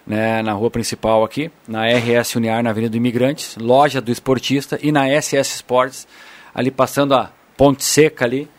né, 0.05 0.41
na 0.41 0.53
rua 0.53 0.69
principal 0.69 1.23
aqui, 1.23 1.51
na 1.67 1.85
RS 1.87 2.35
Uniar, 2.35 2.61
na 2.63 2.69
Avenida 2.69 2.91
do 2.91 2.97
Imigrantes, 2.97 3.55
loja 3.57 3.99
do 3.99 4.11
esportista 4.11 4.79
e 4.81 4.91
na 4.91 5.07
SS 5.09 5.55
Sports, 5.55 6.07
ali 6.53 6.69
passando 6.69 7.13
a 7.15 7.31
Ponte 7.57 7.83
Seca 7.83 8.25
ali, 8.25 8.49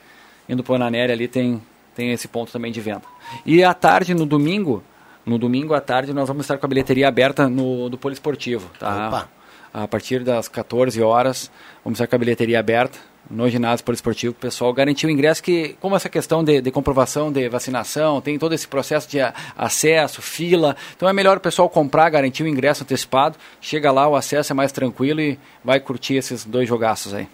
indo 0.49 0.63
para 0.65 0.73
o 0.73 0.77
Ananeri 0.77 1.13
ali 1.13 1.29
tem, 1.29 1.63
tem 1.95 2.13
esse 2.13 2.29
ponto 2.29 2.51
também 2.51 2.73
de 2.73 2.81
venda. 2.81 3.03
E 3.45 3.63
à 3.63 3.75
tarde, 3.75 4.15
no 4.15 4.27
domingo, 4.27 4.83
no 5.25 5.39
domingo 5.39 5.75
à 5.75 5.81
tarde, 5.81 6.13
nós 6.13 6.29
vamos 6.29 6.45
estar 6.45 6.59
com 6.59 6.67
a 6.67 6.69
bilheteria 6.69 7.09
aberta 7.09 7.49
no, 7.49 7.89
do 7.89 7.99
Poliesportivo, 7.99 8.71
tá? 8.79 9.09
Opa. 9.09 9.29
A 9.75 9.87
partir 9.87 10.25
das 10.25 10.49
14 10.49 11.03
horas, 11.03 11.51
vamos 11.85 11.99
estar 11.99 12.07
com 12.07 12.17
a 12.17 12.19
bilheteria 12.19 12.59
aberta 12.59 12.99
no 13.31 13.49
ginásio 13.49 13.85
poliesportivo, 13.85 14.33
o 14.33 14.37
pessoal 14.37 14.73
garantiu 14.73 15.09
o 15.09 15.13
ingresso 15.13 15.43
que, 15.43 15.77
como 15.81 15.97
essa 15.97 16.09
questão 16.09 16.45
de, 16.45 16.61
de, 16.61 16.71
comprovação 16.71 17.33
de 17.33 17.49
vacinação, 17.49 18.21
tem 18.21 18.39
todo 18.39 18.55
esse 18.55 18.67
processo 18.69 19.09
de 19.09 19.19
acesso, 19.57 20.23
fila, 20.23 20.77
então 20.97 21.09
é 21.09 21.13
melhor 21.13 21.37
o 21.37 21.41
pessoal 21.41 21.69
comprar, 21.69 22.09
garantir 22.11 22.43
o 22.45 22.49
ingresso 22.49 22.85
antecipado, 22.85 23.37
chega 23.61 23.91
lá, 23.91 24.07
o 24.09 24.15
acesso 24.15 24.53
é 24.53 24.55
mais 24.55 24.73
tranquilo 24.73 25.21
e 25.21 25.39
vai 25.65 25.81
curtir 25.81 26.15
esses 26.15 26.45
dois 26.45 26.69
jogaços 26.69 27.13
aí. 27.15 27.29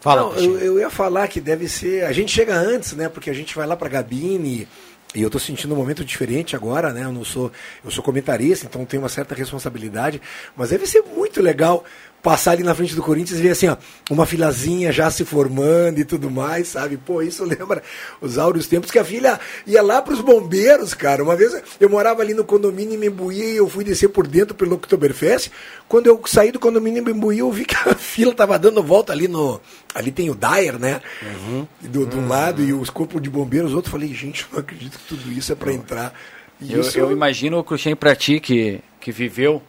Fala, 0.00 0.22
Não, 0.22 0.36
eu, 0.36 0.58
eu, 0.60 0.78
ia 0.78 0.88
falar 0.88 1.26
que 1.26 1.40
deve 1.40 1.68
ser. 1.68 2.04
A 2.04 2.12
gente 2.12 2.30
chega 2.30 2.54
antes, 2.54 2.92
né? 2.92 3.08
Porque 3.08 3.28
a 3.28 3.32
gente 3.32 3.56
vai 3.56 3.66
lá 3.66 3.76
para 3.76 3.88
a 3.88 3.90
Gabine. 3.90 4.68
E 5.16 5.22
eu 5.22 5.26
estou 5.26 5.40
sentindo 5.40 5.74
um 5.74 5.76
momento 5.76 6.04
diferente 6.04 6.54
agora, 6.54 6.92
né? 6.92 7.04
Eu 7.04 7.12
não 7.12 7.24
sou, 7.24 7.50
eu 7.84 7.90
sou 7.90 8.04
comentarista, 8.04 8.66
então 8.66 8.84
tenho 8.84 9.02
uma 9.02 9.08
certa 9.08 9.34
responsabilidade. 9.34 10.20
Mas 10.54 10.70
deve 10.70 10.86
ser 10.86 11.02
muito 11.02 11.42
legal 11.42 11.84
passar 12.26 12.50
ali 12.50 12.64
na 12.64 12.74
frente 12.74 12.92
do 12.92 13.02
Corinthians 13.04 13.38
e 13.38 13.42
ver 13.44 13.50
assim, 13.50 13.68
ó, 13.68 13.76
uma 14.10 14.26
filazinha 14.26 14.90
já 14.90 15.08
se 15.12 15.24
formando 15.24 16.00
e 16.00 16.04
tudo 16.04 16.28
mais, 16.28 16.66
sabe? 16.66 16.96
Pô, 16.96 17.22
isso 17.22 17.44
lembra 17.46 17.80
os 18.20 18.36
áureos 18.36 18.66
tempos 18.66 18.90
que 18.90 18.98
a 18.98 19.04
filha 19.04 19.38
ia 19.64 19.80
lá 19.80 20.02
para 20.02 20.12
os 20.12 20.20
bombeiros, 20.20 20.92
cara. 20.92 21.22
Uma 21.22 21.36
vez 21.36 21.54
eu 21.78 21.88
morava 21.88 22.22
ali 22.22 22.34
no 22.34 22.44
condomínio 22.44 22.94
em 22.94 22.98
Membuí 22.98 23.52
e 23.52 23.56
eu 23.58 23.68
fui 23.68 23.84
descer 23.84 24.08
por 24.08 24.26
dentro 24.26 24.56
pelo 24.56 24.74
Oktoberfest. 24.74 25.52
Quando 25.86 26.08
eu 26.08 26.20
saí 26.26 26.50
do 26.50 26.58
condomínio 26.58 27.00
em 27.00 27.04
Membuí, 27.04 27.38
eu 27.38 27.52
vi 27.52 27.64
que 27.64 27.76
a 27.76 27.94
fila 27.94 28.34
tava 28.34 28.58
dando 28.58 28.82
volta 28.82 29.12
ali 29.12 29.28
no. 29.28 29.60
Ali 29.94 30.10
tem 30.10 30.28
o 30.28 30.34
Dyer, 30.34 30.80
né? 30.80 31.00
Uhum. 31.22 31.66
Do, 31.80 32.08
um 32.08 32.22
uhum. 32.22 32.28
lado 32.28 32.60
e 32.60 32.72
os 32.72 32.90
corpos 32.90 33.22
de 33.22 33.30
bombeiros, 33.30 33.72
outro. 33.72 33.92
Falei, 33.92 34.12
gente, 34.12 34.44
não 34.52 34.58
acredito 34.58 34.98
que 34.98 35.04
tudo 35.14 35.30
isso 35.30 35.52
é 35.52 35.54
para 35.54 35.72
entrar. 35.72 36.12
Eu, 36.60 36.82
eu 36.96 37.12
imagino 37.12 37.56
o 37.56 37.62
Cruxem 37.62 37.94
para 37.94 38.16
ti 38.16 38.40
que, 38.40 38.80
que 38.98 39.12
viveu 39.12 39.62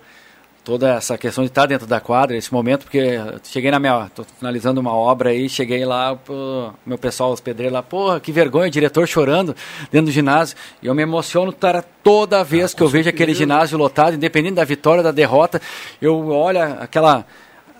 toda 0.68 0.96
essa 0.96 1.18
questão 1.18 1.46
de 1.46 1.50
estar 1.50 1.66
dentro 1.66 1.88
da 1.88 2.02
quadra, 2.02 2.36
esse 2.36 2.52
momento, 2.52 2.84
porque 2.84 3.18
cheguei 3.42 3.72
na 3.72 3.80
minha. 3.80 4.12
tô 4.14 4.26
finalizando 4.26 4.82
uma 4.82 4.92
obra 4.92 5.30
aí, 5.30 5.48
cheguei 5.48 5.86
lá, 5.86 6.14
pô, 6.14 6.74
meu 6.86 6.98
pessoal, 6.98 7.32
os 7.32 7.40
pedreiros 7.40 7.74
lá, 7.74 7.82
porra, 7.82 8.20
que 8.20 8.34
vergonha, 8.34 8.70
diretor 8.70 9.08
chorando 9.08 9.56
dentro 9.90 10.08
do 10.08 10.12
ginásio. 10.12 10.58
E 10.84 10.88
eu 10.88 10.94
me 10.94 11.02
emociono 11.02 11.54
cara, 11.54 11.82
toda 12.04 12.44
vez 12.44 12.74
ah, 12.74 12.76
que 12.76 12.84
eu 12.84 12.90
vejo 12.90 13.08
aquele 13.08 13.34
ginásio 13.34 13.78
lotado, 13.78 14.16
independente 14.16 14.56
da 14.56 14.66
vitória 14.66 15.02
da 15.02 15.14
derrota, 15.14 15.62
eu 16.02 16.28
olho 16.28 16.62
aquela. 16.82 17.26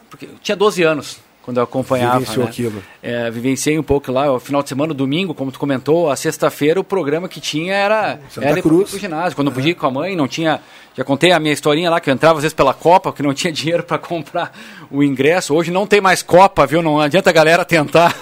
Porque 0.10 0.24
eu 0.24 0.36
tinha 0.42 0.56
12 0.56 0.82
anos 0.84 1.27
quando 1.48 1.60
eu 1.60 1.64
acompanhava. 1.64 2.20
Vivenciou 2.20 2.44
né? 2.44 2.52
aquilo. 2.52 2.84
É, 3.02 3.32
vivenciei 3.32 3.80
um 3.80 3.84
pouco 3.84 4.12
lá, 4.12 4.30
o 4.34 4.38
final 4.38 4.62
de 4.62 4.68
semana, 4.68 4.94
domingo, 4.94 5.34
como 5.34 5.50
tu 5.50 5.58
comentou, 5.58 6.12
a 6.12 6.16
sexta-feira 6.18 6.78
o 6.78 6.84
programa 6.84 7.30
que 7.30 7.40
tinha 7.40 7.74
era, 7.74 8.20
Santa 8.30 8.48
era 8.50 8.62
Cruz. 8.62 8.90
pro 8.90 9.00
ginásio. 9.00 9.34
Quando 9.34 9.48
eu 9.48 9.54
podia 9.54 9.72
ir 9.72 9.76
com 9.76 9.88
a 9.88 9.92
mãe, 9.92 10.14
não 10.14 10.28
tinha. 10.28 10.60
Já 10.94 11.06
contei 11.06 11.32
a 11.32 11.40
minha 11.40 11.54
historinha 11.54 11.90
lá, 11.90 12.02
que 12.02 12.10
eu 12.10 12.14
entrava 12.14 12.40
às 12.40 12.42
vezes 12.42 12.54
pela 12.54 12.74
Copa, 12.74 13.14
que 13.14 13.24
não 13.24 13.34
tinha 13.34 13.54
dinheiro 13.54 13.82
para 13.82 13.98
comprar 13.98 14.52
o 14.92 15.02
ingresso. 15.02 15.56
Hoje 15.56 15.72
não 15.72 15.88
tem 15.88 16.02
mais 16.02 16.22
Copa, 16.22 16.68
viu? 16.68 16.82
Não 16.82 17.00
adianta 17.00 17.30
a 17.30 17.34
galera 17.34 17.64
tentar. 17.64 18.14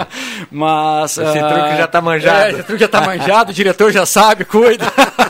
Mas. 0.50 1.18
Esse 1.18 1.38
uh, 1.38 1.48
truque 1.48 1.76
já 1.76 1.86
tá 1.86 2.00
manjado. 2.00 2.44
É, 2.44 2.50
esse 2.52 2.62
truque 2.62 2.80
já 2.80 2.88
tá 2.88 3.02
manjado, 3.02 3.50
o 3.50 3.54
diretor 3.54 3.92
já 3.92 4.06
sabe, 4.06 4.46
cuida. 4.46 4.86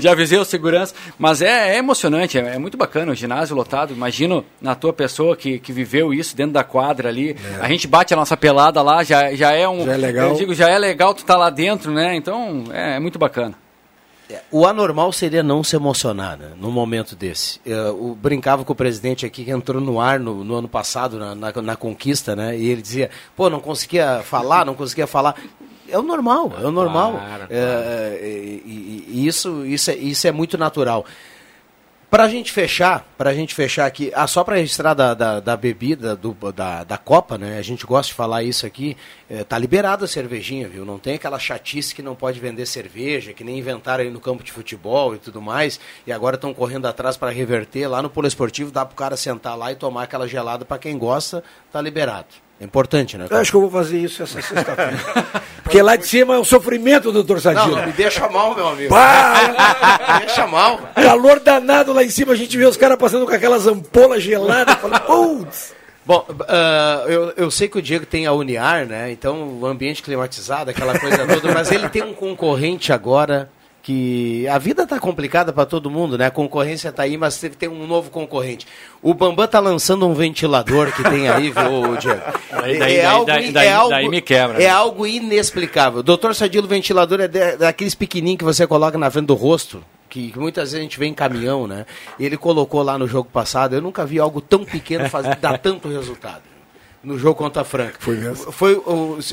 já 0.00 0.12
avisei 0.12 0.38
o 0.38 0.44
segurança. 0.44 0.94
Mas 1.18 1.42
é, 1.42 1.74
é 1.74 1.78
emocionante, 1.78 2.38
é, 2.38 2.54
é, 2.54 2.58
muito 2.58 2.76
bacana 2.76 3.12
o 3.12 3.14
ginásio 3.14 3.56
lotado. 3.56 3.92
Imagino 3.92 4.44
na 4.60 4.74
tua 4.74 4.92
pessoa 4.92 5.36
que, 5.36 5.58
que 5.58 5.72
viveu 5.72 6.12
isso 6.12 6.36
dentro 6.36 6.52
da 6.52 6.64
quadra 6.64 7.08
ali. 7.08 7.36
É. 7.58 7.64
A 7.64 7.68
gente 7.68 7.86
bate 7.86 8.12
a 8.12 8.16
nossa 8.16 8.36
pelada 8.36 8.82
lá, 8.82 9.02
já, 9.02 9.34
já 9.34 9.52
é 9.52 9.68
um. 9.68 9.84
Já 9.84 9.92
é 9.92 9.96
legal. 9.96 10.30
Eu 10.30 10.36
digo, 10.36 10.54
já 10.54 10.68
é 10.68 10.78
legal 10.78 11.14
tu 11.14 11.20
estar 11.20 11.34
tá 11.34 11.40
lá 11.40 11.50
dentro, 11.50 11.92
né? 11.92 12.14
Então 12.16 12.64
é, 12.72 12.96
é 12.96 13.00
muito 13.00 13.18
bacana. 13.18 13.54
O 14.50 14.66
anormal 14.66 15.12
seria 15.12 15.42
não 15.42 15.62
se 15.62 15.76
emocionar 15.76 16.38
né, 16.38 16.52
num 16.56 16.70
momento 16.70 17.14
desse. 17.14 17.60
Eu, 17.64 18.16
brincava 18.20 18.64
com 18.64 18.72
o 18.72 18.76
presidente 18.76 19.26
aqui 19.26 19.44
que 19.44 19.50
entrou 19.50 19.80
no 19.80 20.00
ar 20.00 20.18
no, 20.18 20.42
no 20.42 20.54
ano 20.54 20.68
passado, 20.68 21.18
na, 21.18 21.34
na, 21.34 21.52
na, 21.52 21.76
conquista, 21.76 22.34
né? 22.34 22.56
E 22.56 22.68
ele 22.68 22.80
dizia, 22.80 23.10
pô, 23.36 23.50
não 23.50 23.60
conseguia 23.60 24.22
falar, 24.22 24.64
não 24.64 24.74
conseguia 24.74 25.06
falar 25.06 25.36
é 25.94 25.98
o 25.98 26.02
normal, 26.02 26.52
é 26.60 26.66
o 26.66 26.72
normal. 26.72 27.12
Claro, 27.12 27.44
é, 27.44 27.46
claro. 27.46 27.50
É, 27.50 28.18
e, 28.22 29.04
e, 29.08 29.26
isso, 29.26 29.64
isso, 29.64 29.90
é, 29.90 29.94
isso 29.94 30.26
é 30.26 30.32
muito 30.32 30.58
natural. 30.58 31.06
Para 32.10 32.24
a 32.24 32.28
gente 32.28 32.52
fechar, 32.52 33.04
para 33.18 33.30
a 33.30 33.34
gente 33.34 33.54
fechar 33.54 33.86
aqui, 33.86 34.12
ah, 34.14 34.26
só 34.28 34.44
para 34.44 34.54
registrar 34.54 34.94
da, 34.94 35.14
da, 35.14 35.40
da 35.40 35.56
bebida 35.56 36.14
do, 36.14 36.32
da, 36.52 36.84
da 36.84 36.96
Copa, 36.96 37.36
né? 37.36 37.58
A 37.58 37.62
gente 37.62 37.84
gosta 37.84 38.08
de 38.08 38.14
falar 38.14 38.44
isso 38.44 38.64
aqui. 38.64 38.96
É, 39.28 39.42
tá 39.42 39.58
liberada 39.58 40.04
a 40.04 40.08
cervejinha, 40.08 40.68
viu? 40.68 40.84
Não 40.84 40.96
tem 40.96 41.14
aquela 41.14 41.40
chatice 41.40 41.92
que 41.92 42.02
não 42.02 42.14
pode 42.14 42.38
vender 42.38 42.66
cerveja, 42.66 43.32
que 43.32 43.42
nem 43.42 43.58
inventaram 43.58 44.04
aí 44.04 44.10
no 44.10 44.20
campo 44.20 44.44
de 44.44 44.52
futebol 44.52 45.16
e 45.16 45.18
tudo 45.18 45.42
mais. 45.42 45.80
E 46.06 46.12
agora 46.12 46.36
estão 46.36 46.54
correndo 46.54 46.86
atrás 46.86 47.16
para 47.16 47.32
reverter. 47.32 47.88
Lá 47.88 48.00
no 48.00 48.08
Poliesportivo 48.10 48.70
dá 48.70 48.84
para 48.84 48.92
o 48.92 48.96
cara 48.96 49.16
sentar 49.16 49.58
lá 49.58 49.72
e 49.72 49.74
tomar 49.74 50.04
aquela 50.04 50.28
gelada 50.28 50.64
para 50.64 50.78
quem 50.78 50.96
gosta, 50.96 51.42
tá 51.72 51.80
liberado. 51.80 52.28
É 52.64 52.66
importante, 52.66 53.18
né? 53.18 53.26
Eu 53.28 53.36
acho 53.36 53.50
que 53.50 53.56
eu 53.58 53.60
vou 53.60 53.70
fazer 53.70 53.98
isso 53.98 54.22
essa 54.22 54.40
sexta-feira. 54.40 54.98
Porque 55.62 55.82
lá 55.82 55.96
de 55.96 56.06
cima 56.06 56.34
é 56.34 56.38
um 56.38 56.44
sofrimento, 56.44 57.12
doutor 57.12 57.38
Sadilo. 57.38 57.76
Não, 57.76 57.84
me 57.84 57.92
deixa 57.92 58.26
mal, 58.26 58.54
meu 58.54 58.68
amigo. 58.68 58.94
me 58.94 60.18
deixa 60.20 60.46
mal. 60.46 60.80
Calor 60.94 61.40
danado 61.40 61.92
lá 61.92 62.02
em 62.02 62.08
cima, 62.08 62.32
a 62.32 62.36
gente 62.36 62.56
vê 62.56 62.64
os 62.64 62.78
caras 62.78 62.96
passando 62.96 63.26
com 63.26 63.34
aquelas 63.34 63.66
ampolas 63.66 64.22
geladas. 64.22 64.76
Fala, 64.76 64.98
putz. 65.04 65.74
Bom, 66.06 66.26
uh, 66.26 67.06
eu, 67.06 67.32
eu 67.36 67.50
sei 67.50 67.68
que 67.68 67.76
o 67.76 67.82
Diego 67.82 68.06
tem 68.06 68.24
a 68.24 68.32
Uniar, 68.32 68.86
né? 68.86 69.12
Então, 69.12 69.58
o 69.60 69.66
ambiente 69.66 70.02
climatizado, 70.02 70.70
aquela 70.70 70.98
coisa 70.98 71.26
toda, 71.26 71.52
mas 71.52 71.70
ele 71.70 71.90
tem 71.90 72.02
um 72.02 72.14
concorrente 72.14 72.94
agora 72.94 73.50
que 73.84 74.48
a 74.48 74.56
vida 74.56 74.84
está 74.84 74.98
complicada 74.98 75.52
para 75.52 75.66
todo 75.66 75.90
mundo, 75.90 76.16
né? 76.16 76.24
A 76.24 76.30
concorrência 76.30 76.88
está 76.88 77.02
aí, 77.02 77.18
mas 77.18 77.38
tem 77.58 77.68
um 77.68 77.86
novo 77.86 78.10
concorrente. 78.10 78.66
O 79.02 79.12
Bambam 79.12 79.44
está 79.44 79.60
lançando 79.60 80.08
um 80.08 80.14
ventilador 80.14 80.90
que 80.90 81.02
tem 81.02 81.28
aí, 81.28 81.50
viu, 81.50 81.94
Diego? 81.98 82.22
Daí, 82.50 82.78
daí, 82.78 82.96
é 82.96 83.04
algo, 83.04 83.26
daí, 83.26 83.52
daí, 83.52 83.66
é 83.66 83.72
algo, 83.72 83.90
daí 83.90 84.08
me 84.08 84.22
quebra. 84.22 84.56
É 84.56 84.60
né? 84.60 84.68
algo 84.70 85.06
inexplicável. 85.06 86.02
Doutor 86.02 86.34
Sadilo, 86.34 86.64
o 86.64 86.68
ventilador 86.68 87.20
é 87.20 87.28
de, 87.28 87.58
daqueles 87.58 87.94
pequenininhos 87.94 88.38
que 88.38 88.44
você 88.44 88.66
coloca 88.66 88.96
na 88.96 89.10
frente 89.10 89.26
do 89.26 89.34
rosto, 89.34 89.84
que, 90.08 90.32
que, 90.32 90.38
muitas 90.38 90.72
vezes 90.72 90.80
a 90.80 90.82
gente 90.82 90.98
vê 90.98 91.04
em 91.04 91.12
caminhão, 91.12 91.66
né? 91.66 91.84
Ele 92.18 92.38
colocou 92.38 92.82
lá 92.82 92.96
no 92.96 93.06
jogo 93.06 93.28
passado. 93.30 93.74
Eu 93.74 93.82
nunca 93.82 94.06
vi 94.06 94.18
algo 94.18 94.40
tão 94.40 94.64
pequeno 94.64 95.10
fazer, 95.10 95.36
dar 95.36 95.58
tanto 95.58 95.88
resultado 95.88 96.53
no 97.04 97.18
jogo 97.18 97.34
contra 97.34 97.62
a 97.62 97.64
Franca. 97.64 97.96
Foi 97.98 98.16
mesmo? 98.16 98.50
Foi, 98.52 98.82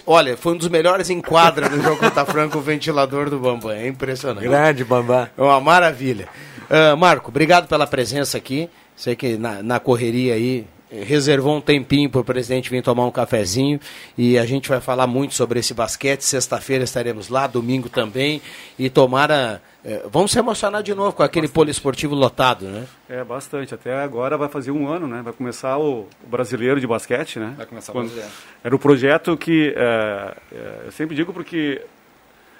olha, 0.05 0.37
foi 0.37 0.53
um 0.53 0.57
dos 0.57 0.67
melhores 0.67 1.09
em 1.09 1.21
quadra 1.21 1.69
no 1.69 1.81
jogo 1.81 1.97
contra 1.97 2.23
a 2.23 2.25
Franca, 2.25 2.57
o 2.57 2.61
ventilador 2.61 3.29
do 3.29 3.39
Bambam. 3.39 3.71
É 3.71 3.87
impressionante. 3.87 4.43
Grande, 4.43 4.83
Bambam. 4.83 5.27
É 5.37 5.41
uma 5.41 5.59
maravilha. 5.59 6.27
Uh, 6.69 6.95
Marco, 6.95 7.29
obrigado 7.29 7.67
pela 7.67 7.87
presença 7.87 8.37
aqui. 8.37 8.69
Sei 8.95 9.15
que 9.15 9.37
na, 9.37 9.63
na 9.63 9.79
correria 9.79 10.35
aí 10.35 10.65
reservou 10.91 11.55
um 11.55 11.61
tempinho 11.61 12.09
para 12.09 12.21
o 12.21 12.23
presidente 12.23 12.69
vir 12.69 12.83
tomar 12.83 13.05
um 13.05 13.11
cafezinho 13.11 13.79
e 14.17 14.37
a 14.37 14.45
gente 14.45 14.67
vai 14.67 14.81
falar 14.81 15.07
muito 15.07 15.33
sobre 15.33 15.59
esse 15.59 15.73
basquete. 15.73 16.21
Sexta-feira 16.21 16.83
estaremos 16.83 17.29
lá, 17.29 17.47
domingo 17.47 17.87
também 17.89 18.41
e 18.77 18.89
tomara. 18.89 19.61
eh, 19.85 20.03
vamos 20.11 20.31
se 20.31 20.39
emocionar 20.39 20.83
de 20.83 20.93
novo 20.93 21.13
com 21.13 21.23
aquele 21.23 21.47
poliesportivo 21.47 22.13
lotado, 22.13 22.65
né? 22.65 22.85
É, 23.09 23.23
bastante. 23.23 23.73
Até 23.73 23.93
agora 24.03 24.37
vai 24.37 24.49
fazer 24.49 24.71
um 24.71 24.87
ano, 24.87 25.07
né? 25.07 25.21
Vai 25.23 25.33
começar 25.33 25.77
o, 25.77 26.01
o 26.23 26.27
brasileiro 26.27 26.79
de 26.79 26.85
basquete, 26.87 27.39
né? 27.39 27.53
Vai 27.57 27.65
começar 27.65 27.91
o 27.91 27.95
Quando- 27.95 28.07
brasileiro. 28.07 28.31
Era 28.63 28.75
um 28.75 28.79
projeto 28.79 29.37
que, 29.37 29.73
é, 29.75 30.35
é, 30.51 30.81
eu 30.85 30.91
sempre 30.91 31.15
digo 31.15 31.31
porque 31.33 31.81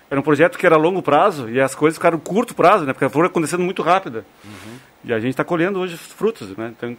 era 0.09 0.19
um 0.19 0.23
projeto 0.23 0.57
que 0.57 0.65
era 0.65 0.75
a 0.75 0.79
longo 0.79 1.01
prazo 1.01 1.49
e 1.49 1.59
as 1.61 1.73
coisas 1.75 1.97
ficaram 1.97 2.17
curto 2.19 2.53
prazo, 2.55 2.85
né? 2.85 2.93
Porque 2.93 3.07
foram 3.09 3.27
acontecendo 3.27 3.63
muito 3.63 3.81
rápida. 3.81 4.25
E 5.03 5.11
a 5.13 5.19
gente 5.19 5.31
está 5.31 5.43
colhendo 5.43 5.79
hoje 5.79 5.95
os 5.95 6.01
frutos, 6.01 6.55
né? 6.57 6.73
Então, 6.77 6.95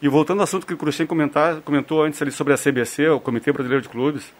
e 0.00 0.08
voltando 0.08 0.38
ao 0.38 0.44
assunto 0.44 0.66
que 0.66 0.74
o 0.74 0.76
Cruxem 0.76 1.06
comentou 1.06 2.02
antes 2.02 2.20
ali 2.22 2.30
sobre 2.30 2.52
a 2.52 2.56
CBC, 2.58 3.08
o 3.08 3.20
Comitê 3.20 3.52
Brasileiro 3.52 3.82
de 3.82 3.88
Clubes, 3.88 4.32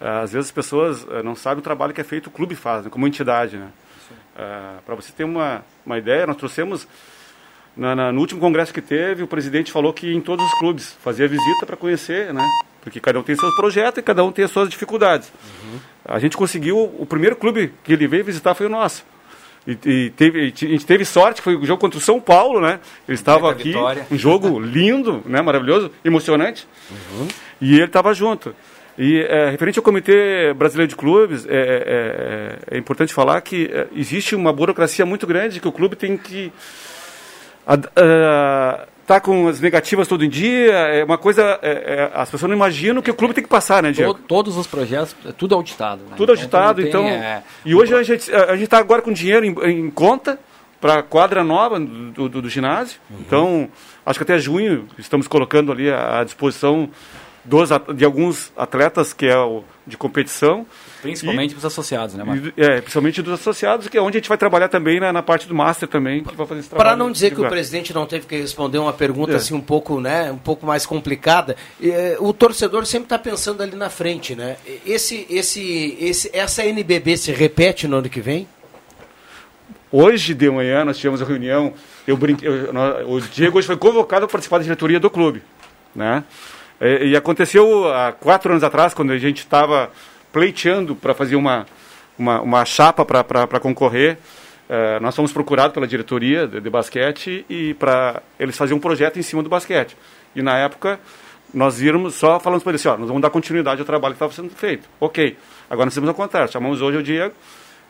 eh, 0.00 0.08
às 0.22 0.32
vezes 0.32 0.48
as 0.48 0.52
pessoas 0.52 1.06
eh, 1.10 1.22
não 1.22 1.34
sabem 1.34 1.58
o 1.58 1.62
trabalho 1.62 1.92
que 1.92 2.00
é 2.00 2.04
feito 2.04 2.28
o 2.28 2.30
clube 2.30 2.54
faz, 2.54 2.84
né? 2.84 2.90
como 2.90 3.06
entidade, 3.06 3.56
né? 3.56 3.68
Para 4.84 4.94
você 4.96 5.12
ter 5.12 5.24
uma, 5.24 5.64
uma 5.86 5.96
ideia, 5.96 6.26
nós 6.26 6.36
trouxemos 6.36 6.88
na, 7.76 7.94
na- 7.94 8.12
no 8.12 8.20
último 8.20 8.40
congresso 8.40 8.72
que 8.74 8.80
teve, 8.80 9.22
o 9.22 9.26
presidente 9.28 9.70
falou 9.70 9.92
que 9.92 10.12
em 10.12 10.20
todos 10.20 10.44
os 10.44 10.58
clubes 10.58 10.96
fazia 11.02 11.28
visita 11.28 11.64
para 11.66 11.76
conhecer, 11.76 12.32
né? 12.34 12.42
Porque 12.82 12.98
cada 13.00 13.18
um 13.18 13.22
tem 13.22 13.34
seus 13.36 13.54
projetos 13.56 13.98
e 13.98 14.02
cada 14.02 14.22
um 14.24 14.32
tem 14.32 14.44
as 14.44 14.50
suas 14.50 14.68
dificuldades. 14.68 15.32
A 16.04 16.18
gente 16.18 16.36
conseguiu, 16.36 16.78
o 16.98 17.06
primeiro 17.06 17.34
clube 17.36 17.72
que 17.84 17.92
ele 17.92 18.06
veio 18.06 18.24
visitar 18.24 18.54
foi 18.54 18.66
o 18.66 18.68
nosso. 18.68 19.04
E, 19.66 19.78
e 19.86 20.10
teve, 20.10 20.40
e 20.40 20.52
a 20.66 20.68
gente 20.68 20.84
teve 20.84 21.04
sorte, 21.04 21.36
que 21.38 21.42
foi 21.42 21.56
o 21.56 21.64
jogo 21.64 21.80
contra 21.80 21.98
o 21.98 22.02
São 22.02 22.20
Paulo, 22.20 22.60
né? 22.60 22.80
Ele 23.08 23.14
estava 23.14 23.50
aqui, 23.50 23.68
vitória. 23.72 24.06
um 24.10 24.16
jogo 24.18 24.60
lindo, 24.60 25.22
né? 25.26 25.40
Maravilhoso, 25.40 25.90
emocionante. 26.04 26.66
E 27.60 27.74
ele 27.76 27.84
estava 27.84 28.12
junto. 28.12 28.54
E 28.98 29.20
é, 29.22 29.50
referente 29.50 29.78
ao 29.78 29.82
Comitê 29.82 30.52
Brasileiro 30.54 30.88
de 30.90 30.94
Clubes, 30.96 31.46
é, 31.46 31.50
é- 31.50 32.68
é- 32.72 32.76
é 32.76 32.78
importante 32.78 33.12
falar 33.14 33.40
que 33.40 33.68
é, 33.72 33.86
existe 33.96 34.36
uma 34.36 34.52
burocracia 34.52 35.04
muito 35.06 35.26
grande 35.26 35.58
que 35.60 35.66
o 35.66 35.72
clube 35.72 35.96
tem 35.96 36.16
que 36.16 36.52
ad- 37.66 37.88
ah, 37.96 38.86
tá 39.06 39.20
com 39.20 39.46
as 39.48 39.60
negativas 39.60 40.08
todo 40.08 40.26
dia. 40.26 40.72
É 40.72 41.04
uma 41.04 41.18
coisa. 41.18 41.58
é- 41.62 42.10
é, 42.14 42.20
as 42.20 42.30
pessoas 42.30 42.48
não 42.48 42.56
imaginam 42.56 43.00
que 43.02 43.10
o 43.10 43.14
clube 43.14 43.34
tem 43.34 43.42
que 43.44 43.50
passar, 43.50 43.82
né, 43.82 43.92
Diego? 43.92 44.14
To- 44.14 44.20
Todos 44.22 44.56
os 44.56 44.66
projetos, 44.66 45.14
é 45.26 45.32
tudo 45.32 45.54
auditado. 45.54 46.02
Né? 46.02 46.14
Tudo 46.16 46.30
auditado, 46.32 46.80
não 46.80 46.88
então. 46.88 47.06
é, 47.06 47.42
E 47.64 47.74
hoje 47.74 47.94
a 47.94 48.02
gente 48.02 48.32
a 48.34 48.52
gente 48.54 48.64
está 48.64 48.78
agora 48.78 49.02
com 49.02 49.12
dinheiro 49.12 49.44
em, 49.44 49.54
em 49.86 49.90
conta 49.90 50.38
para 50.80 50.98
a 50.98 51.02
quadra 51.02 51.42
nova 51.42 51.80
do, 51.80 52.28
do, 52.28 52.42
do 52.42 52.48
ginásio. 52.48 52.98
Então, 53.20 53.68
acho 54.04 54.18
que 54.18 54.22
até 54.22 54.38
junho 54.38 54.86
estamos 54.98 55.26
colocando 55.26 55.72
ali 55.72 55.90
à, 55.90 56.20
à 56.20 56.24
disposição 56.24 56.90
dos, 57.44 57.68
de 57.94 58.04
alguns 58.04 58.50
atletas 58.56 59.12
que 59.12 59.26
é 59.26 59.36
o 59.38 59.62
de 59.86 59.98
competição. 59.98 60.66
Principalmente 61.02 61.50
para 61.50 61.58
os 61.58 61.64
associados, 61.66 62.14
né, 62.14 62.24
Marco? 62.24 62.46
E, 62.56 62.62
é, 62.62 62.80
principalmente 62.80 63.20
dos 63.20 63.34
associados, 63.34 63.86
que 63.86 63.98
é 63.98 64.00
onde 64.00 64.16
a 64.16 64.20
gente 64.20 64.28
vai 64.30 64.38
trabalhar 64.38 64.68
também 64.68 64.98
na, 64.98 65.12
na 65.12 65.22
parte 65.22 65.46
do 65.46 65.54
Master 65.54 65.86
também, 65.86 66.24
que 66.24 66.34
vai 66.34 66.46
fazer 66.46 66.60
esse 66.60 66.70
trabalho. 66.70 66.88
Para 66.88 66.96
não 66.96 67.12
dizer 67.12 67.26
que 67.26 67.32
o 67.34 67.36
divulgar. 67.36 67.50
presidente 67.52 67.92
não 67.92 68.06
teve 68.06 68.24
que 68.26 68.34
responder 68.36 68.78
uma 68.78 68.94
pergunta 68.94 69.32
É. 69.32 69.36
assim 69.36 69.52
um 69.54 69.60
pouco, 69.60 70.00
né, 70.00 70.32
um 70.32 70.38
pouco 70.38 70.64
mais 70.64 70.86
complicada, 70.86 71.54
eh, 71.82 72.16
o 72.18 72.32
torcedor 72.32 72.86
sempre 72.86 73.04
está 73.06 73.18
pensando 73.18 73.62
ali 73.62 73.76
na 73.76 73.90
frente, 73.90 74.34
né? 74.34 74.56
Esse, 74.86 75.26
esse, 75.28 75.98
esse, 76.00 76.30
essa 76.32 76.64
NBB 76.64 77.18
se 77.18 77.30
repete 77.32 77.86
no 77.86 77.98
ano 77.98 78.08
que 78.08 78.22
vem? 78.22 78.48
Hoje 79.92 80.34
de 80.34 80.50
manhã 80.50 80.84
nós 80.84 80.96
tivemos 80.96 81.22
a 81.22 81.24
reunião, 81.24 81.72
eu 82.06 82.16
brinquei, 82.16 82.48
eu- 82.48 82.72
nós- 82.72 83.06
o 83.06 83.20
Diego 83.20 83.58
hoje 83.58 83.66
foi 83.66 83.76
convocado 83.76 84.26
para 84.26 84.32
participar 84.32 84.56
da 84.58 84.64
diretoria 84.64 84.98
do 84.98 85.08
clube, 85.10 85.42
né? 85.94 86.24
E, 86.80 87.08
e 87.10 87.16
aconteceu 87.16 87.92
há 87.92 88.12
quatro 88.12 88.50
anos 88.52 88.64
atrás, 88.64 88.92
quando 88.94 89.12
a 89.12 89.18
gente 89.18 89.38
estava 89.38 89.90
pleiteando 90.32 90.94
para 90.96 91.14
fazer 91.14 91.36
uma, 91.36 91.66
uma, 92.18 92.40
uma 92.40 92.64
chapa 92.64 93.04
para 93.04 93.60
concorrer, 93.60 94.18
eh, 94.68 94.98
nós 95.00 95.14
fomos 95.14 95.32
procurados 95.32 95.72
pela 95.74 95.86
diretoria 95.86 96.46
de, 96.46 96.60
de 96.60 96.70
basquete 96.70 97.44
e 97.48 97.74
para 97.74 98.22
eles 98.38 98.56
fazerem 98.56 98.76
um 98.76 98.80
projeto 98.80 99.18
em 99.18 99.22
cima 99.22 99.42
do 99.42 99.48
basquete. 99.48 99.96
E 100.34 100.42
na 100.42 100.58
época 100.58 100.98
nós 101.52 101.78
víramos, 101.78 102.14
só 102.16 102.40
falamos 102.40 102.64
para 102.64 102.72
eles 102.72 102.84
assim, 102.84 102.92
ó, 102.92 102.98
nós 102.98 103.06
vamos 103.06 103.22
dar 103.22 103.30
continuidade 103.30 103.80
ao 103.80 103.86
trabalho 103.86 104.14
que 104.14 104.16
estava 104.16 104.32
sendo 104.32 104.50
feito. 104.50 104.88
Ok, 104.98 105.36
agora 105.70 105.86
nós 105.86 105.94
temos 105.94 106.08
ao 106.08 106.14
contrário, 106.14 106.50
chamamos 106.50 106.82
hoje 106.82 106.98
o 106.98 107.02
Diego, 107.02 107.32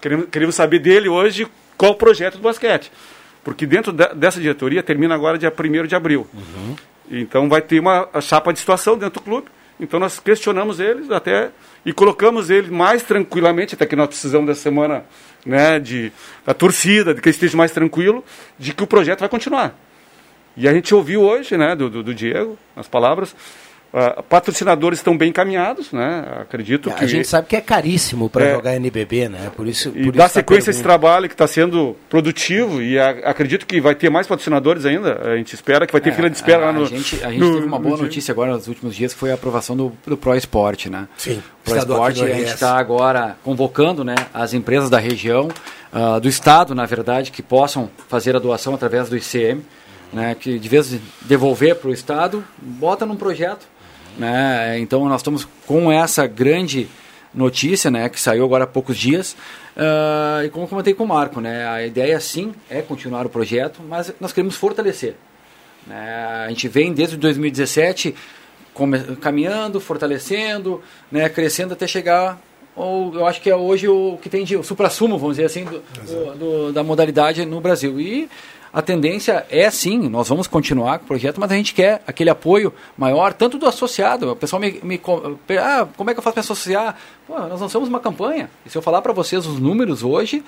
queremos, 0.03 0.27
queremos 0.31 0.55
saber 0.55 0.81
dele 0.81 1.09
hoje 1.09 1.47
qual 1.79 1.93
o 1.93 1.95
projeto 1.95 2.35
do 2.37 2.43
basquete. 2.43 2.93
Porque 3.43 3.65
dentro 3.67 3.91
da- 3.93 4.13
dessa 4.13 4.39
diretoria 4.41 4.83
termina 4.83 5.15
agora 5.15 5.39
dia 5.39 5.51
1 5.51 5.87
de 5.87 5.95
abril. 5.95 6.27
Então 7.11 7.49
vai 7.49 7.61
ter 7.61 7.81
uma 7.81 8.09
chapa 8.21 8.53
de 8.53 8.59
situação 8.59 8.97
dentro 8.97 9.21
do 9.21 9.25
clube. 9.25 9.49
Então 9.79 9.99
nós 9.99 10.21
questionamos 10.21 10.81
eles 10.81 11.11
até 11.11 11.51
e 11.85 11.93
colocamos 11.93 12.49
ele 12.49 12.71
mais 12.71 13.03
tranquilamente, 13.03 13.75
até 13.75 13.85
que 13.87 13.97
nós 13.97 14.09
precisamos 14.09 14.47
dessa 14.47 14.63
semana 14.63 15.05
né, 15.45 15.79
de, 15.79 16.13
da 16.47 16.55
torcida, 16.55 17.13
de 17.13 17.21
que 17.21 17.29
esteja 17.29 17.57
mais 17.57 17.73
tranquilo, 17.73 18.25
de 18.59 18.73
que 18.73 18.83
o 18.83 18.87
projeto 18.87 19.21
vai 19.21 19.29
continuar. 19.29 19.75
E 20.57 20.69
a 20.69 20.73
gente 20.73 20.95
ouviu 20.95 21.23
hoje, 21.23 21.57
né, 21.57 21.75
do, 21.75 21.91
do, 21.91 22.03
do 22.03 22.15
Diego, 22.15 22.57
as 22.77 22.87
palavras, 22.87 23.35
ah, 23.95 24.23
patrocinadores 24.29 24.99
estão 24.99 25.17
bem 25.17 25.29
encaminhados, 25.31 25.93
né, 25.93 26.25
acredito 26.41 26.91
que... 26.91 27.05
A 27.05 27.07
gente 27.07 27.29
sabe 27.29 27.47
que 27.49 27.55
é 27.57 27.61
caríssimo 27.61 28.29
para 28.29 28.45
É. 28.47 28.55
jogar 28.55 28.75
NBB, 28.75 29.29
né? 29.29 29.51
Por 29.57 29.67
isso, 29.69 29.91
E 29.95 30.05
por 30.05 30.13
dar 30.13 30.25
isso 30.27 30.35
tá 30.35 30.41
sequência 30.41 30.71
a 30.71 30.73
esse 30.73 30.83
trabalho 30.83 31.29
que 31.29 31.35
está 31.35 31.47
sendo 31.47 31.97
produtivo 32.11 32.83
e 32.83 32.99
a- 32.99 33.11
acredito 33.25 33.67
que 33.67 33.81
vai 33.81 33.95
ter 33.95 34.11
mais 34.11 34.27
patrocinadores 34.27 34.85
ainda. 34.85 35.21
A 35.33 35.37
gente 35.37 35.55
espera 35.55 35.87
que 35.87 35.93
vai 35.93 36.01
ter 36.01 36.11
É, 36.11 36.13
fila 36.13 36.29
de 36.29 36.37
espera 36.37 36.63
a, 36.63 36.67
lá 36.67 36.73
no. 36.73 36.83
A 36.85 36.87
gente, 36.89 37.25
a 37.25 37.31
gente 37.31 37.41
no- 37.41 37.55
teve 37.55 37.67
uma 37.67 37.79
boa 37.79 37.97
notícia 37.97 38.33
agora 38.33 38.53
nos 38.53 38.67
últimos 38.69 38.95
dias, 38.97 39.13
que 39.15 39.19
foi 39.21 39.31
a 39.31 39.35
aprovação 39.35 39.77
do, 39.77 39.93
do 40.07 40.17
Pro 40.17 40.35
Esporte, 40.35 40.91
né? 40.91 41.07
Sim, 41.17 41.41
O 41.63 41.71
Pro 41.71 41.79
Esporte, 41.79 42.23
a 42.25 42.29
gente 42.29 42.49
está 42.53 42.77
agora 42.77 43.37
convocando 43.45 44.03
né, 44.05 44.15
as 44.35 44.53
empresas 44.55 44.91
da 44.91 44.99
região, 44.99 45.49
ah, 45.93 46.19
do 46.19 46.29
estado, 46.29 46.75
na 46.75 46.85
verdade, 46.87 47.31
que 47.31 47.43
possam 47.43 47.89
fazer 48.09 48.35
a 48.35 48.39
doação 48.39 48.75
através 48.75 49.09
do 49.09 49.17
ICM, 49.17 49.63
né, 50.13 50.37
que 50.39 50.59
de 50.59 50.69
vez 50.69 50.91
de 50.91 51.01
devolver 51.23 51.75
para 51.77 51.91
o 51.91 51.93
estado, 51.93 52.45
bota 52.59 53.05
num 53.07 53.17
projeto. 53.17 53.67
Né? 54.19 54.79
Então 54.79 55.05
nós 55.09 55.21
estamos 55.21 55.47
com 55.67 55.91
essa 55.91 56.27
grande 56.27 56.87
notícia, 57.35 57.91
né, 57.91 58.09
que 58.09 58.21
saiu 58.21 58.45
agora 58.45 58.63
há 58.63 58.67
poucos 58.67 58.97
dias, 58.97 59.37
ah, 59.77 60.43
e 60.45 60.49
como 60.51 60.69
comentei 60.69 60.95
com 60.95 61.03
o 61.03 61.09
Marco, 61.09 61.41
né, 61.41 61.67
a 61.67 61.85
ideia 61.85 62.21
sim 62.21 62.55
é 62.71 62.81
continuar 62.81 63.27
o 63.27 63.29
projeto, 63.29 63.81
mas 63.89 64.15
nós 64.21 64.33
queremos 64.33 64.55
fortalecer. 64.55 65.17
né? 65.87 66.45
a 66.47 66.49
gente 66.49 66.69
vem 66.69 66.93
desde 66.93 67.17
2017 67.17 68.15
come- 68.73 69.17
caminhando, 69.21 69.81
fortalecendo, 69.81 70.81
né, 71.11 71.29
crescendo 71.29 71.73
até 71.73 71.87
chegar 71.89 72.41
ou 72.77 73.13
eu 73.15 73.27
acho 73.27 73.41
que 73.41 73.51
é 73.51 73.57
hoje 73.57 73.89
o 73.89 74.17
que 74.23 74.29
tem 74.29 74.45
de 74.45 74.57
o 74.57 74.63
supra-sumo, 74.63 75.19
vamos 75.19 75.37
dizer 75.37 75.47
assim, 75.47 75.65
do, 75.65 75.83
do- 76.07 76.35
do- 76.39 76.73
da 76.73 76.83
modalidade 76.85 77.45
no 77.45 77.61
Brasil. 77.61 78.01
E 78.01 78.29
a 78.75 78.83
tendência 78.83 79.47
é 79.49 79.71
sim, 79.71 80.09
nós 80.09 80.29
vamos 80.29 80.49
continuar 80.49 80.99
com 80.99 81.05
o 81.05 81.07
projeto, 81.07 81.39
mas 81.39 81.51
a 81.53 81.55
gente 81.55 81.73
quer 81.73 82.03
aquele 82.09 82.29
apoio 82.29 82.75
maior, 82.99 83.33
tanto 83.33 83.57
do 83.57 83.67
associado. 83.67 84.33
O 84.33 84.37
pessoal 84.37 84.61
me, 84.61 84.81
me 84.83 85.01
ah, 85.61 85.87
como 85.97 86.11
é 86.11 86.13
que 86.13 86.19
eu 86.19 86.23
faço 86.25 86.35
para 86.35 86.41
associar? 86.41 86.97
Pô, 87.25 87.39
nós 87.39 87.61
lançamos 87.61 87.89
uma 87.89 88.01
campanha. 88.01 88.51
E 88.67 88.71
se 88.71 88.77
eu 88.77 88.83
falar 88.83 89.01
para 89.01 89.13
vocês 89.13 89.47
os 89.47 89.61
números 89.61 90.03
hoje, 90.03 90.43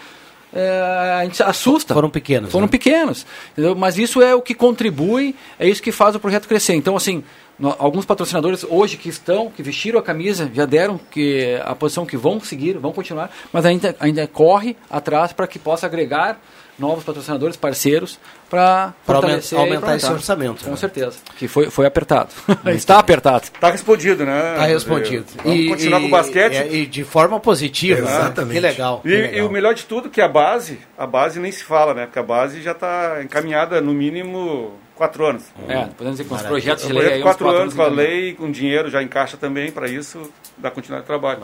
é, 0.52 1.18
a 1.20 1.24
gente 1.24 1.40
assusta. 1.42 1.94
Foram 1.94 2.10
pequenos. 2.10 2.50
Foram 2.50 2.66
né? 2.66 2.70
pequenos. 2.70 3.24
entendeu? 3.52 3.76
Mas 3.76 3.96
isso 3.96 4.20
é 4.20 4.34
o 4.34 4.42
que 4.42 4.54
contribui, 4.54 5.34
é 5.58 5.68
isso 5.68 5.80
que 5.80 5.92
faz 5.92 6.16
o 6.16 6.20
projeto 6.20 6.48
crescer. 6.48 6.74
Então, 6.74 6.96
assim, 6.96 7.22
no- 7.58 7.76
alguns 7.78 8.04
patrocinadores 8.04 8.64
hoje 8.68 8.96
que 8.96 9.08
estão, 9.08 9.50
que 9.50 9.62
vestiram 9.62 9.98
a 9.98 10.02
camisa, 10.02 10.50
já 10.52 10.66
deram 10.66 10.98
que 11.10 11.60
a 11.64 11.74
posição 11.74 12.04
que 12.04 12.16
vão 12.16 12.40
seguir, 12.40 12.76
vão 12.78 12.92
continuar, 12.92 13.30
mas 13.52 13.64
ainda, 13.64 13.94
ainda 14.00 14.26
corre 14.26 14.76
atrás 14.90 15.32
para 15.32 15.46
que 15.46 15.58
possa 15.58 15.86
agregar 15.86 16.40
novos 16.78 17.04
patrocinadores, 17.04 17.56
parceiros, 17.56 18.18
para 18.50 18.92
fortalecer 19.04 19.58
aumentar- 19.58 19.74
e 19.74 19.76
aumentar 19.84 19.96
esse 19.96 20.12
orçamento, 20.12 20.64
Com 20.64 20.70
né? 20.70 20.76
certeza. 20.76 21.16
Que 21.38 21.48
foi, 21.48 21.70
foi 21.70 21.86
apertado. 21.86 22.30
Está 22.66 22.98
apertado. 22.98 23.48
Tá 23.58 23.70
respondido, 23.70 24.24
né? 24.26 24.52
Está 24.52 24.66
respondido. 24.66 25.24
Vamos 25.42 25.68
continuar 25.68 26.00
com 26.00 26.06
o 26.06 26.10
basquete. 26.10 26.68
E, 26.70 26.82
e 26.82 26.86
de 26.86 27.02
forma 27.04 27.40
positiva. 27.40 28.00
né? 28.02 28.06
Exatamente. 28.10 28.54
Que 28.54 28.60
legal. 28.60 29.00
E, 29.04 29.08
que 29.08 29.14
e 29.14 29.20
legal. 29.22 29.46
o 29.48 29.50
melhor 29.50 29.74
de 29.74 29.84
tudo 29.84 30.10
que 30.10 30.20
a 30.20 30.28
base, 30.28 30.78
a 30.98 31.06
base 31.06 31.40
nem 31.40 31.50
se 31.50 31.64
fala, 31.64 31.94
né? 31.94 32.04
Porque 32.06 32.18
a 32.18 32.22
base 32.22 32.60
já 32.62 32.72
está 32.72 33.20
encaminhada 33.22 33.80
no 33.80 33.92
mínimo 33.94 34.74
quatro 34.94 35.26
anos. 35.26 35.44
É, 35.68 35.84
podemos 35.84 36.12
dizer 36.12 36.22
que 36.24 36.28
com 36.28 36.34
os 36.34 36.42
Maravilha. 36.42 36.48
projetos 36.48 36.86
de 36.86 36.92
lei 36.92 37.02
projeto 37.02 37.14
aí, 37.14 37.20
uns 37.20 37.22
quatro 37.24 37.44
quatro 37.46 37.60
anos 37.62 37.74
com 37.74 37.82
a 37.82 37.88
lei, 37.88 38.34
com 38.34 38.50
dinheiro 38.50 38.90
já 38.90 39.02
encaixa 39.02 39.36
também 39.36 39.70
para 39.70 39.88
isso, 39.88 40.30
dar 40.56 40.70
continuidade 40.70 41.10
ao 41.10 41.18
trabalho. 41.20 41.40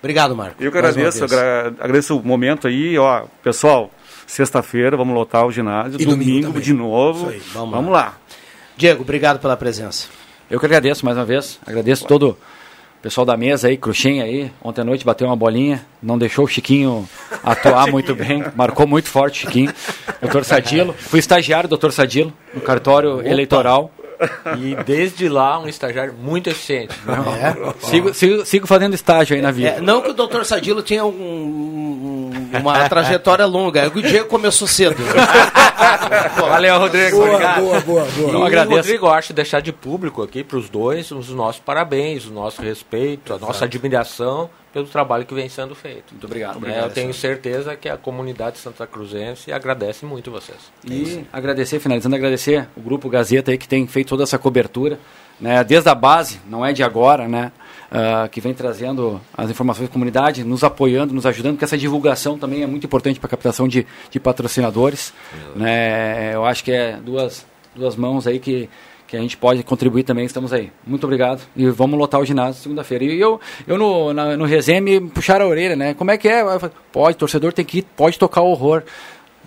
Obrigado, 0.00 0.36
Marco. 0.36 0.62
Eu 0.62 0.70
que 0.70 0.78
agradeço, 0.78 1.24
agradeço 1.24 2.16
o 2.18 2.22
momento 2.24 2.68
aí, 2.68 2.96
ó, 2.98 3.24
pessoal, 3.42 3.90
sexta-feira 4.26 4.96
vamos 4.96 5.14
lotar 5.14 5.46
o 5.46 5.52
ginásio, 5.52 6.00
E 6.00 6.04
domingo 6.04 6.42
domingo, 6.48 6.60
de 6.60 6.72
novo, 6.72 7.26
Isso 7.26 7.34
aí, 7.34 7.42
vamos 7.54 7.70
vamos, 7.70 7.92
lá. 7.92 8.00
lá. 8.00 8.14
Diego, 8.76 9.02
obrigado 9.02 9.38
pela 9.38 9.56
presença. 9.56 10.08
Eu 10.50 10.60
que 10.60 10.66
agradeço 10.66 11.04
mais 11.04 11.16
uma 11.16 11.24
vez. 11.24 11.58
Agradeço 11.66 12.04
todo 12.06 12.30
o 12.98 13.02
pessoal 13.02 13.24
da 13.24 13.36
mesa 13.36 13.68
aí, 13.68 13.76
Cruxem 13.76 14.20
aí. 14.20 14.50
Ontem 14.62 14.80
à 14.82 14.84
noite 14.84 15.04
bateu 15.04 15.26
uma 15.26 15.36
bolinha, 15.36 15.84
não 16.02 16.18
deixou 16.18 16.44
o 16.44 16.48
Chiquinho 16.48 17.08
atuar 17.42 17.86
muito 17.90 18.14
bem. 18.14 18.44
Marcou 18.54 18.86
muito 18.86 19.08
forte 19.08 19.38
o 19.38 19.46
Chiquinho. 19.46 19.72
Doutor 20.20 20.44
Sadilo. 20.44 20.92
Fui 20.92 21.18
estagiário 21.18 21.68
do 21.68 21.70
doutor 21.70 21.92
Sadilo 21.92 22.32
no 22.54 22.60
cartório 22.60 23.26
eleitoral. 23.26 23.90
E 24.58 24.74
desde 24.84 25.28
lá, 25.28 25.58
um 25.58 25.68
estagiário 25.68 26.14
muito 26.14 26.48
eficiente. 26.48 26.94
É. 27.06 27.86
Sigo, 27.86 28.14
sigo, 28.14 28.44
sigo 28.46 28.66
fazendo 28.66 28.94
estágio 28.94 29.36
aí 29.36 29.42
na 29.42 29.50
vida. 29.50 29.68
É, 29.68 29.80
não 29.80 30.00
que 30.00 30.10
o 30.10 30.14
doutor 30.14 30.44
Sadilo 30.44 30.82
tinha 30.82 31.04
um- 31.04 31.08
um- 31.08 32.58
uma 32.60 32.88
trajetória 32.88 33.44
longa, 33.46 33.80
é 33.82 33.90
que 33.90 33.98
o 33.98 34.02
Diego 34.02 34.28
começou 34.28 34.66
cedo. 34.68 34.96
Valeu, 36.36 36.78
Rodrigo. 36.78 37.16
Boa, 37.16 37.28
obrigado. 37.30 37.60
boa, 37.60 37.80
boa, 37.80 38.04
boa. 38.04 38.32
Não 38.32 38.44
agradeço. 38.44 38.76
Rodrigo, 38.76 39.06
eu 39.06 39.12
acho 39.12 39.32
deixar 39.32 39.60
de 39.60 39.72
público 39.72 40.22
aqui 40.22 40.42
para 40.44 40.56
os 40.58 40.68
dois 40.68 41.10
os 41.10 41.28
nossos 41.30 41.60
parabéns, 41.60 42.26
o 42.26 42.32
nosso 42.32 42.62
respeito, 42.62 43.34
a 43.34 43.38
nossa 43.38 43.64
admiração 43.64 44.48
pelo 44.76 44.86
trabalho 44.86 45.24
que 45.24 45.34
vem 45.34 45.48
sendo 45.48 45.74
feito. 45.74 46.12
Muito 46.12 46.26
obrigado. 46.26 46.56
eu 46.56 46.58
Obrigado, 46.58 46.92
tenho 46.92 47.14
senhor. 47.14 47.34
certeza 47.34 47.74
que 47.74 47.88
a 47.88 47.96
comunidade 47.96 48.58
santa 48.58 48.86
cruzense 48.86 49.50
agradece 49.50 50.04
muito 50.04 50.30
vocês. 50.30 50.58
E 50.84 51.24
agradecer, 51.32 51.80
finalizando, 51.80 52.14
agradecer 52.14 52.68
o 52.76 52.80
Grupo 52.82 53.08
Gazeta 53.08 53.50
aí 53.50 53.56
que 53.56 53.66
tem 53.66 53.86
feito 53.86 54.08
toda 54.08 54.24
essa 54.24 54.36
cobertura, 54.38 55.00
né, 55.40 55.64
desde 55.64 55.88
a 55.88 55.94
base, 55.94 56.42
não 56.46 56.64
é 56.64 56.74
de 56.74 56.82
agora, 56.82 57.26
né, 57.26 57.52
ah, 57.90 58.28
que 58.30 58.38
vem 58.38 58.52
trazendo 58.52 59.18
as 59.34 59.48
informações 59.48 59.88
da 59.88 59.92
comunidade, 59.94 60.44
nos 60.44 60.62
apoiando, 60.62 61.14
nos 61.14 61.24
ajudando, 61.24 61.54
porque 61.54 61.64
essa 61.64 61.78
divulgação 61.78 62.38
também 62.38 62.62
é 62.62 62.66
muito 62.66 62.84
importante 62.84 63.18
para 63.18 63.28
a 63.28 63.30
captação 63.30 63.66
de, 63.66 63.86
de 64.10 64.20
patrocinadores. 64.20 65.14
Né, 65.54 66.34
eu 66.34 66.44
acho 66.44 66.62
que 66.62 66.70
é 66.70 66.98
duas, 67.02 67.46
duas 67.74 67.96
mãos 67.96 68.26
aí 68.26 68.38
que, 68.38 68.68
que 69.06 69.16
a 69.16 69.20
gente 69.20 69.36
pode 69.36 69.62
contribuir 69.62 70.02
também, 70.02 70.24
estamos 70.24 70.52
aí. 70.52 70.70
Muito 70.86 71.04
obrigado 71.04 71.40
e 71.56 71.68
vamos 71.68 71.98
lotar 71.98 72.20
o 72.20 72.24
ginásio 72.24 72.60
segunda-feira. 72.62 73.04
E 73.04 73.20
eu, 73.20 73.40
eu 73.66 73.78
no, 73.78 74.12
na, 74.12 74.36
no 74.36 74.44
resenha 74.44 74.80
me 74.80 75.00
puxaram 75.00 75.46
a 75.46 75.48
orelha, 75.48 75.76
né, 75.76 75.94
como 75.94 76.10
é 76.10 76.18
que 76.18 76.28
é? 76.28 76.42
Falei, 76.58 76.74
pode, 76.92 77.16
torcedor 77.16 77.52
tem 77.52 77.64
que 77.64 77.78
ir, 77.78 77.82
pode 77.96 78.18
tocar 78.18 78.40
o 78.40 78.46
horror 78.50 78.82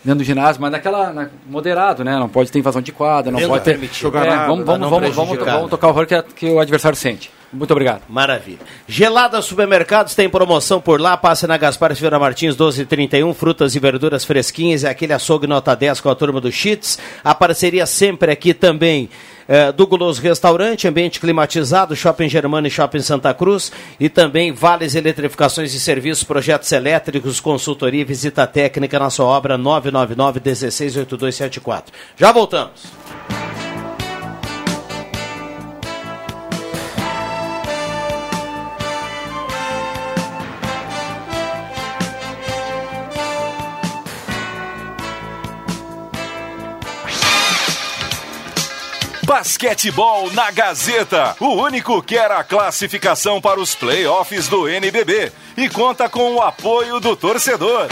dentro 0.03 0.19
do 0.19 0.23
ginásio, 0.23 0.61
mas 0.61 0.71
naquela 0.71 1.11
na- 1.11 1.29
moderado, 1.45 2.03
né? 2.05 2.17
Não 2.17 2.29
pode 2.29 2.49
ter 2.51 2.59
invasão 2.59 2.81
de 2.81 2.91
quadra, 2.93 3.31
não 3.31 3.37
Dentro 3.39 3.51
pode 3.51 3.65
ter. 3.65 3.71
permitido. 3.71 3.97
É, 3.97 4.01
Jogar 4.01 4.25
nada, 4.25 4.47
vamos, 4.47 4.65
vamos, 4.65 4.89
vamos, 4.89 5.15
vamos, 5.45 5.69
tocar 5.69 5.87
o 5.87 5.89
horror 5.89 6.05
que, 6.07 6.15
a- 6.15 6.23
que 6.23 6.49
o 6.49 6.59
adversário 6.59 6.97
sente. 6.97 7.29
Muito 7.51 7.71
obrigado. 7.71 8.03
Maravilha. 8.07 8.59
Gelada 8.87 9.41
Supermercados 9.41 10.13
tem 10.13 10.29
promoção 10.29 10.79
por 10.79 11.01
lá. 11.01 11.17
Passe 11.17 11.47
na 11.47 11.57
Gaspar 11.57 11.93
Silveira 11.95 12.19
Martins 12.19 12.55
1231. 12.55 13.33
Frutas 13.33 13.75
e 13.75 13.79
verduras 13.79 14.23
fresquinhas. 14.23 14.83
É 14.83 14.89
aquele 14.89 15.13
açougue 15.13 15.47
nota 15.47 15.75
10 15.75 15.99
com 16.01 16.09
a 16.09 16.15
turma 16.15 16.39
do 16.39 16.51
Cheats. 16.51 16.99
A 17.23 17.33
parceria 17.33 17.85
sempre 17.85 18.31
aqui 18.31 18.53
também. 18.53 19.09
eh, 19.51 19.71
do 19.71 19.87
Guloso 19.87 20.21
Restaurante, 20.21 20.87
ambiente 20.87 21.19
climatizado, 21.19 21.95
Shopping 21.95 22.29
Germano 22.29 22.67
e 22.67 22.69
Shopping 22.69 23.01
Santa 23.01 23.33
Cruz 23.33 23.71
e 23.99 24.07
também 24.07 24.51
Vales 24.51 24.93
Eletrificações 24.93 25.73
e 25.73 25.79
Serviços, 25.79 26.23
projetos 26.23 26.71
elétricos, 26.71 27.39
consultoria 27.39 28.01
e 28.01 28.05
visita 28.05 28.45
técnica 28.45 28.99
na 28.99 29.09
sua 29.09 29.25
obra 29.25 29.57
999 29.57 30.39
168274. 30.39 31.91
Já 32.15 32.31
voltamos. 32.31 32.83
Basquetebol 49.29 50.31
na 50.33 50.49
Gazeta, 50.49 51.35
o 51.39 51.49
único 51.49 52.01
que 52.01 52.17
era 52.17 52.39
a 52.39 52.43
classificação 52.43 53.39
para 53.39 53.59
os 53.59 53.75
playoffs 53.75 54.47
do 54.47 54.67
NBB 54.67 55.31
e 55.55 55.69
conta 55.69 56.09
com 56.09 56.33
o 56.33 56.41
apoio 56.41 56.99
do 56.99 57.15
torcedor. 57.15 57.89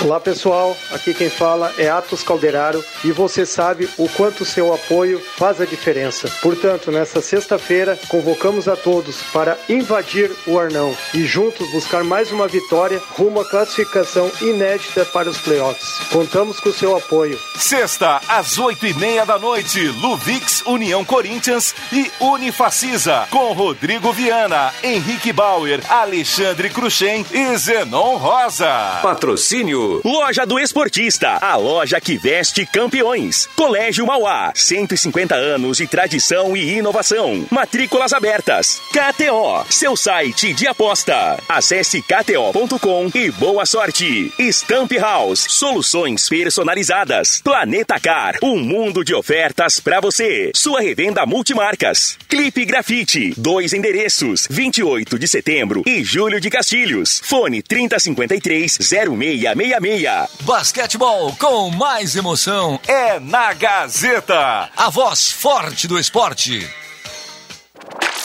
Olá 0.00 0.20
pessoal, 0.20 0.76
aqui 0.92 1.12
quem 1.12 1.28
fala 1.28 1.74
é 1.76 1.88
Atos 1.88 2.22
Calderaro 2.22 2.84
e 3.02 3.10
você 3.10 3.44
sabe 3.44 3.88
o 3.98 4.08
quanto 4.10 4.44
seu 4.44 4.72
apoio 4.72 5.20
faz 5.36 5.60
a 5.60 5.64
diferença. 5.64 6.30
Portanto, 6.40 6.92
nesta 6.92 7.20
sexta-feira, 7.20 7.98
convocamos 8.06 8.68
a 8.68 8.76
todos 8.76 9.24
para 9.32 9.58
invadir 9.68 10.30
o 10.46 10.56
Arnão 10.56 10.96
e 11.12 11.26
juntos 11.26 11.68
buscar 11.72 12.04
mais 12.04 12.30
uma 12.30 12.46
vitória 12.46 13.02
rumo 13.16 13.40
à 13.40 13.44
classificação 13.44 14.30
inédita 14.40 15.04
para 15.06 15.28
os 15.28 15.38
playoffs. 15.38 15.98
Contamos 16.12 16.60
com 16.60 16.68
o 16.68 16.72
seu 16.72 16.96
apoio. 16.96 17.36
Sexta, 17.56 18.20
às 18.28 18.56
oito 18.56 18.86
e 18.86 18.94
meia 18.94 19.26
da 19.26 19.36
noite, 19.36 19.80
Luvix, 20.00 20.62
União 20.64 21.04
Corinthians 21.04 21.74
e 21.92 22.08
Unifacisa, 22.20 23.26
com 23.32 23.52
Rodrigo 23.52 24.12
Viana, 24.12 24.72
Henrique 24.80 25.32
Bauer, 25.32 25.80
Alexandre 25.90 26.70
Cruxem 26.70 27.26
e 27.32 27.56
Zenon 27.56 28.16
Rosa. 28.16 29.00
Patrocínio 29.02 29.87
Loja 30.04 30.44
do 30.44 30.58
Esportista, 30.58 31.38
a 31.40 31.56
loja 31.56 32.00
que 32.00 32.16
veste 32.16 32.66
campeões. 32.66 33.46
Colégio 33.56 34.06
Mauá, 34.06 34.52
150 34.54 35.34
anos 35.34 35.78
de 35.78 35.86
tradição 35.86 36.56
e 36.56 36.78
inovação. 36.78 37.46
Matrículas 37.50 38.12
abertas. 38.12 38.80
KTO, 38.90 39.64
seu 39.70 39.96
site 39.96 40.52
de 40.52 40.66
aposta. 40.66 41.38
Acesse 41.48 42.02
kto.com 42.02 43.10
e 43.14 43.30
boa 43.32 43.64
sorte. 43.64 44.32
Stamp 44.38 44.92
House, 44.92 45.46
soluções 45.48 46.28
personalizadas. 46.28 47.40
Planeta 47.42 47.98
Car, 47.98 48.36
um 48.42 48.58
mundo 48.58 49.04
de 49.04 49.14
ofertas 49.14 49.80
para 49.80 50.00
você. 50.00 50.50
Sua 50.54 50.80
revenda 50.80 51.24
multimarcas. 51.26 52.18
Clipe 52.28 52.64
Grafite, 52.64 53.32
dois 53.36 53.72
endereços, 53.72 54.46
28 54.50 55.18
de 55.18 55.26
setembro 55.26 55.82
e 55.86 56.04
Júlio 56.04 56.40
de 56.40 56.50
Castilhos. 56.50 57.20
Fone 57.24 57.62
3053 57.62 58.78
0666. 58.80 59.77
Basquetebol 60.40 61.36
com 61.38 61.70
mais 61.70 62.16
emoção 62.16 62.80
é 62.86 63.20
na 63.20 63.52
Gazeta, 63.52 64.68
a 64.76 64.90
voz 64.90 65.30
forte 65.30 65.86
do 65.86 65.96
esporte. 65.96 66.68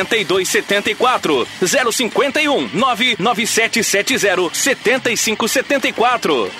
8274 0.00 1.46
051 1.92 2.68
99770 2.72 4.50
7574 4.54 6.50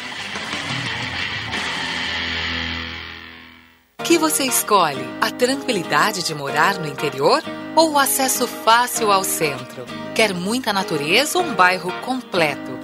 que 4.05 4.19
você 4.19 4.45
escolhe? 4.45 5.03
A 5.21 5.31
tranquilidade 5.31 6.23
de 6.23 6.35
morar 6.35 6.79
no 6.79 6.87
interior 6.87 7.43
ou 7.75 7.93
o 7.93 7.99
acesso 7.99 8.47
fácil 8.47 9.11
ao 9.11 9.25
centro? 9.25 9.87
Quer 10.15 10.35
muita 10.35 10.73
natureza 10.75 11.39
ou 11.39 11.45
um 11.45 11.55
bairro 11.55 11.91
completo? 12.03 12.84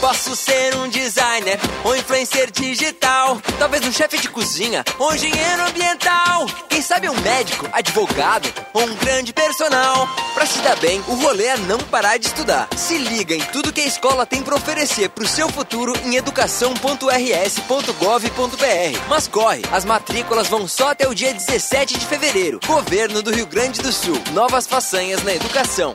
Posso 0.00 0.34
ser 0.34 0.74
um 0.76 0.88
designer 0.88 1.60
ou 1.84 1.94
influencer 1.94 2.50
digital. 2.50 3.38
Talvez 3.58 3.86
um 3.86 3.92
chefe 3.92 4.16
de 4.18 4.30
cozinha 4.30 4.82
ou 4.98 5.14
engenheiro 5.14 5.62
ambiental. 5.68 6.46
Quem 6.70 6.80
sabe 6.80 7.10
um 7.10 7.20
médico, 7.20 7.68
advogado 7.70 8.48
ou 8.72 8.82
um 8.82 8.94
grande 8.96 9.34
personal. 9.34 10.08
Pra 10.32 10.46
se 10.46 10.58
dar 10.60 10.76
bem, 10.76 11.04
o 11.06 11.14
rolê 11.16 11.44
é 11.46 11.58
não 11.58 11.78
parar 11.78 12.16
de 12.16 12.26
estudar. 12.26 12.66
Se 12.76 12.96
liga 12.96 13.34
em 13.34 13.42
tudo 13.52 13.72
que 13.72 13.82
a 13.82 13.86
escola 13.86 14.24
tem 14.24 14.42
pra 14.42 14.56
oferecer 14.56 15.10
pro 15.10 15.28
seu 15.28 15.50
futuro 15.50 15.92
em 16.04 16.16
educação.rs.gov.br. 16.16 19.08
Mas 19.08 19.28
corre, 19.28 19.62
as 19.70 19.84
matrículas 19.84 20.48
vão 20.48 20.66
só 20.66 20.92
até 20.92 21.06
o 21.06 21.14
dia 21.14 21.34
17 21.34 21.98
de 21.98 22.06
fevereiro. 22.06 22.58
Governo 22.66 23.22
do 23.22 23.30
Rio 23.30 23.46
Grande 23.46 23.82
do 23.82 23.92
Sul. 23.92 24.18
Novas 24.32 24.66
façanhas 24.66 25.22
na 25.22 25.34
educação. 25.34 25.94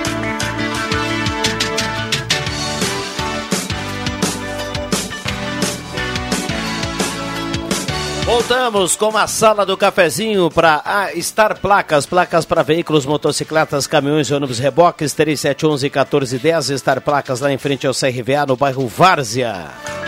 Voltamos 8.31 8.95
com 8.95 9.17
a 9.17 9.27
sala 9.27 9.65
do 9.65 9.75
cafezinho 9.75 10.49
para 10.49 11.11
Star 11.19 11.59
Placas, 11.59 12.05
placas 12.05 12.45
para 12.45 12.63
veículos, 12.63 13.05
motocicletas, 13.05 13.87
caminhões 13.87 14.27
e 14.27 14.33
ônibus 14.33 14.57
reboques, 14.57 15.13
3711 15.13 15.87
1410, 15.87 16.79
Star 16.79 17.01
Placas 17.01 17.41
lá 17.41 17.51
em 17.51 17.57
frente 17.57 17.85
ao 17.85 17.93
CRVA 17.93 18.45
no 18.47 18.55
bairro 18.55 18.87
Várzea. 18.87 20.00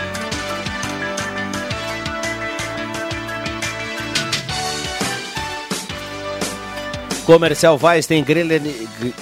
Comercial 7.24 7.78
Vaz 7.78 8.06
tem 8.06 8.22
grelha, 8.22 8.60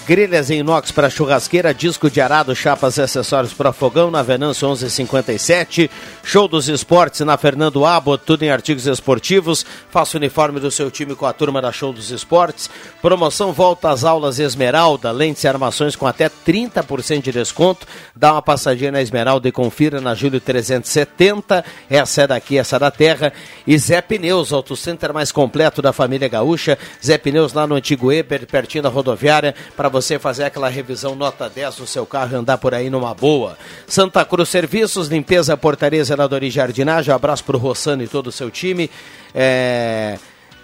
grelhas 0.04 0.50
em 0.50 0.58
inox 0.58 0.90
para 0.90 1.08
churrasqueira, 1.08 1.72
disco 1.72 2.10
de 2.10 2.20
arado, 2.20 2.54
chapas 2.54 2.96
e 2.96 3.02
acessórios 3.02 3.52
para 3.52 3.72
fogão 3.72 4.10
na 4.10 4.22
Venâncio 4.22 4.66
1157. 4.66 5.88
Show 6.24 6.48
dos 6.48 6.68
esportes 6.68 7.20
na 7.20 7.36
Fernando 7.36 7.86
Abbott, 7.86 8.24
tudo 8.26 8.42
em 8.42 8.50
artigos 8.50 8.88
esportivos. 8.88 9.64
Faça 9.88 10.16
o 10.16 10.20
uniforme 10.20 10.58
do 10.58 10.68
seu 10.68 10.90
time 10.90 11.14
com 11.14 11.26
a 11.26 11.32
turma 11.32 11.62
da 11.62 11.70
Show 11.70 11.92
dos 11.92 12.10
Esportes. 12.10 12.68
Promoção 13.00 13.52
volta 13.52 13.90
às 13.90 14.02
aulas 14.02 14.40
Esmeralda, 14.40 15.12
lentes 15.12 15.44
e 15.44 15.48
armações 15.48 15.94
com 15.94 16.06
até 16.06 16.28
30% 16.28 17.22
de 17.22 17.30
desconto. 17.30 17.86
Dá 18.16 18.32
uma 18.32 18.42
passadinha 18.42 18.90
na 18.90 19.00
Esmeralda 19.00 19.48
e 19.48 19.52
confira 19.52 20.00
na 20.00 20.12
Júlio 20.16 20.40
370. 20.40 21.64
Essa 21.88 22.22
é 22.22 22.26
daqui, 22.26 22.58
essa 22.58 22.76
é 22.76 22.78
da 22.80 22.90
terra. 22.90 23.32
E 23.64 23.78
Zé 23.78 24.00
Pneus, 24.00 24.52
auto 24.52 24.74
center 24.74 25.14
mais 25.14 25.30
completo 25.30 25.80
da 25.80 25.92
família 25.92 26.28
gaúcha. 26.28 26.76
Zé 27.04 27.16
Pneus 27.16 27.52
lá 27.52 27.64
no 27.64 27.76
antigo 27.76 27.91
antigo 27.92 28.10
Eber, 28.10 28.44
pertinho 28.46 28.82
da 28.82 28.88
rodoviária, 28.88 29.54
para 29.76 29.88
você 29.88 30.18
fazer 30.18 30.42
aquela 30.44 30.68
revisão 30.68 31.14
nota 31.14 31.48
10 31.48 31.78
no 31.78 31.86
seu 31.86 32.04
carro 32.06 32.32
e 32.32 32.36
andar 32.36 32.58
por 32.58 32.74
aí 32.74 32.88
numa 32.88 33.14
boa. 33.14 33.58
Santa 33.86 34.24
Cruz 34.24 34.48
Serviços, 34.48 35.08
limpeza, 35.08 35.56
portaria, 35.56 36.02
zeladoria 36.02 36.48
e 36.48 36.52
jardinagem. 36.52 37.12
Um 37.12 37.16
abraço 37.16 37.44
para 37.44 37.56
o 37.56 37.60
Rossano 37.60 38.02
e 38.02 38.08
todo 38.08 38.28
o 38.28 38.32
seu 38.32 38.50
time. 38.50 38.90
É... 39.34 40.18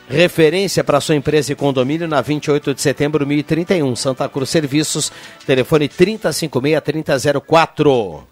Referência 0.09 0.83
para 0.83 1.03
sua 1.03 1.17
empresa 1.17 1.53
e 1.53 1.55
condomínio 1.55 2.09
na 2.09 2.23
28 2.23 2.73
de 2.73 2.81
setembro 2.81 3.27
1031. 3.27 3.95
Santa 3.95 4.27
Cruz 4.27 4.49
Serviços, 4.49 5.13
telefone 5.47 5.87
3056-3004. 5.87 8.23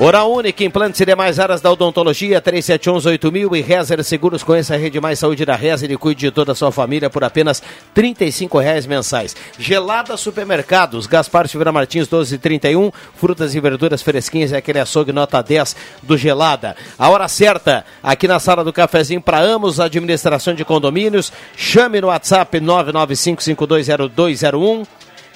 Oral 0.00 0.32
Única, 0.32 0.62
implantes 0.62 1.00
e 1.00 1.04
demais 1.04 1.40
áreas 1.40 1.60
da 1.60 1.72
odontologia, 1.72 2.40
3711-8000 2.40 3.56
e 3.56 3.60
Rezer 3.60 4.04
Seguros. 4.04 4.44
Conheça 4.44 4.74
a 4.74 4.76
Rede 4.76 5.00
Mais 5.00 5.18
Saúde 5.18 5.44
da 5.44 5.56
Rezer 5.56 5.90
e 5.90 5.96
cuide 5.96 6.20
de 6.20 6.30
toda 6.30 6.52
a 6.52 6.54
sua 6.54 6.70
família 6.70 7.10
por 7.10 7.24
apenas 7.24 7.60
R$ 7.96 8.14
reais 8.62 8.86
mensais. 8.86 9.34
Gelada 9.58 10.16
Supermercados, 10.16 11.08
Gaspar 11.08 11.48
Silveira 11.48 11.72
Martins, 11.72 12.06
1231. 12.06 12.92
Frutas 13.16 13.56
e 13.56 13.60
verduras 13.60 14.00
fresquinhas, 14.00 14.52
é 14.52 14.58
aquele 14.58 14.78
açougue 14.78 15.10
nota 15.10 15.42
10 15.42 15.74
do 16.04 16.16
Gelada. 16.16 16.76
A 16.96 17.08
hora 17.08 17.26
certa, 17.26 17.84
aqui 18.00 18.28
na 18.28 18.38
sala 18.38 18.62
do 18.62 18.72
cafezinho 18.72 19.20
para 19.20 19.40
Amos, 19.40 19.80
administração 19.80 20.54
de 20.54 20.64
condomínios. 20.64 21.32
Chame 21.56 22.00
no 22.00 22.06
WhatsApp 22.06 22.60
995520201. 22.60 24.86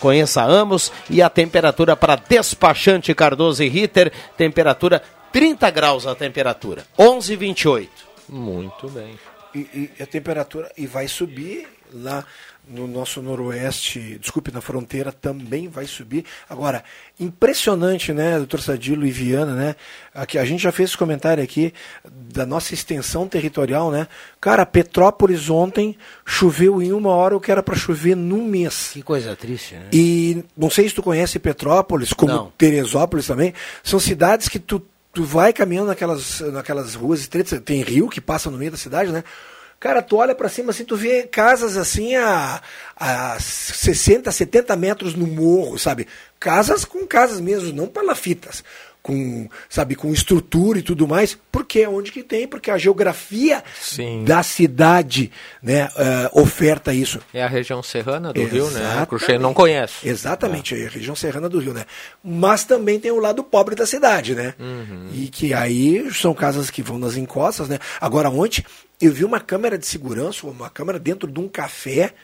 Conheça 0.02 0.42
Amos 0.42 0.90
e 1.08 1.22
a 1.22 1.30
temperatura 1.30 1.94
para 1.94 2.16
despachante 2.16 3.14
Cardoso 3.14 3.62
e 3.62 3.68
Ritter, 3.68 4.12
temperatura 4.36 5.00
30 5.32 5.70
graus 5.70 6.08
a 6.08 6.14
temperatura, 6.16 6.84
11:28. 6.98 7.88
Muito 8.28 8.88
bem. 8.88 9.16
E, 9.54 9.90
e, 9.96 10.02
a 10.02 10.06
temperatura 10.06 10.72
e 10.76 10.88
vai 10.88 11.06
subir 11.06 11.68
lá 11.92 12.24
no 12.68 12.86
nosso 12.86 13.20
noroeste, 13.20 14.18
desculpe, 14.20 14.52
na 14.52 14.60
fronteira 14.60 15.10
também 15.10 15.68
vai 15.68 15.86
subir. 15.86 16.24
Agora, 16.48 16.84
impressionante, 17.18 18.12
né, 18.12 18.36
doutor 18.38 18.60
Sadilo 18.60 19.04
e 19.04 19.10
Viana, 19.10 19.54
né? 19.54 19.76
Aqui, 20.14 20.38
a 20.38 20.44
gente 20.44 20.62
já 20.62 20.70
fez 20.70 20.90
esse 20.90 20.98
comentário 20.98 21.42
aqui 21.42 21.74
da 22.04 22.46
nossa 22.46 22.72
extensão 22.72 23.26
territorial, 23.26 23.90
né? 23.90 24.06
Cara, 24.40 24.64
Petrópolis 24.64 25.50
ontem 25.50 25.96
choveu 26.24 26.80
em 26.80 26.92
uma 26.92 27.10
hora 27.10 27.36
o 27.36 27.40
que 27.40 27.50
era 27.50 27.62
para 27.62 27.74
chover 27.74 28.14
num 28.14 28.44
mês. 28.44 28.90
Que 28.92 29.02
coisa 29.02 29.34
triste, 29.34 29.74
né? 29.74 29.88
E 29.92 30.44
não 30.56 30.70
sei 30.70 30.88
se 30.88 30.94
tu 30.94 31.02
conhece 31.02 31.38
Petrópolis, 31.38 32.12
como 32.12 32.32
não. 32.32 32.52
Teresópolis 32.56 33.26
também, 33.26 33.52
são 33.82 33.98
cidades 33.98 34.48
que 34.48 34.60
tu, 34.60 34.80
tu 35.12 35.24
vai 35.24 35.52
caminhando 35.52 35.88
naquelas, 35.88 36.40
naquelas 36.40 36.94
ruas 36.94 37.20
estreitas, 37.20 37.60
tem 37.64 37.82
rio 37.82 38.08
que 38.08 38.20
passa 38.20 38.50
no 38.50 38.56
meio 38.56 38.70
da 38.70 38.76
cidade, 38.76 39.10
né? 39.10 39.24
Cara, 39.82 40.00
tu 40.00 40.14
olha 40.14 40.32
para 40.32 40.48
cima 40.48 40.70
assim, 40.70 40.84
tu 40.84 40.94
vê 40.94 41.24
casas 41.24 41.76
assim 41.76 42.14
a, 42.14 42.62
a 42.94 43.36
60, 43.40 44.30
70 44.30 44.76
metros 44.76 45.16
no 45.16 45.26
morro, 45.26 45.76
sabe? 45.76 46.06
Casas 46.38 46.84
com 46.84 47.04
casas 47.04 47.40
mesmo, 47.40 47.72
não 47.72 47.88
palafitas 47.88 48.62
com, 49.02 49.48
sabe, 49.68 49.96
com 49.96 50.12
estrutura 50.12 50.78
e 50.78 50.82
tudo 50.82 51.08
mais, 51.08 51.36
porque 51.50 51.80
é 51.80 51.88
onde 51.88 52.12
que 52.12 52.22
tem, 52.22 52.46
porque 52.46 52.70
a 52.70 52.78
geografia 52.78 53.62
Sim. 53.80 54.24
da 54.24 54.42
cidade, 54.42 55.30
né, 55.60 55.86
uh, 55.86 56.40
oferta 56.40 56.94
isso. 56.94 57.18
É 57.34 57.42
a 57.42 57.48
região 57.48 57.82
serrana 57.82 58.32
do 58.32 58.40
Exatamente. 58.40 58.72
Rio, 58.72 58.80
né? 58.80 59.06
Cruxê 59.06 59.38
não 59.38 59.52
conhece. 59.52 60.08
Exatamente, 60.08 60.74
é. 60.74 60.86
a 60.86 60.88
região 60.88 61.16
serrana 61.16 61.48
do 61.48 61.58
Rio, 61.58 61.74
né? 61.74 61.84
Mas 62.22 62.64
também 62.64 63.00
tem 63.00 63.10
o 63.10 63.18
lado 63.18 63.42
pobre 63.42 63.74
da 63.74 63.86
cidade, 63.86 64.34
né? 64.34 64.54
Uhum. 64.58 65.08
E 65.12 65.28
que 65.28 65.52
aí 65.52 66.08
são 66.12 66.32
casas 66.32 66.70
que 66.70 66.82
vão 66.82 66.98
nas 66.98 67.16
encostas, 67.16 67.68
né? 67.68 67.78
Agora 68.00 68.30
ontem 68.30 68.64
eu 69.00 69.12
vi 69.12 69.24
uma 69.24 69.40
câmera 69.40 69.76
de 69.76 69.84
segurança, 69.84 70.46
uma 70.46 70.70
câmera 70.70 70.98
dentro 70.98 71.28
de 71.28 71.40
um 71.40 71.48
café, 71.48 72.14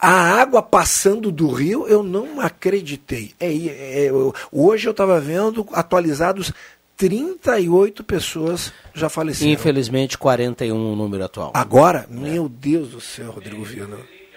A 0.00 0.40
água 0.40 0.62
passando 0.62 1.30
do 1.30 1.48
rio, 1.50 1.86
eu 1.86 2.02
não 2.02 2.40
acreditei. 2.40 3.32
É, 3.38 3.46
é, 3.52 4.04
eu- 4.08 4.34
hoje 4.50 4.88
eu 4.88 4.92
estava 4.92 5.20
vendo 5.20 5.66
atualizados 5.72 6.52
38 6.96 8.04
pessoas 8.04 8.72
já 8.94 9.08
faleceram. 9.08 9.50
Infelizmente, 9.50 10.16
41 10.18 10.92
o 10.92 10.96
número 10.96 11.24
atual. 11.24 11.50
Agora, 11.54 12.06
meu 12.10 12.48
Deus 12.48 12.90
do 12.90 13.00
céu, 13.00 13.30
Rodrigo 13.32 13.64
Viana. 13.64 13.96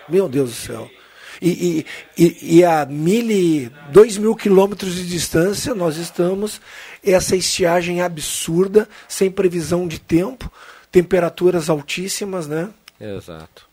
Meu 0.09 0.27
Deus 0.29 0.49
do 0.49 0.55
céu. 0.55 0.89
E, 1.41 1.85
e, 2.17 2.23
e, 2.25 2.57
e 2.59 2.63
a 2.63 2.85
mil, 2.85 3.29
e- 3.31 3.71
dois 3.91 4.17
mil 4.17 4.35
quilômetros 4.35 4.95
de 4.95 5.07
distância 5.07 5.73
nós 5.73 5.97
estamos 5.97 6.61
essa 7.03 7.35
estiagem 7.35 8.01
absurda, 8.01 8.87
sem 9.09 9.29
previsão 9.31 9.87
de 9.87 9.99
tempo, 9.99 10.51
temperaturas 10.91 11.69
altíssimas, 11.69 12.47
né? 12.47 12.69
Exato. 12.99 13.67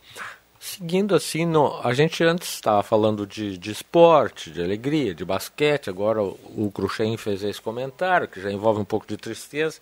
Seguindo 0.81 1.15
assim, 1.15 1.45
no- 1.45 1.79
a 1.85 1.93
gente 1.93 2.25
antes 2.25 2.55
estava 2.55 2.83
falando 2.83 3.27
de, 3.27 3.59
de 3.59 3.71
esporte, 3.71 4.51
de 4.51 4.63
alegria, 4.63 5.15
de 5.15 5.27
basquete, 5.27 5.91
agora 5.91 6.23
o, 6.23 6.39
o 6.57 6.71
Cruxem 6.73 7.19
fez 7.19 7.43
esse 7.43 7.61
comentário, 7.61 8.27
que 8.27 8.41
já 8.41 8.51
envolve 8.51 8.81
um 8.81 8.85
pouco 8.87 9.07
de 9.07 9.19
tristeza. 9.19 9.79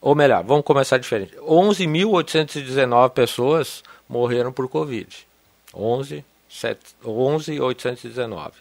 ou 0.00 0.14
melhor, 0.14 0.44
vamos 0.44 0.66
começar 0.66 0.98
diferente. 0.98 1.34
11.819 1.36 3.10
pessoas 3.10 3.82
morreram 4.06 4.52
por 4.52 4.68
Covid. 4.68 5.26
11, 5.74 6.22
7 6.48 6.80
11.819. 7.02 8.52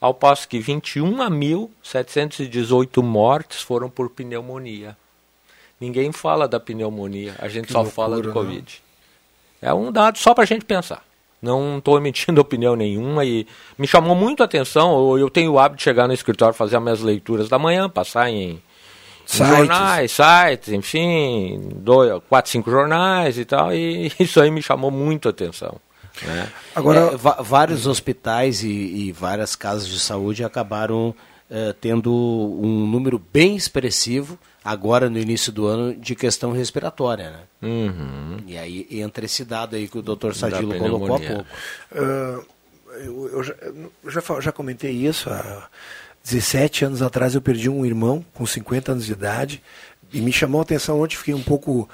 Ao 0.00 0.14
passo 0.14 0.48
que 0.48 0.60
21.718 0.60 3.02
mortes 3.02 3.60
foram 3.62 3.90
por 3.90 4.08
pneumonia. 4.10 4.96
Ninguém 5.80 6.12
fala 6.12 6.46
da 6.46 6.60
pneumonia, 6.60 7.34
a 7.38 7.48
gente 7.48 7.66
Que 7.66 7.72
só 7.72 7.82
loucura, 7.82 7.94
fala 7.94 8.22
do 8.22 8.28
né? 8.28 8.34
É 9.60 9.72
um 9.72 9.90
dado 9.90 10.18
só 10.18 10.34
para 10.34 10.44
a 10.44 10.46
gente 10.46 10.64
pensar. 10.64 11.02
Não 11.40 11.78
estou 11.78 11.96
emitindo 11.96 12.40
opinião 12.42 12.74
nenhuma 12.74 13.24
e 13.24 13.46
me 13.76 13.86
chamou 13.86 14.14
muito 14.14 14.42
a 14.42 14.46
atenção. 14.46 15.12
Eu, 15.12 15.18
eu 15.18 15.30
tenho 15.30 15.52
o 15.52 15.58
hábito 15.58 15.78
de 15.78 15.82
chegar 15.84 16.06
no 16.06 16.14
escritório, 16.14 16.54
fazer 16.54 16.76
as 16.76 16.82
minhas 16.82 17.00
leituras 17.00 17.48
da 17.48 17.58
manhã, 17.58 17.88
passar 17.88 18.28
em, 18.30 18.50
em 18.50 18.62
Sites. 19.24 19.46
jornais, 19.46 20.12
sites, 20.12 20.72
enfim, 20.72 21.68
dois, 21.76 22.22
quatro, 22.28 22.50
cinco 22.50 22.70
jornais 22.70 23.38
e 23.38 23.44
tal. 23.44 23.72
E 23.72 24.12
isso 24.18 24.40
aí 24.40 24.50
me 24.50 24.62
chamou 24.62 24.90
muito 24.90 25.28
a 25.28 25.30
atenção. 25.30 25.76
Né? 26.22 26.50
Agora, 26.74 27.16
vários 27.16 27.86
hospitais 27.86 28.64
e, 28.64 28.68
e 28.68 29.12
várias 29.12 29.54
casas 29.54 29.86
de 29.86 30.00
saúde 30.00 30.42
acabaram 30.42 31.14
eh, 31.48 31.74
tendo 31.80 32.12
um 32.12 32.86
número 32.86 33.22
bem 33.32 33.54
expressivo 33.54 34.38
agora 34.64 35.08
no 35.08 35.18
início 35.18 35.50
do 35.52 35.66
ano 35.66 35.94
de 35.94 36.14
questão 36.14 36.52
respiratória, 36.52 37.30
né? 37.30 37.40
Uhum. 37.62 38.36
E 38.46 38.56
aí 38.58 38.86
entra 38.90 39.24
esse 39.24 39.44
dado 39.44 39.76
aí 39.76 39.88
que 39.88 39.98
o 39.98 40.02
Dr. 40.02 40.28
Da 40.28 40.34
Sadilo 40.34 40.78
colocou 40.78 41.16
há 41.16 41.20
pouco. 41.20 41.46
Ah, 41.94 42.40
eu, 43.04 43.28
eu 43.32 43.42
já, 43.42 43.54
eu 44.04 44.10
já, 44.10 44.40
já 44.40 44.52
comentei 44.52 44.90
isso 44.92 45.30
há 45.30 45.68
17 46.24 46.84
anos 46.86 47.02
atrás 47.02 47.34
eu 47.34 47.40
perdi 47.40 47.68
um 47.70 47.86
irmão 47.86 48.24
com 48.34 48.44
50 48.44 48.92
anos 48.92 49.06
de 49.06 49.12
idade 49.12 49.62
e 50.12 50.20
me 50.20 50.32
chamou 50.32 50.60
a 50.60 50.62
atenção 50.62 51.00
ontem, 51.00 51.16
fiquei 51.16 51.34
um 51.34 51.42
pouco 51.42 51.88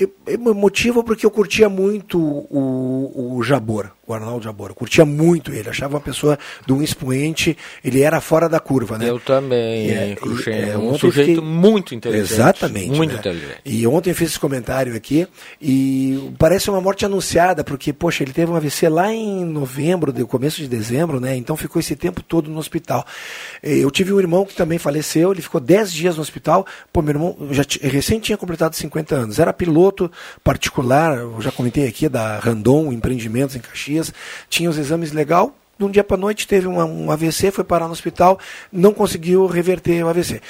e- 0.00 0.08
emotivo 0.26 1.04
porque 1.04 1.24
eu 1.24 1.30
curtia 1.30 1.68
muito 1.68 2.18
o, 2.18 3.36
o 3.36 3.42
Jabor, 3.42 3.90
o 4.06 4.12
Arnaldo 4.14 4.44
Jabor. 4.44 4.70
Eu 4.70 4.74
curtia 4.74 5.04
muito 5.04 5.52
ele, 5.52 5.68
achava 5.68 5.94
uma 5.94 6.00
pessoa 6.00 6.38
de 6.66 6.72
um 6.72 6.82
expoente, 6.82 7.56
ele 7.84 8.02
era 8.02 8.20
fora 8.20 8.48
da 8.48 8.60
curva, 8.60 8.98
né? 8.98 9.08
Eu 9.08 9.18
também, 9.20 9.90
É, 9.90 10.14
Cruxem, 10.14 10.70
é, 10.70 10.76
um 10.78 10.96
sujeito 10.98 11.28
fiquei- 11.36 11.44
muito 11.44 11.94
inteligente. 11.94 12.32
Exatamente. 12.32 12.90
Muito 12.96 13.12
né? 13.12 13.18
inteligente. 13.18 13.60
E 13.64 13.86
ontem 13.86 14.10
eu 14.10 14.14
fiz 14.14 14.30
esse 14.30 14.38
comentário 14.40 14.94
aqui 14.94 15.26
e 15.60 16.32
parece 16.38 16.70
uma 16.70 16.80
morte 16.80 17.04
anunciada, 17.04 17.62
porque, 17.64 17.92
poxa, 17.92 18.22
ele 18.22 18.32
teve 18.32 18.50
um 18.50 18.56
AVC 18.56 18.88
lá 18.88 19.12
em 19.12 19.44
novembro, 19.44 20.12
do 20.12 20.26
começo 20.26 20.58
de 20.58 20.68
dezembro, 20.68 21.20
né? 21.20 21.36
Então 21.36 21.56
ficou 21.56 21.80
esse 21.80 21.96
tempo 21.96 22.22
todo 22.22 22.50
no 22.50 22.58
hospital. 22.58 23.06
Eh, 23.62 23.78
Eu 23.84 23.90
tive 23.90 24.12
um 24.12 24.18
irmão 24.18 24.44
que 24.46 24.54
também 24.54 24.78
faleceu, 24.78 25.32
ele 25.32 25.42
ficou 25.42 25.60
10 25.60 25.92
dias 25.92 26.16
no 26.16 26.22
hospital. 26.22 26.66
Pô, 26.92 27.02
meu 27.02 27.12
irmão 27.14 27.36
já 27.50 27.62
recém 27.82 28.18
tinha 28.20 28.36
completado 28.36 28.74
50 28.74 29.14
anos. 29.14 29.38
Era 29.38 29.52
piloto 29.52 30.10
particular, 30.42 31.18
eu 31.18 31.40
já 31.40 31.50
comentei 31.52 31.86
aqui, 31.86 32.08
da 32.08 32.38
Randon 32.38 32.92
Empreendimentos 32.92 33.56
em 33.56 33.60
Caxias. 33.60 33.93
Tinha 34.48 34.70
os 34.70 34.78
exames 34.78 35.12
legal. 35.12 35.56
De 35.78 35.84
um 35.84 35.90
dia 35.90 36.04
para 36.04 36.16
noite 36.16 36.46
teve 36.46 36.66
uma- 36.66 36.84
um 36.84 37.10
AVC, 37.10 37.50
foi 37.50 37.64
parar 37.64 37.86
no 37.86 37.92
hospital, 37.92 38.38
não 38.72 38.92
conseguiu 38.94 39.46
reverter 39.46 40.04
o 40.04 40.08
AVC. 40.08 40.40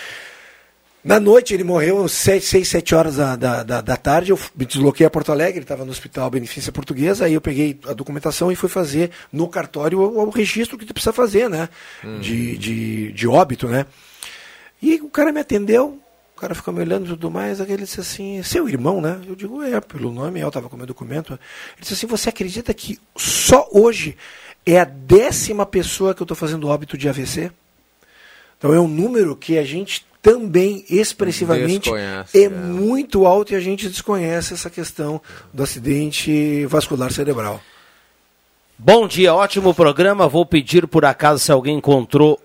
Na 1.02 1.20
noite 1.20 1.52
ele 1.52 1.64
morreu 1.64 2.02
às 2.04 2.12
6, 2.12 2.66
7 2.66 2.94
horas 2.94 3.16
da, 3.16 3.36
da, 3.36 3.80
da, 3.82 3.96
tarde. 3.96 4.30
Eu 4.30 4.38
me 4.56 4.64
desloquei 4.64 5.04
a 5.06 5.10
Porto 5.10 5.30
Alegre, 5.32 5.58
ele 5.58 5.64
estava 5.64 5.84
no 5.84 5.90
Hospital 5.90 6.30
Beneficência 6.30 6.72
Portuguesa. 6.72 7.26
Aí 7.26 7.34
eu 7.34 7.42
peguei 7.42 7.78
a 7.86 7.92
documentação 7.92 8.50
e 8.50 8.56
fui 8.56 8.70
fazer 8.70 9.10
no 9.30 9.46
cartório 9.46 9.98
o, 10.00 10.24
o 10.26 10.30
registro 10.30 10.78
que 10.78 10.86
tu 10.86 10.94
precisa 10.94 11.12
fazer, 11.12 11.50
né? 11.50 11.68
De, 12.20 12.56
de, 12.56 13.12
de 13.12 13.28
óbito, 13.28 13.68
né? 13.68 13.84
E 14.80 14.94
o 14.96 15.10
cara 15.10 15.30
me 15.30 15.40
atendeu, 15.40 15.98
cara 16.44 16.54
ficou 16.54 16.74
me 16.74 16.80
olhando 16.80 17.06
e 17.06 17.08
tudo 17.08 17.30
mais. 17.30 17.60
Aí 17.60 17.72
ele 17.72 17.84
disse 17.84 18.00
assim: 18.00 18.42
seu 18.42 18.68
irmão, 18.68 19.00
né? 19.00 19.18
Eu 19.26 19.34
digo: 19.34 19.62
é, 19.62 19.80
pelo 19.80 20.12
nome, 20.12 20.40
eu 20.40 20.48
estava 20.48 20.68
com 20.68 20.76
o 20.76 20.78
meu 20.78 20.86
documento. 20.86 21.32
Ele 21.32 21.40
disse 21.80 21.94
assim: 21.94 22.06
você 22.06 22.28
acredita 22.28 22.74
que 22.74 22.98
só 23.16 23.66
hoje 23.72 24.16
é 24.66 24.78
a 24.78 24.84
décima 24.84 25.64
pessoa 25.64 26.14
que 26.14 26.20
eu 26.20 26.24
estou 26.24 26.36
fazendo 26.36 26.68
óbito 26.68 26.98
de 26.98 27.08
AVC? 27.08 27.50
Então 28.58 28.74
é 28.74 28.80
um 28.80 28.88
número 28.88 29.34
que 29.34 29.56
a 29.56 29.64
gente 29.64 30.06
também 30.20 30.84
expressivamente 30.88 31.90
é, 31.94 32.24
é. 32.34 32.48
muito 32.48 33.26
alto 33.26 33.52
e 33.52 33.56
a 33.56 33.60
gente 33.60 33.88
desconhece 33.88 34.54
essa 34.54 34.70
questão 34.70 35.20
do 35.52 35.62
acidente 35.62 36.64
vascular 36.66 37.12
cerebral. 37.12 37.60
Bom 38.78 39.06
dia, 39.06 39.34
ótimo 39.34 39.74
programa. 39.74 40.26
Vou 40.28 40.44
pedir 40.44 40.86
por 40.86 41.04
acaso 41.04 41.40
se 41.40 41.52
alguém 41.52 41.76
encontrou 41.76 42.40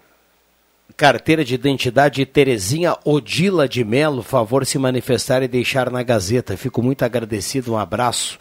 carteira 0.99 1.45
de 1.45 1.55
identidade 1.55 2.17
de 2.17 2.25
Terezinha 2.25 2.93
Odila 3.05 3.69
de 3.69 3.85
Melo, 3.85 4.21
favor 4.21 4.65
se 4.65 4.77
manifestar 4.77 5.41
e 5.41 5.47
deixar 5.47 5.89
na 5.89 6.03
Gazeta. 6.03 6.57
Fico 6.57 6.83
muito 6.83 7.05
agradecido, 7.05 7.71
um 7.71 7.77
abraço. 7.77 8.37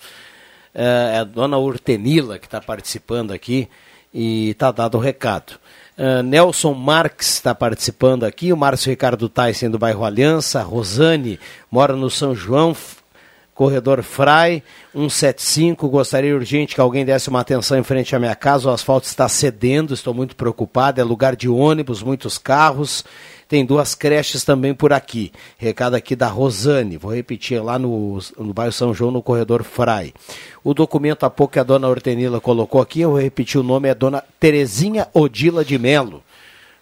É 0.74 1.12
é 1.14 1.18
a 1.18 1.24
dona 1.24 1.56
Urtenila 1.56 2.36
que 2.36 2.46
está 2.46 2.60
participando 2.60 3.30
aqui 3.30 3.68
e 4.12 4.50
está 4.50 4.72
dado 4.72 4.96
o 4.98 5.00
recado. 5.00 5.52
É, 5.96 6.20
Nelson 6.20 6.74
Marques 6.74 7.34
está 7.34 7.54
participando 7.54 8.24
aqui, 8.24 8.52
o 8.52 8.56
Márcio 8.56 8.90
Ricardo 8.90 9.28
Tyson 9.28 9.70
do 9.70 9.78
bairro 9.78 10.04
Aliança, 10.04 10.60
Rosane 10.60 11.38
mora 11.70 11.94
no 11.94 12.10
São 12.10 12.34
João, 12.34 12.74
Corredor 13.58 14.04
Frai, 14.04 14.62
175. 14.92 15.88
Gostaria 15.88 16.32
urgente 16.32 16.76
que 16.76 16.80
alguém 16.80 17.04
desse 17.04 17.28
uma 17.28 17.40
atenção 17.40 17.76
em 17.76 17.82
frente 17.82 18.14
à 18.14 18.18
minha 18.20 18.36
casa. 18.36 18.70
O 18.70 18.72
asfalto 18.72 19.08
está 19.08 19.28
cedendo, 19.28 19.92
estou 19.92 20.14
muito 20.14 20.36
preocupado. 20.36 21.00
É 21.00 21.04
lugar 21.04 21.34
de 21.34 21.48
ônibus, 21.48 22.00
muitos 22.00 22.38
carros. 22.38 23.04
Tem 23.48 23.66
duas 23.66 23.96
creches 23.96 24.44
também 24.44 24.72
por 24.72 24.92
aqui. 24.92 25.32
Recado 25.56 25.94
aqui 25.94 26.14
da 26.14 26.28
Rosane. 26.28 26.96
Vou 26.96 27.12
repetir 27.12 27.60
lá 27.60 27.80
no, 27.80 28.20
no 28.38 28.54
bairro 28.54 28.70
São 28.70 28.94
João, 28.94 29.10
no 29.10 29.20
corredor 29.20 29.64
Frai. 29.64 30.14
O 30.62 30.72
documento 30.72 31.26
há 31.26 31.30
pouco 31.30 31.54
que 31.54 31.58
a 31.58 31.64
dona 31.64 31.88
Hortenila 31.88 32.40
colocou 32.40 32.80
aqui, 32.80 33.00
eu 33.00 33.10
vou 33.10 33.20
repetir 33.20 33.60
o 33.60 33.64
nome, 33.64 33.88
é 33.88 33.94
dona 33.94 34.22
Terezinha 34.38 35.08
Odila 35.12 35.64
de 35.64 35.76
Melo. 35.76 36.22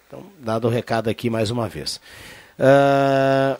Então, 0.05 0.21
dado 0.39 0.67
o 0.67 0.69
recado 0.69 1.09
aqui 1.09 1.27
mais 1.27 1.49
uma 1.49 1.67
vez. 1.67 1.99
Ah, 2.59 3.57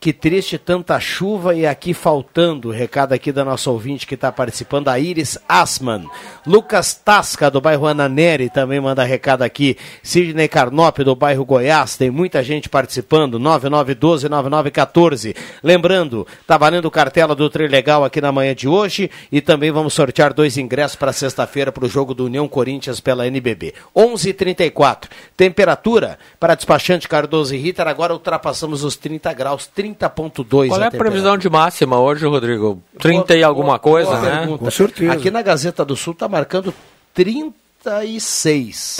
que 0.00 0.12
triste 0.12 0.58
tanta 0.58 1.00
chuva 1.00 1.54
e 1.54 1.66
aqui 1.66 1.94
faltando. 1.94 2.70
Recado 2.70 3.12
aqui 3.12 3.32
da 3.32 3.44
nossa 3.44 3.70
ouvinte 3.70 4.06
que 4.06 4.14
está 4.14 4.30
participando, 4.30 4.88
a 4.88 4.98
Iris 4.98 5.38
Asman. 5.48 6.04
Lucas 6.46 6.94
Tasca, 6.94 7.50
do 7.50 7.60
bairro 7.60 7.86
Ananeri, 7.86 8.50
também 8.50 8.80
manda 8.80 9.02
recado 9.02 9.42
aqui. 9.42 9.76
Sidney 10.02 10.48
Carnop, 10.48 10.98
do 10.98 11.16
bairro 11.16 11.44
Goiás. 11.44 11.96
Tem 11.96 12.10
muita 12.10 12.42
gente 12.42 12.68
participando. 12.68 13.40
9912-9914. 13.40 15.34
Lembrando, 15.62 16.26
tá 16.46 16.58
valendo 16.58 16.90
cartela 16.90 17.34
do 17.34 17.48
Trilegal 17.48 18.04
aqui 18.04 18.20
na 18.20 18.32
manhã 18.32 18.54
de 18.54 18.68
hoje. 18.68 19.10
E 19.32 19.40
também 19.40 19.70
vamos 19.70 19.94
sortear 19.94 20.34
dois 20.34 20.58
ingressos 20.58 20.96
para 20.96 21.12
sexta-feira 21.12 21.72
para 21.72 21.84
o 21.84 21.88
jogo 21.88 22.12
do 22.12 22.26
União 22.26 22.46
Corinthians 22.46 23.00
pela 23.00 23.26
NBB. 23.26 23.72
11:34. 23.96 25.08
Temperatura 25.36 26.18
para 26.38 26.54
despachante 26.54 27.08
Cardoso 27.08 27.54
e 27.54 27.58
Ritter. 27.58 27.88
Agora 27.88 28.12
ultrapassamos 28.12 28.84
os 28.84 28.96
30 28.96 29.32
graus, 29.32 29.66
30,2 29.94 30.46
Qual 30.48 30.62
é 30.62 30.86
a 30.86 30.90
temperatura. 30.90 30.98
previsão 30.98 31.38
de 31.38 31.48
máxima 31.48 31.98
hoje, 32.00 32.26
Rodrigo? 32.26 32.82
30 32.98 33.36
e 33.36 33.42
alguma 33.42 33.78
coisa, 33.78 34.10
Boa 34.10 34.20
né? 34.22 34.38
pergunta. 34.38 35.12
Aqui 35.12 35.30
na 35.30 35.42
Gazeta 35.42 35.84
do 35.84 35.96
Sul 35.96 36.12
está 36.12 36.28
marcando 36.28 36.72
30, 37.14 37.54
36. 37.82 38.96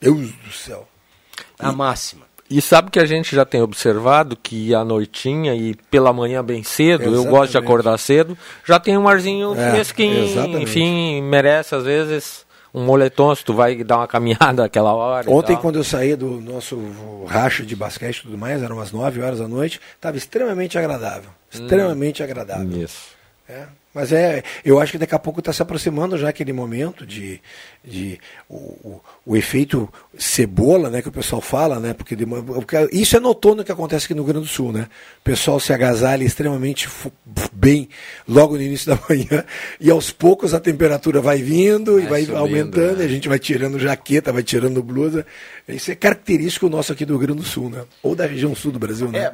Deus 0.00 0.30
do 0.44 0.52
céu. 0.52 0.86
A 1.58 1.72
máxima. 1.72 2.22
E 2.50 2.60
sabe 2.60 2.90
que 2.90 2.98
a 2.98 3.06
gente 3.06 3.34
já 3.34 3.44
tem 3.46 3.62
observado 3.62 4.36
que 4.36 4.74
à 4.74 4.84
noitinha 4.84 5.54
e 5.54 5.74
pela 5.90 6.12
manhã 6.12 6.44
bem 6.44 6.62
cedo, 6.62 7.04
eu 7.04 7.12
Exatamente. 7.12 7.30
gosto 7.30 7.52
de 7.52 7.58
acordar 7.58 7.98
cedo, 7.98 8.36
já 8.66 8.78
tem 8.78 8.98
um 8.98 9.08
arzinho 9.08 9.54
É, 9.58 9.70
fresquinho, 9.70 10.24
exatamente. 10.24 10.62
enfim, 10.64 11.22
merece 11.22 11.74
às 11.74 11.84
vezes 11.84 12.44
um 12.74 12.84
moletom 12.84 13.34
se 13.34 13.44
tu 13.44 13.52
vai 13.52 13.82
dar 13.84 13.98
uma 13.98 14.08
caminhada 14.08 14.64
aquela 14.66 14.92
hora. 14.94 15.30
Ontem, 15.30 15.56
quando 15.56 15.76
eu 15.76 15.84
saí 15.84 16.16
do 16.16 16.40
nosso 16.40 16.78
racha 17.26 17.64
de 17.64 17.76
basquete 17.76 18.18
e 18.18 18.22
tudo 18.22 18.38
mais, 18.38 18.62
eram 18.62 18.76
umas 18.76 18.92
9 18.92 19.20
horas 19.20 19.38
da 19.38 19.48
noite, 19.48 19.80
estava 19.94 20.16
extremamente 20.16 20.78
agradável. 20.78 21.30
Extremamente 21.50 22.22
agradável. 22.22 22.82
Isso. 22.82 23.12
É, 23.48 23.66
mas 23.94 24.12
é, 24.12 24.42
eu 24.64 24.80
acho 24.80 24.92
que 24.92 24.98
daqui 24.98 25.14
a 25.14 25.18
pouco 25.18 25.40
está 25.40 25.52
se 25.52 25.60
aproximando 25.60 26.16
já 26.16 26.28
aquele 26.28 26.52
momento 26.52 27.06
de, 27.06 27.40
de 27.84 28.18
o, 28.48 28.56
o, 28.56 29.00
o 29.26 29.36
efeito 29.36 29.88
cebola, 30.16 30.88
né, 30.88 31.02
que 31.02 31.08
o 31.08 31.12
pessoal 31.12 31.42
fala, 31.42 31.78
né, 31.78 31.92
porque, 31.92 32.16
de 32.16 32.24
porque 32.26 32.88
isso 32.90 33.16
é 33.16 33.20
no 33.20 33.28
outono 33.28 33.62
que 33.62 33.70
acontece 33.70 34.06
aqui 34.06 34.14
no 34.14 34.22
Rio 34.22 34.32
Grande 34.32 34.46
do 34.46 34.52
Sul, 34.52 34.72
né, 34.72 34.88
o 35.20 35.22
pessoal 35.22 35.60
se 35.60 35.72
agasalha 35.72 36.24
extremamente 36.24 36.88
bem 37.52 37.88
logo 38.26 38.56
no 38.56 38.62
início 38.62 38.86
da 38.94 38.98
manhã 39.08 39.44
e 39.78 39.90
aos 39.90 40.10
poucos 40.10 40.54
a 40.54 40.60
temperatura 40.60 41.20
vai 41.20 41.42
vindo 41.42 42.00
e 42.00 42.06
vai 42.06 42.22
subindo, 42.22 42.38
aumentando, 42.38 42.96
né? 42.96 43.04
e 43.04 43.06
a 43.06 43.10
gente 43.10 43.28
vai 43.28 43.38
tirando 43.38 43.78
jaqueta, 43.78 44.32
vai 44.32 44.42
tirando 44.42 44.82
blusa, 44.82 45.26
isso 45.68 45.90
é 45.90 45.94
característico 45.94 46.68
nosso 46.68 46.92
aqui 46.92 47.04
do 47.04 47.12
Rio 47.16 47.26
Grande 47.26 47.40
do 47.42 47.46
Sul, 47.46 47.70
né, 47.70 47.84
ou 48.02 48.14
da 48.16 48.26
região 48.26 48.54
sul 48.54 48.72
do 48.72 48.78
Brasil, 48.78 49.08
né. 49.10 49.18
É, 49.20 49.32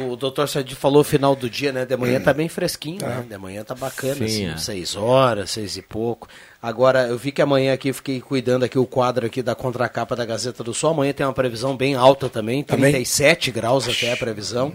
o 0.00 0.16
doutor 0.16 0.48
Sadi 0.48 0.74
falou 0.74 1.04
final 1.04 1.36
do 1.36 1.48
dia, 1.48 1.72
né? 1.72 1.84
De 1.86 1.96
manhã 1.96 2.20
tá 2.20 2.32
bem 2.34 2.48
fresquinho, 2.48 3.00
né? 3.00 3.24
De 3.28 3.38
manhã 3.38 3.62
tá 3.64 3.74
bacana, 3.74 4.14
Sim, 4.16 4.24
assim, 4.24 4.46
é. 4.48 4.56
seis 4.56 4.96
horas, 4.96 5.50
seis 5.50 5.76
e 5.76 5.82
pouco. 5.82 6.26
Agora, 6.60 7.06
eu 7.06 7.16
vi 7.16 7.30
que 7.30 7.40
amanhã 7.40 7.72
aqui, 7.72 7.92
fiquei 7.92 8.20
cuidando 8.20 8.64
aqui 8.64 8.78
o 8.78 8.86
quadro 8.86 9.24
aqui 9.26 9.40
da 9.42 9.54
contracapa 9.54 10.16
da 10.16 10.24
Gazeta 10.24 10.64
do 10.64 10.74
Sul. 10.74 10.90
Amanhã 10.90 11.12
tem 11.12 11.24
uma 11.24 11.32
previsão 11.32 11.76
bem 11.76 11.94
alta 11.94 12.28
também, 12.28 12.64
Também? 12.64 12.90
37 12.92 13.50
graus 13.52 13.88
até 13.88 14.12
a 14.12 14.16
previsão. 14.16 14.72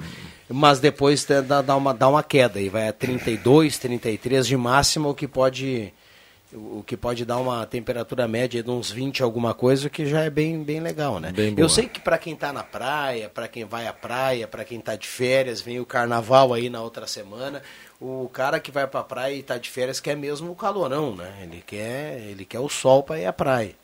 Mas 0.50 0.80
depois 0.80 1.24
tem- 1.26 1.42
dá, 1.44 1.62
dá 1.62 1.76
uma, 1.76 1.94
dá 1.94 2.08
uma 2.08 2.22
queda 2.24 2.60
e 2.62 2.70
vai 2.70 2.88
a 2.88 2.94
32, 2.94 3.78
33 3.78 4.46
de 4.48 4.56
máxima, 4.56 5.10
o 5.10 5.14
que 5.14 5.28
pode 5.28 5.92
o 6.56 6.84
que 6.86 6.96
pode 6.96 7.26
dar 7.26 7.38
uma 7.38 7.66
temperatura 7.66 8.28
média 8.28 8.62
de 8.62 8.70
uns 8.70 8.92
20 8.92 9.24
alguma 9.24 9.54
coisa, 9.54 9.90
que 9.90 10.06
já 10.06 10.22
é 10.22 10.30
bem, 10.30 10.64
bem 10.64 10.80
legal, 10.80 11.20
né? 11.20 11.32
Bem. 11.32 11.56
Eu 11.58 11.70
sei 11.70 11.88
que 11.88 12.00
para 12.00 12.18
quem 12.18 12.36
tá 12.36 12.54
na 12.54 12.64
praia, 12.64 13.30
para 13.30 13.48
quem 13.48 13.66
vai 13.66 13.88
à 13.88 13.94
praia, 13.94 14.48
para 14.48 14.64
quem 14.64 14.80
tá 14.80 14.96
de 14.96 15.08
férias, 15.08 15.62
vem 15.62 15.80
o 15.80 15.86
carnaval 15.86 16.54
aí 16.54 16.70
na 16.70 16.82
outra 16.82 17.08
semana, 17.08 17.62
o 18.00 18.30
cara 18.32 18.60
que 18.60 18.72
vai 18.72 18.88
pra 18.88 19.04
praia 19.04 19.34
e 19.34 19.44
tá 19.44 19.58
de 19.58 19.70
férias 19.70 20.00
quer 20.00 20.16
mesmo 20.16 20.52
o 20.52 20.56
calorão, 20.56 21.16
né? 21.16 21.32
Ele 21.42 21.64
quer, 21.66 22.20
ele 22.22 22.46
quer 22.46 22.60
o 22.60 22.70
sol 22.70 23.04
para 23.04 23.20
ir 23.20 23.26
à 23.26 23.34
praia. 23.34 23.83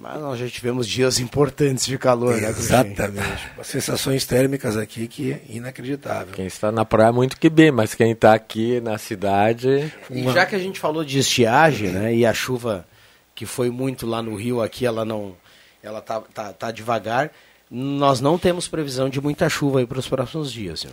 Mas 0.00 0.18
nós 0.18 0.38
já 0.38 0.48
tivemos 0.48 0.88
dias 0.88 1.20
importantes 1.20 1.84
de 1.84 1.98
calor, 1.98 2.34
né? 2.40 2.48
Exatamente. 2.48 3.50
As 3.58 3.66
sensações 3.66 4.24
térmicas 4.24 4.74
aqui 4.74 5.06
que 5.06 5.32
é 5.32 5.42
inacreditável. 5.50 6.32
Quem 6.32 6.46
está 6.46 6.72
na 6.72 6.86
praia 6.86 7.12
muito 7.12 7.38
que 7.38 7.50
bem, 7.50 7.70
mas 7.70 7.94
quem 7.94 8.12
está 8.12 8.32
aqui 8.32 8.80
na 8.80 8.96
cidade. 8.96 9.92
E 10.10 10.22
já 10.32 10.46
que 10.46 10.56
a 10.56 10.58
gente 10.58 10.80
falou 10.80 11.04
de 11.04 11.18
estiagem, 11.18 11.90
né? 11.90 12.14
E 12.14 12.24
a 12.24 12.32
chuva 12.32 12.86
que 13.34 13.44
foi 13.44 13.68
muito 13.68 14.06
lá 14.06 14.22
no 14.22 14.34
Rio, 14.36 14.62
aqui 14.62 14.86
ela 14.86 15.04
não. 15.04 15.36
Ela 15.82 16.00
tá, 16.00 16.20
tá, 16.32 16.50
tá 16.50 16.70
devagar. 16.70 17.30
Nós 17.70 18.22
não 18.22 18.38
temos 18.38 18.66
previsão 18.66 19.10
de 19.10 19.20
muita 19.20 19.50
chuva 19.50 19.80
aí 19.80 19.86
para 19.86 19.98
os 19.98 20.08
próximos 20.08 20.50
dias. 20.50 20.82
Viu? 20.82 20.92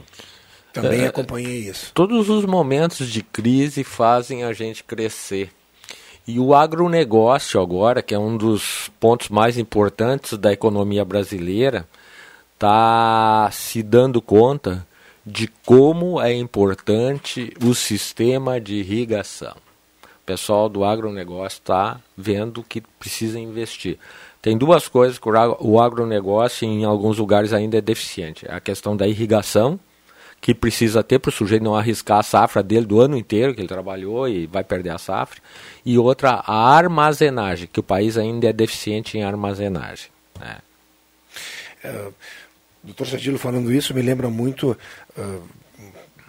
Também 0.73 1.01
É, 1.01 1.07
acompanhei 1.07 1.59
isso. 1.59 1.91
Todos 1.93 2.29
os 2.29 2.43
momentos 2.43 3.09
de 3.09 3.23
crise 3.23 3.85
fazem 3.85 4.43
a 4.43 4.51
gente 4.51 4.83
crescer. 4.83 5.49
E 6.27 6.39
o 6.39 6.53
agronegócio 6.53 7.61
agora, 7.61 8.01
que 8.01 8.13
é 8.13 8.19
um 8.19 8.35
dos 8.35 8.91
pontos 8.99 9.29
mais 9.29 9.57
importantes 9.57 10.37
da 10.37 10.51
economia 10.51 11.05
brasileira, 11.05 11.87
está 12.53 13.49
se 13.51 13.81
dando 13.81 14.21
conta 14.21 14.85
de 15.25 15.47
como 15.65 16.19
é 16.21 16.33
importante 16.33 17.53
o 17.63 17.73
sistema 17.73 18.59
de 18.59 18.75
irrigação. 18.75 19.55
O 20.03 20.25
pessoal 20.25 20.67
do 20.67 20.83
agronegócio 20.83 21.59
está 21.59 21.99
vendo 22.17 22.61
que 22.63 22.81
precisa 22.81 23.39
investir. 23.39 23.97
Tem 24.41 24.57
duas 24.57 24.87
coisas 24.89 25.17
que 25.17 25.29
o 25.29 25.37
agro- 25.37 25.57
o 25.61 25.79
agronegócio 25.79 26.67
em 26.67 26.83
alguns 26.83 27.17
lugares 27.17 27.53
ainda 27.53 27.77
é 27.77 27.81
deficiente. 27.81 28.45
A 28.49 28.59
questão 28.59 28.97
da 28.97 29.07
irrigação, 29.07 29.79
que 30.39 30.53
precisa 30.53 31.03
ter 31.03 31.19
para 31.19 31.29
o 31.29 31.31
sujeito 31.31 31.63
não 31.63 31.75
arriscar 31.75 32.19
a 32.19 32.23
safra 32.23 32.63
dele 32.63 32.85
do 32.85 33.01
ano 33.01 33.17
inteiro 33.17 33.53
que 33.53 33.61
ele 33.61 33.67
trabalhou 33.67 34.27
e 34.27 34.47
vai 34.47 34.63
perder 34.63 34.91
a 34.91 34.97
safra. 34.97 35.41
E 35.85 35.97
outra, 35.97 36.43
a 36.45 36.75
armazenagem, 36.75 37.67
que 37.71 37.79
o 37.79 37.83
país 37.83 38.17
ainda 38.17 38.47
é 38.47 38.53
deficiente 38.53 39.17
em 39.17 39.23
armazenagem. 39.23 40.09
né? 40.39 40.57
O 41.83 42.87
doutor 42.87 43.07
Sadilo 43.07 43.37
falando 43.37 43.71
isso 43.71 43.93
me 43.93 44.01
lembra 44.01 44.29
muito 44.29 44.77
ah, 45.17 45.39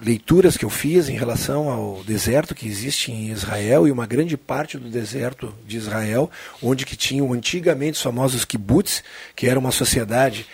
leituras 0.00 0.56
que 0.56 0.64
eu 0.64 0.70
fiz 0.70 1.08
em 1.08 1.16
relação 1.16 1.68
ao 1.68 2.04
deserto 2.04 2.54
que 2.54 2.66
existe 2.66 3.10
em 3.10 3.30
Israel 3.30 3.86
e 3.86 3.90
uma 3.90 4.06
grande 4.06 4.36
parte 4.36 4.78
do 4.78 4.88
deserto 4.88 5.52
de 5.66 5.76
Israel, 5.76 6.30
onde 6.62 6.86
que 6.86 6.96
tinham 6.96 7.32
antigamente 7.32 7.96
os 7.96 8.02
famosos 8.02 8.44
kibbutz, 8.44 9.02
que 9.34 9.46
era 9.46 9.58
uma 9.58 9.72
sociedade 9.72 10.46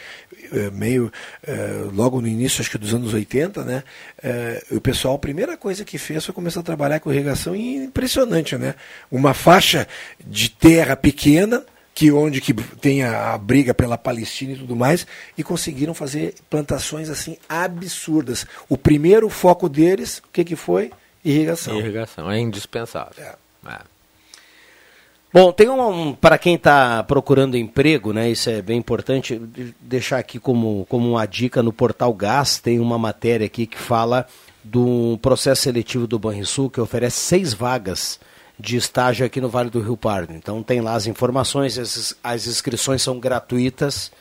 meio 0.73 1.13
eh, 1.47 1.89
logo 1.93 2.21
no 2.21 2.29
início 2.29 2.61
acho 2.61 2.71
que 2.71 2.79
dos 2.79 2.95
anos 2.95 3.13
80, 3.13 3.65
né? 3.65 3.83
Eh, 4.23 4.65
o 4.71 4.81
pessoal 4.81 5.15
a 5.15 5.19
primeira 5.19 5.57
coisa 5.57 5.85
que 5.85 5.99
fez 5.99 6.25
foi 6.25 6.35
começar 6.35 6.61
a 6.61 6.63
trabalhar 6.63 7.01
com 7.01 7.13
irrigação 7.13 7.55
e 7.55 7.77
impressionante, 7.77 8.57
né? 8.57 8.75
Uma 9.11 9.35
faixa 9.35 9.87
de 10.25 10.49
terra 10.51 10.97
pequena 10.97 11.65
que 11.95 12.11
onde 12.11 12.41
que 12.41 12.53
tem 12.53 13.05
a, 13.05 13.35
a 13.35 13.39
briga 13.39 13.73
pela 13.73 13.97
Palestina 13.97 14.53
e 14.53 14.59
tudo 14.59 14.75
mais, 14.75 15.07
e 15.39 15.45
conseguiram 15.45 15.95
fazer 15.95 16.35
plantações 16.51 17.09
assim 17.09 17.37
absurdas. 17.49 18.45
O 18.69 18.77
primeiro 18.77 19.29
foco 19.29 19.69
deles, 19.69 20.19
o 20.19 20.29
que, 20.33 20.45
que 20.45 20.57
foi? 20.57 20.91
Irrigação. 21.25 21.79
Irrigação, 21.79 22.31
é 22.31 22.39
indispensável. 22.41 23.25
É. 23.25 23.35
Bom, 25.35 25.51
tem 25.51 25.69
um, 25.69 26.15
para 26.15 26.39
quem 26.39 26.55
está 26.55 27.03
procurando 27.03 27.57
emprego, 27.57 28.13
né? 28.13 28.31
Isso 28.31 28.49
é 28.49 28.63
bem 28.63 28.79
importante. 28.79 29.37
de- 29.37 29.75
Deixar 29.81 30.19
aqui 30.19 30.39
como, 30.39 30.87
como 30.89 31.11
uma 31.11 31.27
dica 31.27 31.61
no 31.61 31.73
portal 31.73 32.15
Gás, 32.15 32.59
tem 32.61 32.79
uma 32.79 32.97
matéria 32.97 33.45
aqui 33.45 33.67
que 33.67 33.77
fala 33.77 34.29
do 34.63 35.19
processo 35.21 35.63
seletivo 35.63 36.07
do 36.07 36.21
Banrisul, 36.21 36.71
que 36.71 36.81
oferece 36.81 37.19
seis 37.19 37.53
vagas 37.53 38.21
de 38.61 38.77
estágio 38.77 39.27
aqui 39.27 39.41
no 39.41 39.49
Vale 39.49 39.71
do 39.71 39.81
Rio 39.81 39.97
Pardo. 39.97 40.33
Então 40.33 40.63
tem 40.63 40.81
lá 40.81 40.95
as 40.95 41.09
informações, 41.09 41.77
as, 41.81 42.15
as 42.23 42.47
inscrições 42.47 43.03
são 43.03 43.19
gratuitas 43.19 44.13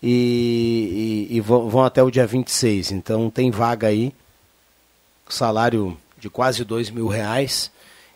e, 0.00 1.26
e- 1.32 1.36
e 1.36 1.40
vão, 1.40 1.68
vão 1.68 1.82
até 1.84 2.00
o 2.00 2.12
dia 2.12 2.28
26. 2.28 2.92
Então 2.92 3.28
tem 3.28 3.50
vaga 3.50 3.88
aí, 3.88 4.14
salário 5.28 5.96
de 6.16 6.30
quase 6.30 6.64
dois 6.64 6.90
mil 6.90 7.08
reais. 7.08 7.72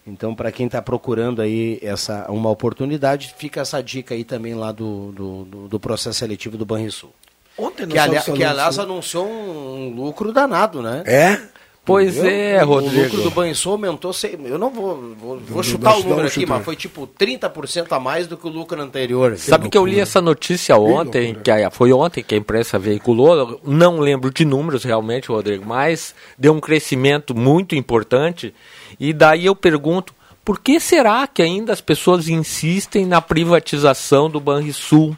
Então, 0.09 0.35
para 0.35 0.51
quem 0.51 0.67
está 0.67 0.81
procurando 0.81 1.43
aí 1.43 1.79
essa, 1.83 2.27
uma 2.31 2.51
oportunidade, 2.51 3.35
fica 3.37 3.61
essa 3.61 3.83
dica 3.83 4.15
aí 4.15 4.25
também 4.25 4.55
lá 4.55 4.73
do, 4.73 5.13
do, 5.13 5.45
do- 5.45 5.69
do 5.69 5.81
processo 5.81 6.19
seletivo 6.19 6.57
do 6.57 6.65
Banrisul. 6.65 7.11
Ontem 7.57 7.87
Que, 7.87 7.99
ali, 7.99 8.21
que 8.21 8.45
aliás 8.45 8.79
anunciou 8.79 9.27
um 9.29 9.93
lucro 9.95 10.33
danado, 10.33 10.81
né? 10.81 11.03
É? 11.07 11.41
Pois 11.85 12.19
Entendeu? 12.19 12.31
é, 12.39 12.65
O 12.65 12.69
Rodrigo. 12.69 13.03
lucro 13.05 13.23
do 13.23 13.31
Banrisul 13.31 13.73
aumentou, 13.73 14.13
sei- 14.13 14.39
eu 14.45 14.59
não 14.59 14.69
vou, 14.71 15.15
vou, 15.19 15.39
vou 15.39 15.63
chutar 15.63 15.97
o 15.97 16.03
número 16.05 16.29
aqui, 16.29 16.45
mas 16.45 16.63
foi 16.63 16.77
tipo 16.77 17.07
30% 17.19 17.87
a 17.93 17.99
mais 17.99 18.27
do 18.27 18.37
que 18.37 18.47
o 18.47 18.51
lucro 18.51 18.79
anterior. 18.81 19.37
Sabe 19.39 19.71
que 19.71 19.79
eu 19.79 19.87
li 19.87 19.99
essa 19.99 20.21
notícia 20.21 20.77
ontem, 20.77 21.35
que 21.35 21.51
a- 21.51 21.71
foi 21.71 21.91
ontem 21.91 22.23
que 22.23 22.35
a 22.35 22.39
imprensa 22.39 22.79
veiculou, 22.79 23.59
não 23.65 24.01
lembro 24.01 24.31
de 24.31 24.45
números 24.45 24.85
realmente, 24.85 25.29
Rodrigo, 25.29 25.65
mas 25.67 26.15
deu 26.37 26.53
um 26.53 26.61
crescimento 26.61 27.35
muito 27.35 27.75
importante. 27.75 28.55
E 28.99 29.13
daí 29.13 29.47
eu 29.47 29.55
pergunto, 29.55 30.15
por 30.45 30.61
que 30.61 30.81
será 30.81 31.27
que 31.27 31.43
ainda 31.43 31.73
as 31.73 31.81
pessoas 31.81 32.29
insistem 32.29 33.05
na 33.05 33.21
privatização 33.21 34.31
do 34.31 34.41
Banrisul? 34.41 35.17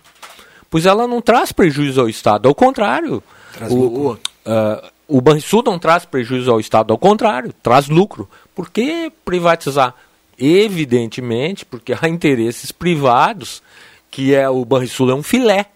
Pois 0.68 0.86
ela 0.86 1.06
não 1.06 1.20
traz 1.20 1.52
prejuízo 1.52 2.00
ao 2.00 2.08
Estado, 2.08 2.48
ao 2.48 2.54
contrário. 2.54 3.22
Traz 3.52 3.72
o, 3.72 3.76
lucro. 3.76 4.00
o, 4.00 4.18
ah, 4.46 4.90
o 5.06 5.20
Banrisul 5.20 5.62
não 5.64 5.78
traz 5.78 6.04
prejuízo 6.04 6.50
ao 6.50 6.60
Estado, 6.60 6.92
ao 6.92 6.98
contrário, 6.98 7.52
traz 7.62 7.88
lucro. 7.88 8.28
Por 8.54 8.70
que 8.70 9.12
privatizar? 9.24 9.94
Evidentemente, 10.38 11.64
porque 11.64 11.92
há 11.92 12.08
interesses 12.08 12.72
privados, 12.72 13.62
que 14.10 14.34
é 14.34 14.48
o 14.48 14.64
Banrisul 14.64 15.10
é 15.10 15.14
um 15.14 15.22
filé. 15.22 15.66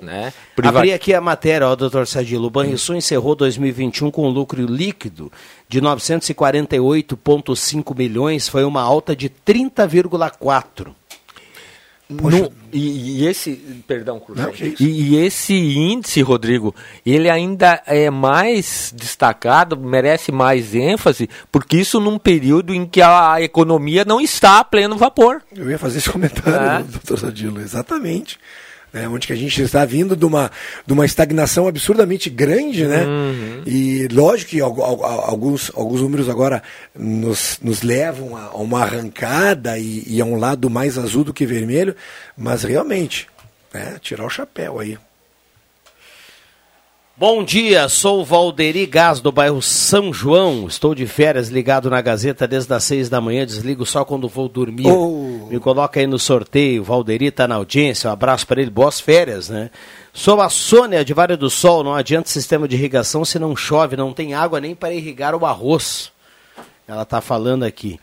Né? 0.00 0.32
Priva- 0.54 0.78
Abri 0.78 0.92
aqui 0.92 1.12
a 1.14 1.20
matéria, 1.20 1.68
ó, 1.68 1.74
doutor 1.74 2.06
Sadilo. 2.06 2.46
O 2.46 2.50
Banrisul 2.50 2.94
encerrou 2.96 3.34
2021 3.34 4.10
com 4.10 4.26
um 4.26 4.30
lucro 4.30 4.64
líquido 4.64 5.32
de 5.68 5.80
948,5 5.80 7.96
milhões, 7.96 8.48
foi 8.48 8.64
uma 8.64 8.82
alta 8.82 9.16
de 9.16 9.28
30,4. 9.28 10.94
No, 12.08 12.52
e, 12.72 13.22
e, 13.22 13.26
esse, 13.26 13.50
perdão, 13.84 14.22
Não, 14.28 14.52
e, 14.78 14.84
e, 14.84 15.16
esse 15.16 15.54
índice, 15.54 16.22
Rodrigo, 16.22 16.72
ele 17.04 17.28
ainda 17.28 17.82
é 17.84 18.08
mais 18.10 18.92
destacado, 18.94 19.76
merece 19.76 20.30
mais 20.30 20.72
ênfase, 20.72 21.28
porque 21.50 21.78
isso 21.78 21.98
num 21.98 22.16
período 22.16 22.72
em 22.72 22.86
que 22.86 23.02
a 23.02 23.42
economia 23.42 24.04
não 24.04 24.20
está 24.20 24.60
a 24.60 24.64
pleno 24.64 24.96
vapor. 24.96 25.42
Eu 25.52 25.68
ia 25.68 25.80
fazer 25.80 25.98
esse 25.98 26.08
comentário, 26.08 26.54
é. 26.54 26.84
doutor 26.88 27.18
Sadilo, 27.18 27.60
exatamente 27.60 28.38
né, 28.92 29.08
onde 29.08 29.26
que 29.26 29.32
a 29.32 29.36
gente 29.36 29.60
está 29.60 29.84
vindo 29.84 30.16
de 30.16 30.24
uma, 30.24 30.50
de 30.86 30.92
uma 30.92 31.04
estagnação 31.04 31.68
absurdamente 31.68 32.30
grande, 32.30 32.86
né? 32.86 33.04
Uhum. 33.04 33.62
E 33.66 34.08
lógico 34.08 34.52
que 34.52 34.60
alguns, 34.60 35.70
alguns 35.74 36.00
números 36.00 36.28
agora 36.28 36.62
nos, 36.94 37.58
nos 37.62 37.82
levam 37.82 38.36
a 38.36 38.56
uma 38.56 38.82
arrancada 38.82 39.78
e, 39.78 40.04
e 40.06 40.20
a 40.20 40.24
um 40.24 40.36
lado 40.36 40.70
mais 40.70 40.96
azul 40.96 41.24
do 41.24 41.34
que 41.34 41.44
vermelho, 41.44 41.94
mas 42.36 42.62
realmente, 42.62 43.26
né, 43.72 43.96
tirar 44.00 44.24
o 44.24 44.30
chapéu 44.30 44.78
aí. 44.78 44.96
Bom 47.18 47.42
dia, 47.42 47.88
sou 47.88 48.22
Valderi 48.22 48.84
Gás 48.84 49.20
do 49.20 49.32
bairro 49.32 49.62
São 49.62 50.12
João. 50.12 50.66
Estou 50.66 50.94
de 50.94 51.06
férias 51.06 51.48
ligado 51.48 51.88
na 51.88 52.02
Gazeta 52.02 52.46
desde 52.46 52.74
as 52.74 52.84
seis 52.84 53.08
da 53.08 53.22
manhã, 53.22 53.46
desligo 53.46 53.86
só 53.86 54.04
quando 54.04 54.28
vou 54.28 54.50
dormir. 54.50 54.86
Oh. 54.86 55.46
Me 55.50 55.58
coloca 55.58 55.98
aí 55.98 56.06
no 56.06 56.18
sorteio. 56.18 56.84
Valderi 56.84 57.28
está 57.28 57.48
na 57.48 57.54
audiência. 57.54 58.10
Um 58.10 58.12
abraço 58.12 58.46
para 58.46 58.60
ele, 58.60 58.70
boas 58.70 59.00
férias, 59.00 59.48
né? 59.48 59.70
Sou 60.12 60.42
a 60.42 60.50
Sônia 60.50 61.02
de 61.02 61.14
Vale 61.14 61.36
do 61.36 61.48
Sol. 61.48 61.82
Não 61.82 61.94
adianta 61.94 62.28
sistema 62.28 62.68
de 62.68 62.76
irrigação 62.76 63.24
se 63.24 63.38
não 63.38 63.56
chove, 63.56 63.96
não 63.96 64.12
tem 64.12 64.34
água 64.34 64.60
nem 64.60 64.74
para 64.74 64.92
irrigar 64.92 65.34
o 65.34 65.46
arroz. 65.46 66.12
Ela 66.86 67.04
está 67.04 67.22
falando 67.22 67.62
aqui. 67.62 67.98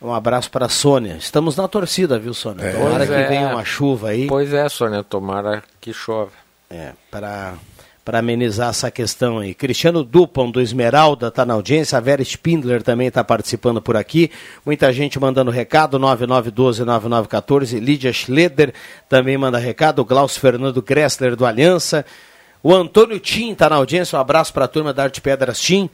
Um 0.00 0.12
abraço 0.12 0.48
para 0.52 0.66
a 0.66 0.68
Sônia. 0.68 1.16
Estamos 1.16 1.56
na 1.56 1.66
torcida, 1.66 2.20
viu, 2.20 2.32
Sônia? 2.32 2.66
É. 2.66 2.72
Tomara 2.74 3.04
que 3.04 3.12
é. 3.14 3.26
venha 3.26 3.48
uma 3.48 3.64
chuva 3.64 4.10
aí. 4.10 4.28
Pois 4.28 4.52
é, 4.54 4.68
Sônia, 4.68 5.02
tomara 5.02 5.60
que 5.80 5.92
chove. 5.92 6.30
É, 6.70 6.92
para 7.10 7.54
para 8.04 8.18
amenizar 8.18 8.68
essa 8.68 8.90
questão 8.90 9.38
aí. 9.38 9.54
Cristiano 9.54 10.04
Dupont, 10.04 10.52
do 10.52 10.60
Esmeralda, 10.60 11.28
está 11.28 11.46
na 11.46 11.54
audiência. 11.54 11.96
A 11.96 12.00
Vera 12.00 12.20
Spindler 12.20 12.82
também 12.82 13.08
está 13.08 13.24
participando 13.24 13.80
por 13.80 13.96
aqui. 13.96 14.30
Muita 14.64 14.92
gente 14.92 15.18
mandando 15.18 15.50
recado, 15.50 15.98
9912-9914. 15.98 17.78
Lídia 17.80 18.12
Schleder 18.12 18.74
também 19.08 19.38
manda 19.38 19.56
recado. 19.56 20.00
O 20.00 20.04
Klaus 20.04 20.36
Fernando 20.36 20.82
Gressler, 20.82 21.34
do 21.34 21.46
Aliança. 21.46 22.04
O 22.62 22.74
Antônio 22.74 23.18
Tim 23.18 23.52
está 23.52 23.70
na 23.70 23.76
audiência. 23.76 24.18
Um 24.18 24.20
abraço 24.20 24.52
para 24.52 24.66
a 24.66 24.68
turma 24.68 24.92
da 24.92 25.04
Arte 25.04 25.22
Pedras 25.22 25.58
Tim. 25.58 25.88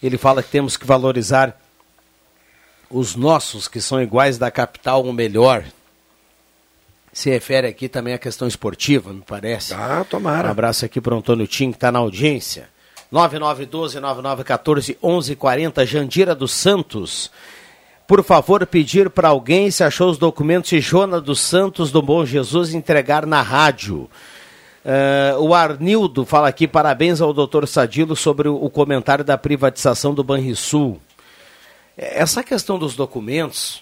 Ele 0.00 0.16
fala 0.16 0.44
que 0.44 0.50
temos 0.50 0.76
que 0.76 0.86
valorizar 0.86 1.60
os 2.88 3.16
nossos, 3.16 3.66
que 3.66 3.80
são 3.80 4.00
iguais 4.00 4.38
da 4.38 4.50
capital, 4.50 5.04
ou 5.04 5.12
melhor 5.12 5.64
se 7.12 7.28
refere 7.28 7.66
aqui 7.66 7.88
também 7.88 8.14
à 8.14 8.18
questão 8.18 8.46
esportiva, 8.48 9.12
me 9.12 9.20
parece. 9.20 9.74
Ah, 9.74 10.06
tomara. 10.08 10.48
Um 10.48 10.52
abraço 10.52 10.84
aqui 10.84 11.00
para 11.00 11.14
o 11.14 11.18
Antônio 11.18 11.46
Tim, 11.46 11.70
que 11.70 11.76
está 11.76 11.92
na 11.92 11.98
audiência. 11.98 12.70
9912-9914-1140, 13.12 15.84
Jandira 15.84 16.34
dos 16.34 16.52
Santos. 16.52 17.30
Por 18.06 18.24
favor, 18.24 18.66
pedir 18.66 19.10
para 19.10 19.28
alguém 19.28 19.70
se 19.70 19.84
achou 19.84 20.08
os 20.10 20.16
documentos 20.16 20.70
de 20.70 20.80
Jona 20.80 21.20
dos 21.20 21.40
Santos 21.40 21.92
do 21.92 22.00
Bom 22.00 22.24
Jesus 22.24 22.72
entregar 22.74 23.26
na 23.26 23.42
rádio. 23.42 24.08
Uh, 24.84 25.38
o 25.38 25.54
Arnildo 25.54 26.24
fala 26.24 26.48
aqui, 26.48 26.66
parabéns 26.66 27.20
ao 27.20 27.32
doutor 27.32 27.68
Sadilo 27.68 28.16
sobre 28.16 28.48
o, 28.48 28.56
o 28.56 28.68
comentário 28.68 29.24
da 29.24 29.38
privatização 29.38 30.12
do 30.14 30.24
Banrisul. 30.24 31.00
Essa 31.96 32.42
questão 32.42 32.76
dos 32.78 32.96
documentos, 32.96 33.80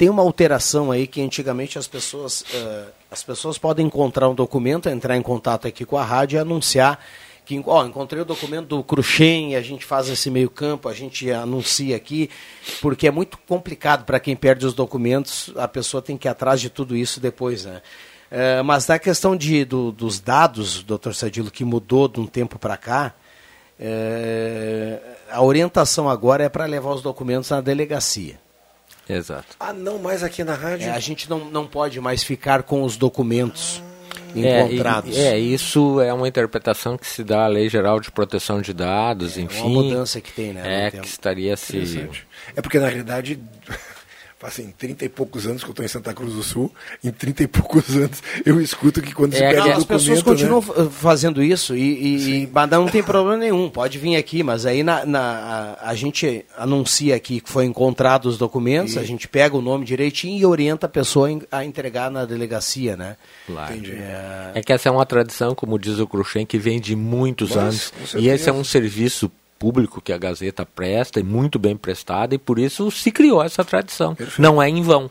tem 0.00 0.08
uma 0.08 0.22
alteração 0.22 0.90
aí 0.90 1.06
que 1.06 1.20
antigamente 1.20 1.78
as 1.78 1.86
pessoas, 1.86 2.40
uh, 2.40 2.86
as 3.10 3.22
pessoas 3.22 3.58
podem 3.58 3.84
encontrar 3.84 4.30
um 4.30 4.34
documento, 4.34 4.88
entrar 4.88 5.14
em 5.14 5.20
contato 5.20 5.68
aqui 5.68 5.84
com 5.84 5.98
a 5.98 6.02
rádio 6.02 6.38
e 6.38 6.40
anunciar 6.40 7.04
que, 7.44 7.62
ó, 7.66 7.84
encontrei 7.84 8.22
o 8.22 8.24
documento 8.24 8.68
do 8.68 8.82
Cruxem, 8.82 9.56
a 9.56 9.60
gente 9.60 9.84
faz 9.84 10.08
esse 10.08 10.30
meio 10.30 10.48
campo, 10.48 10.88
a 10.88 10.94
gente 10.94 11.30
anuncia 11.30 11.94
aqui, 11.94 12.30
porque 12.80 13.08
é 13.08 13.10
muito 13.10 13.36
complicado 13.46 14.06
para 14.06 14.18
quem 14.18 14.34
perde 14.34 14.64
os 14.64 14.72
documentos, 14.72 15.52
a 15.54 15.68
pessoa 15.68 16.00
tem 16.00 16.16
que 16.16 16.26
ir 16.26 16.30
atrás 16.30 16.62
de 16.62 16.70
tudo 16.70 16.96
isso 16.96 17.20
depois, 17.20 17.66
né? 17.66 17.82
Uh, 18.32 18.64
mas 18.64 18.88
na 18.88 18.98
questão 18.98 19.36
de, 19.36 19.66
do, 19.66 19.92
dos 19.92 20.18
dados, 20.18 20.82
doutor 20.82 21.14
Sadilo, 21.14 21.50
que 21.50 21.62
mudou 21.62 22.08
de 22.08 22.20
um 22.20 22.26
tempo 22.26 22.58
para 22.58 22.78
cá, 22.78 23.14
uh, 23.78 25.00
a 25.30 25.42
orientação 25.42 26.08
agora 26.08 26.44
é 26.44 26.48
para 26.48 26.64
levar 26.64 26.94
os 26.94 27.02
documentos 27.02 27.50
na 27.50 27.60
delegacia. 27.60 28.40
Exato. 29.16 29.56
Ah, 29.58 29.72
não 29.72 29.98
mais 29.98 30.22
aqui 30.22 30.44
na 30.44 30.54
rádio? 30.54 30.88
É, 30.88 30.90
a 30.90 30.98
gente 30.98 31.28
não, 31.28 31.44
não 31.46 31.66
pode 31.66 32.00
mais 32.00 32.22
ficar 32.22 32.62
com 32.62 32.82
os 32.82 32.96
documentos 32.96 33.82
encontrados. 34.34 35.16
É, 35.16 35.20
e, 35.20 35.26
é, 35.26 35.38
isso 35.38 36.00
é 36.00 36.12
uma 36.12 36.28
interpretação 36.28 36.96
que 36.96 37.06
se 37.06 37.24
dá 37.24 37.44
à 37.44 37.48
Lei 37.48 37.68
Geral 37.68 38.00
de 38.00 38.10
Proteção 38.10 38.60
de 38.60 38.72
Dados, 38.72 39.36
é, 39.36 39.42
enfim. 39.42 39.62
Uma 39.62 39.82
mudança 39.82 40.20
que 40.20 40.32
tem, 40.32 40.52
né? 40.52 40.86
É, 40.86 40.90
que 40.90 41.06
estaria 41.06 41.56
se... 41.56 42.08
É 42.54 42.62
porque, 42.62 42.78
na 42.78 42.88
realidade, 42.88 43.40
assim, 44.42 44.72
30 44.76 45.04
e 45.04 45.08
poucos 45.08 45.46
anos 45.46 45.62
que 45.62 45.68
eu 45.68 45.72
estou 45.72 45.84
em 45.84 45.88
Santa 45.88 46.14
Cruz 46.14 46.34
do 46.34 46.42
Sul, 46.42 46.72
em 47.04 47.10
30 47.10 47.42
e 47.42 47.46
poucos 47.46 47.96
anos 47.96 48.22
eu 48.44 48.60
escuto 48.60 49.02
que 49.02 49.12
quando 49.12 49.34
é, 49.34 49.36
se 49.36 49.42
pega 49.42 49.64
não, 49.66 49.76
As 49.76 49.84
pessoas 49.84 50.18
né? 50.18 50.24
continuam 50.24 50.62
fazendo 50.62 51.42
isso 51.42 51.76
e, 51.76 51.80
e, 51.82 52.42
e 52.44 52.50
não 52.70 52.88
tem 52.88 53.02
problema 53.02 53.36
nenhum, 53.36 53.68
pode 53.68 53.98
vir 53.98 54.16
aqui, 54.16 54.42
mas 54.42 54.64
aí 54.64 54.82
na, 54.82 55.04
na 55.04 55.20
a, 55.80 55.90
a, 55.90 55.94
gente 55.94 56.44
anuncia 56.56 57.14
aqui 57.16 57.40
que 57.40 57.50
foi 57.50 57.64
encontrado 57.64 58.26
os 58.26 58.38
documentos, 58.38 58.94
e... 58.94 58.98
a 58.98 59.02
gente 59.02 59.28
pega 59.28 59.56
o 59.56 59.62
nome 59.62 59.84
direitinho 59.84 60.38
e 60.38 60.46
orienta 60.46 60.86
a 60.86 60.88
pessoa 60.88 61.28
a 61.50 61.64
entregar 61.64 62.10
na 62.10 62.24
delegacia, 62.24 62.96
né? 62.96 63.16
Claro. 63.46 63.74
É... 63.86 64.52
é... 64.54 64.62
que 64.62 64.72
essa 64.72 64.88
é 64.88 64.92
uma 64.92 65.04
tradição, 65.04 65.54
como 65.54 65.78
diz 65.78 65.98
o 65.98 66.06
Cruxem, 66.06 66.46
que 66.46 66.58
vem 66.58 66.80
de 66.80 66.96
muitos 66.96 67.50
mas, 67.50 67.58
anos. 67.58 67.92
E 68.14 68.28
esse 68.28 68.48
é 68.48 68.52
um 68.52 68.64
serviço 68.64 69.30
público 69.60 70.00
que 70.00 70.10
a 70.10 70.16
Gazeta 70.16 70.64
presta, 70.64 71.20
e 71.20 71.22
muito 71.22 71.58
bem 71.58 71.76
prestada, 71.76 72.34
e 72.34 72.38
por 72.38 72.58
isso 72.58 72.90
se 72.90 73.12
criou 73.12 73.44
essa 73.44 73.62
tradição. 73.62 74.14
Perfeito. 74.14 74.40
Não 74.40 74.60
é 74.60 74.70
em 74.70 74.82
vão. 74.82 75.10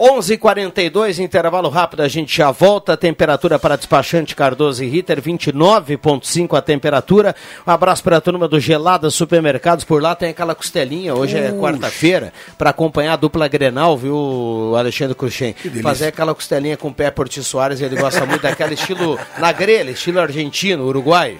11:42 0.00 1.18
intervalo 1.18 1.68
rápido, 1.68 2.00
a 2.00 2.08
gente 2.08 2.34
já 2.34 2.50
volta. 2.50 2.96
Temperatura 2.96 3.58
para 3.58 3.76
despachante 3.76 4.34
Cardoso 4.34 4.82
e 4.82 4.88
Ritter, 4.88 5.20
29,5 5.20 6.56
a 6.56 6.62
temperatura. 6.62 7.36
Um 7.66 7.70
abraço 7.70 8.02
para 8.02 8.16
a 8.16 8.20
turma 8.22 8.48
do 8.48 8.58
Gelada 8.58 9.10
Supermercados. 9.10 9.84
Por 9.84 10.00
lá 10.00 10.14
tem 10.14 10.30
aquela 10.30 10.54
costelinha, 10.54 11.14
hoje 11.14 11.36
é 11.36 11.52
quarta-feira, 11.52 12.32
para 12.56 12.70
acompanhar 12.70 13.12
a 13.12 13.16
dupla 13.16 13.46
Grenal, 13.46 13.98
viu, 13.98 14.74
Alexandre 14.74 15.14
Cruxem? 15.14 15.54
Fazer 15.82 16.06
aquela 16.06 16.34
costelinha 16.34 16.78
com 16.78 16.88
o 16.88 16.94
pé 16.94 17.10
Porti 17.10 17.44
Soares, 17.44 17.82
ele 17.82 17.96
gosta 17.96 18.24
muito 18.24 18.40
daquela 18.40 18.72
estilo 18.72 19.18
na 19.38 19.52
grelha, 19.52 19.90
estilo 19.90 20.18
argentino, 20.18 20.86
uruguaio. 20.86 21.38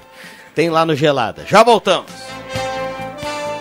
Tem 0.61 0.69
lá 0.69 0.85
no 0.85 0.95
Gelada. 0.95 1.43
Já 1.47 1.63
voltamos. 1.63 2.13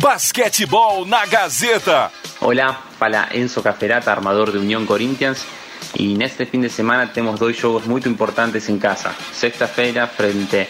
Basquetebol 0.00 1.04
na 1.04 1.26
Gazeta. 1.26 2.10
Hola, 2.40 2.72
fala 2.98 3.28
Enzo 3.32 3.62
Caferata, 3.62 4.10
armador 4.10 4.50
de 4.50 4.58
Unión 4.58 4.86
Corinthians. 4.86 5.44
Y 5.94 6.14
en 6.14 6.22
este 6.22 6.46
fin 6.46 6.62
de 6.62 6.70
semana 6.70 7.12
tenemos 7.12 7.38
dos 7.38 7.60
juegos 7.60 7.86
muy 7.86 8.00
importantes 8.06 8.70
en 8.70 8.78
casa. 8.78 9.14
Sexta-feira 9.32 10.06
frente 10.06 10.68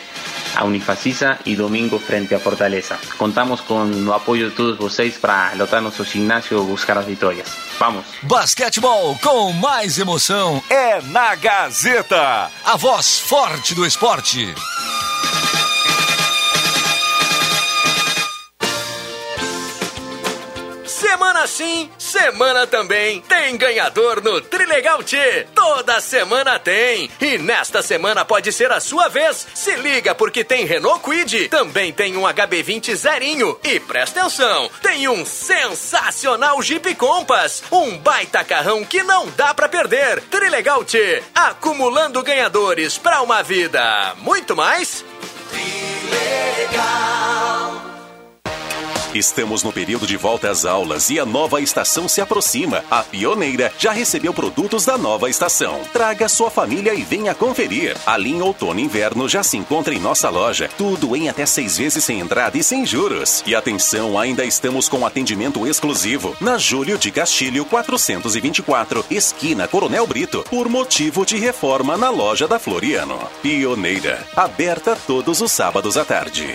a 0.56 0.64
Unifacisa 0.64 1.38
y 1.44 1.54
domingo 1.54 2.00
frente 2.00 2.34
a 2.34 2.40
Fortaleza. 2.40 2.98
Contamos 3.16 3.62
con 3.62 3.92
el 3.94 4.12
apoyo 4.12 4.50
de 4.50 4.56
todos 4.56 4.76
vocês 4.78 5.16
para 5.16 5.54
lotar 5.54 5.80
nosso 5.80 6.04
ginásio 6.04 6.58
e 6.58 6.66
buscar 6.66 6.98
as 6.98 7.06
vitórias. 7.06 7.46
Vamos! 7.78 8.04
Basquetebol 8.22 9.16
com 9.22 9.52
mais 9.52 9.98
emoção 9.98 10.60
é 10.68 11.00
na 11.02 11.36
Gazeta, 11.36 12.50
a 12.64 12.76
voz 12.76 13.20
forte 13.20 13.76
do 13.76 13.86
esporte. 13.86 14.52
Semana 21.40 21.46
sim, 21.46 21.90
semana 21.96 22.66
também. 22.66 23.22
Tem 23.22 23.56
ganhador 23.56 24.22
no 24.22 24.42
Trilegal 24.42 25.02
T. 25.02 25.46
Toda 25.54 25.98
semana 25.98 26.58
tem. 26.58 27.10
E 27.18 27.38
nesta 27.38 27.80
semana 27.82 28.26
pode 28.26 28.52
ser 28.52 28.70
a 28.70 28.78
sua 28.78 29.08
vez. 29.08 29.46
Se 29.54 29.74
liga 29.76 30.14
porque 30.14 30.44
tem 30.44 30.66
Renault 30.66 31.02
Quid, 31.02 31.48
também 31.48 31.94
tem 31.94 32.14
um 32.14 32.24
HB20 32.24 32.94
zerinho. 32.94 33.58
E 33.64 33.80
presta 33.80 34.20
atenção, 34.20 34.70
tem 34.82 35.08
um 35.08 35.24
sensacional 35.24 36.60
Jeep 36.60 36.94
Compass. 36.96 37.62
Um 37.72 37.96
baita 37.96 38.44
carrão 38.44 38.84
que 38.84 39.02
não 39.02 39.26
dá 39.30 39.54
pra 39.54 39.68
perder. 39.68 40.20
Trilegal 40.24 40.84
T, 40.84 41.22
acumulando 41.34 42.22
ganhadores 42.22 42.98
pra 42.98 43.22
uma 43.22 43.42
vida. 43.42 44.14
Muito 44.18 44.54
mais? 44.54 45.02
Estamos 49.14 49.64
no 49.64 49.72
período 49.72 50.06
de 50.06 50.16
volta 50.16 50.48
às 50.48 50.64
aulas 50.64 51.10
e 51.10 51.18
a 51.18 51.26
nova 51.26 51.60
estação 51.60 52.08
se 52.08 52.20
aproxima. 52.20 52.84
A 52.88 53.02
Pioneira 53.02 53.72
já 53.76 53.90
recebeu 53.90 54.32
produtos 54.32 54.84
da 54.84 54.96
nova 54.96 55.28
estação. 55.28 55.80
Traga 55.92 56.28
sua 56.28 56.48
família 56.48 56.94
e 56.94 57.02
venha 57.02 57.34
conferir. 57.34 57.96
A 58.06 58.16
linha 58.16 58.44
outono 58.44 58.78
e 58.78 58.84
inverno 58.84 59.28
já 59.28 59.42
se 59.42 59.56
encontra 59.56 59.92
em 59.92 59.98
nossa 59.98 60.30
loja. 60.30 60.70
Tudo 60.78 61.16
em 61.16 61.28
até 61.28 61.44
seis 61.44 61.76
vezes 61.76 62.04
sem 62.04 62.20
entrada 62.20 62.56
e 62.56 62.62
sem 62.62 62.86
juros. 62.86 63.42
E 63.44 63.52
atenção, 63.52 64.16
ainda 64.16 64.44
estamos 64.44 64.88
com 64.88 65.04
atendimento 65.04 65.66
exclusivo 65.66 66.36
na 66.40 66.56
Júlio 66.56 66.96
de 66.96 67.10
Castilho 67.10 67.64
424, 67.64 69.04
esquina 69.10 69.66
Coronel 69.66 70.06
Brito, 70.06 70.44
por 70.48 70.68
motivo 70.68 71.26
de 71.26 71.36
reforma 71.36 71.96
na 71.96 72.10
loja 72.10 72.46
da 72.46 72.60
Floriano. 72.60 73.18
Pioneira, 73.42 74.24
aberta 74.36 74.96
todos 75.04 75.40
os 75.40 75.50
sábados 75.50 75.96
à 75.96 76.04
tarde. 76.04 76.54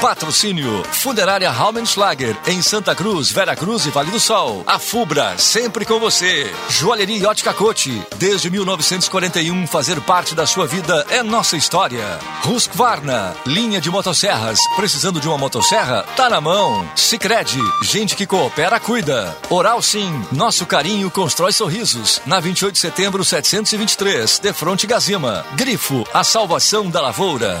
Patrocínio 0.00 0.84
Funerária 0.92 1.50
Raumenschlager 1.50 2.36
em 2.46 2.62
Santa 2.62 2.94
Cruz, 2.94 3.32
Vera 3.32 3.56
Cruz 3.56 3.84
e 3.84 3.90
Vale 3.90 4.12
do 4.12 4.20
Sol. 4.20 4.62
A 4.64 4.78
Fubra, 4.78 5.36
sempre 5.36 5.84
com 5.84 5.98
você. 5.98 6.52
Joalheria 6.68 7.26
Yacht 7.26 7.42
Cacote. 7.42 8.02
Desde 8.16 8.48
1941, 8.48 9.66
fazer 9.66 10.00
parte 10.02 10.36
da 10.36 10.46
sua 10.46 10.68
vida 10.68 11.04
é 11.10 11.20
nossa 11.22 11.56
história. 11.56 12.18
Husqvarna, 12.46 13.34
linha 13.44 13.80
de 13.80 13.90
motosserras. 13.90 14.60
Precisando 14.76 15.20
de 15.20 15.26
uma 15.26 15.36
motosserra? 15.36 16.04
Tá 16.16 16.30
na 16.30 16.40
mão. 16.40 16.88
Sicredi, 16.94 17.60
gente 17.82 18.14
que 18.14 18.26
coopera, 18.26 18.78
cuida. 18.78 19.36
Oral 19.50 19.82
Sim, 19.82 20.24
nosso 20.30 20.64
carinho 20.64 21.10
constrói 21.10 21.52
sorrisos. 21.52 22.20
Na 22.24 22.38
28 22.38 22.74
de 22.74 22.78
setembro, 22.78 23.24
723, 23.24 24.38
de 24.38 24.52
fronte 24.52 24.86
Gazima. 24.86 25.44
Grifo, 25.56 26.06
a 26.14 26.22
salvação 26.22 26.88
da 26.88 27.00
lavoura. 27.00 27.60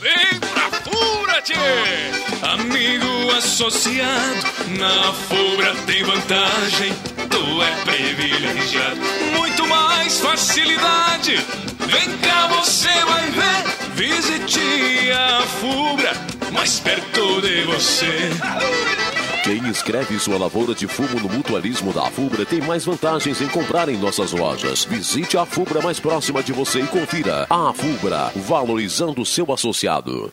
Vem 0.00 0.40
pra 0.40 0.80
Fubra! 0.96 1.42
Amigo 2.42 3.30
associado, 3.36 4.46
na 4.78 5.12
Fubra 5.12 5.74
tem 5.86 6.02
vantagem, 6.02 6.92
tu 7.30 7.62
é 7.62 7.84
privilegiado. 7.84 9.00
Muito 9.36 9.66
mais 9.66 10.20
facilidade, 10.20 11.36
vem 11.86 12.18
cá 12.18 12.46
você 12.48 12.88
vai 13.04 13.30
ver. 13.30 13.76
Visite 13.94 15.10
a 15.12 15.42
Fubra, 15.42 16.12
mais 16.52 16.80
perto 16.80 17.40
de 17.40 17.62
você. 17.62 18.30
Quem 19.44 19.68
escreve 19.68 20.18
sua 20.18 20.38
lavoura 20.38 20.74
de 20.74 20.88
fumo 20.88 21.20
no 21.20 21.28
mutualismo 21.28 21.92
da 21.92 22.10
Fubra 22.10 22.44
tem 22.44 22.60
mais 22.60 22.84
vantagens 22.84 23.40
em 23.40 23.48
comprar 23.48 23.88
em 23.88 23.96
nossas 23.96 24.32
lojas. 24.32 24.84
Visite 24.84 25.38
a 25.38 25.46
Fubra 25.46 25.80
mais 25.80 26.00
próxima 26.00 26.42
de 26.42 26.52
você 26.52 26.80
e 26.80 26.86
confira. 26.86 27.46
A 27.48 27.72
Fubra, 27.72 28.32
valorizando 28.34 29.24
seu 29.24 29.52
associado. 29.52 30.32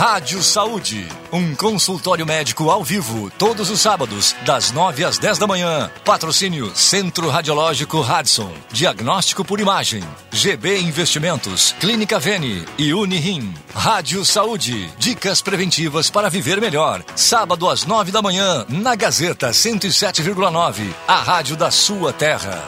Rádio 0.00 0.42
Saúde, 0.42 1.06
um 1.30 1.54
consultório 1.54 2.24
médico 2.24 2.70
ao 2.70 2.82
vivo, 2.82 3.30
todos 3.36 3.68
os 3.68 3.82
sábados, 3.82 4.34
das 4.46 4.72
9 4.72 5.04
às 5.04 5.18
10 5.18 5.36
da 5.36 5.46
manhã. 5.46 5.90
Patrocínio 6.06 6.74
Centro 6.74 7.28
Radiológico 7.28 8.00
Radson, 8.00 8.50
diagnóstico 8.72 9.44
por 9.44 9.60
imagem, 9.60 10.02
GB 10.32 10.80
Investimentos, 10.80 11.74
Clínica 11.78 12.18
Vene 12.18 12.64
e 12.78 12.94
Unirim. 12.94 13.52
Rádio 13.74 14.24
Saúde, 14.24 14.90
dicas 14.96 15.42
preventivas 15.42 16.08
para 16.08 16.30
viver 16.30 16.62
melhor. 16.62 17.04
Sábado 17.14 17.68
às 17.68 17.84
9 17.84 18.10
da 18.10 18.22
manhã, 18.22 18.64
na 18.70 18.94
Gazeta 18.94 19.50
107,9, 19.50 20.94
a 21.06 21.16
rádio 21.16 21.56
da 21.58 21.70
sua 21.70 22.10
terra. 22.10 22.64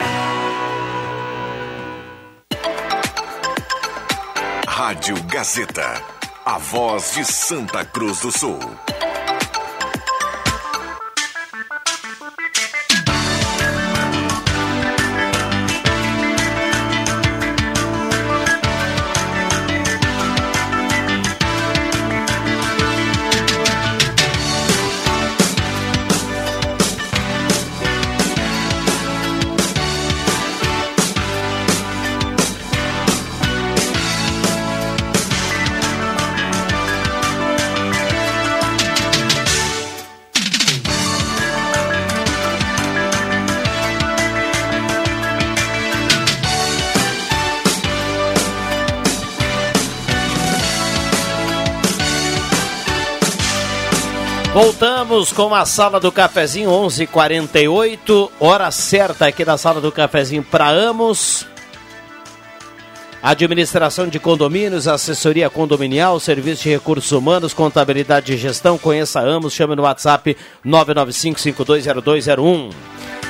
Rádio 4.67 5.15
Gazeta, 5.23 5.99
a 6.45 6.57
voz 6.57 7.13
de 7.15 7.23
Santa 7.23 7.85
Cruz 7.85 8.19
do 8.19 8.31
Sul. 8.31 8.59
Voltamos 54.53 55.33
com 55.33 55.53
a 55.55 55.65
sala 55.65 55.99
do 55.99 56.11
cafezinho 56.11 56.69
11:48, 56.69 58.29
hora 58.39 58.69
certa 58.69 59.25
aqui 59.25 59.43
da 59.43 59.57
sala 59.57 59.81
do 59.81 59.91
cafezinho 59.91 60.43
para 60.43 60.69
Amos. 60.69 61.47
Administração 63.19 64.07
de 64.07 64.19
condomínios, 64.19 64.87
assessoria 64.87 65.49
condominial, 65.49 66.19
serviço 66.19 66.61
de 66.63 66.69
recursos 66.69 67.11
humanos, 67.11 67.51
contabilidade 67.51 68.31
e 68.31 68.37
gestão. 68.37 68.77
Conheça 68.77 69.21
Amos, 69.21 69.53
chame 69.53 69.75
no 69.75 69.81
WhatsApp 69.81 70.37
995520201. 70.63 72.69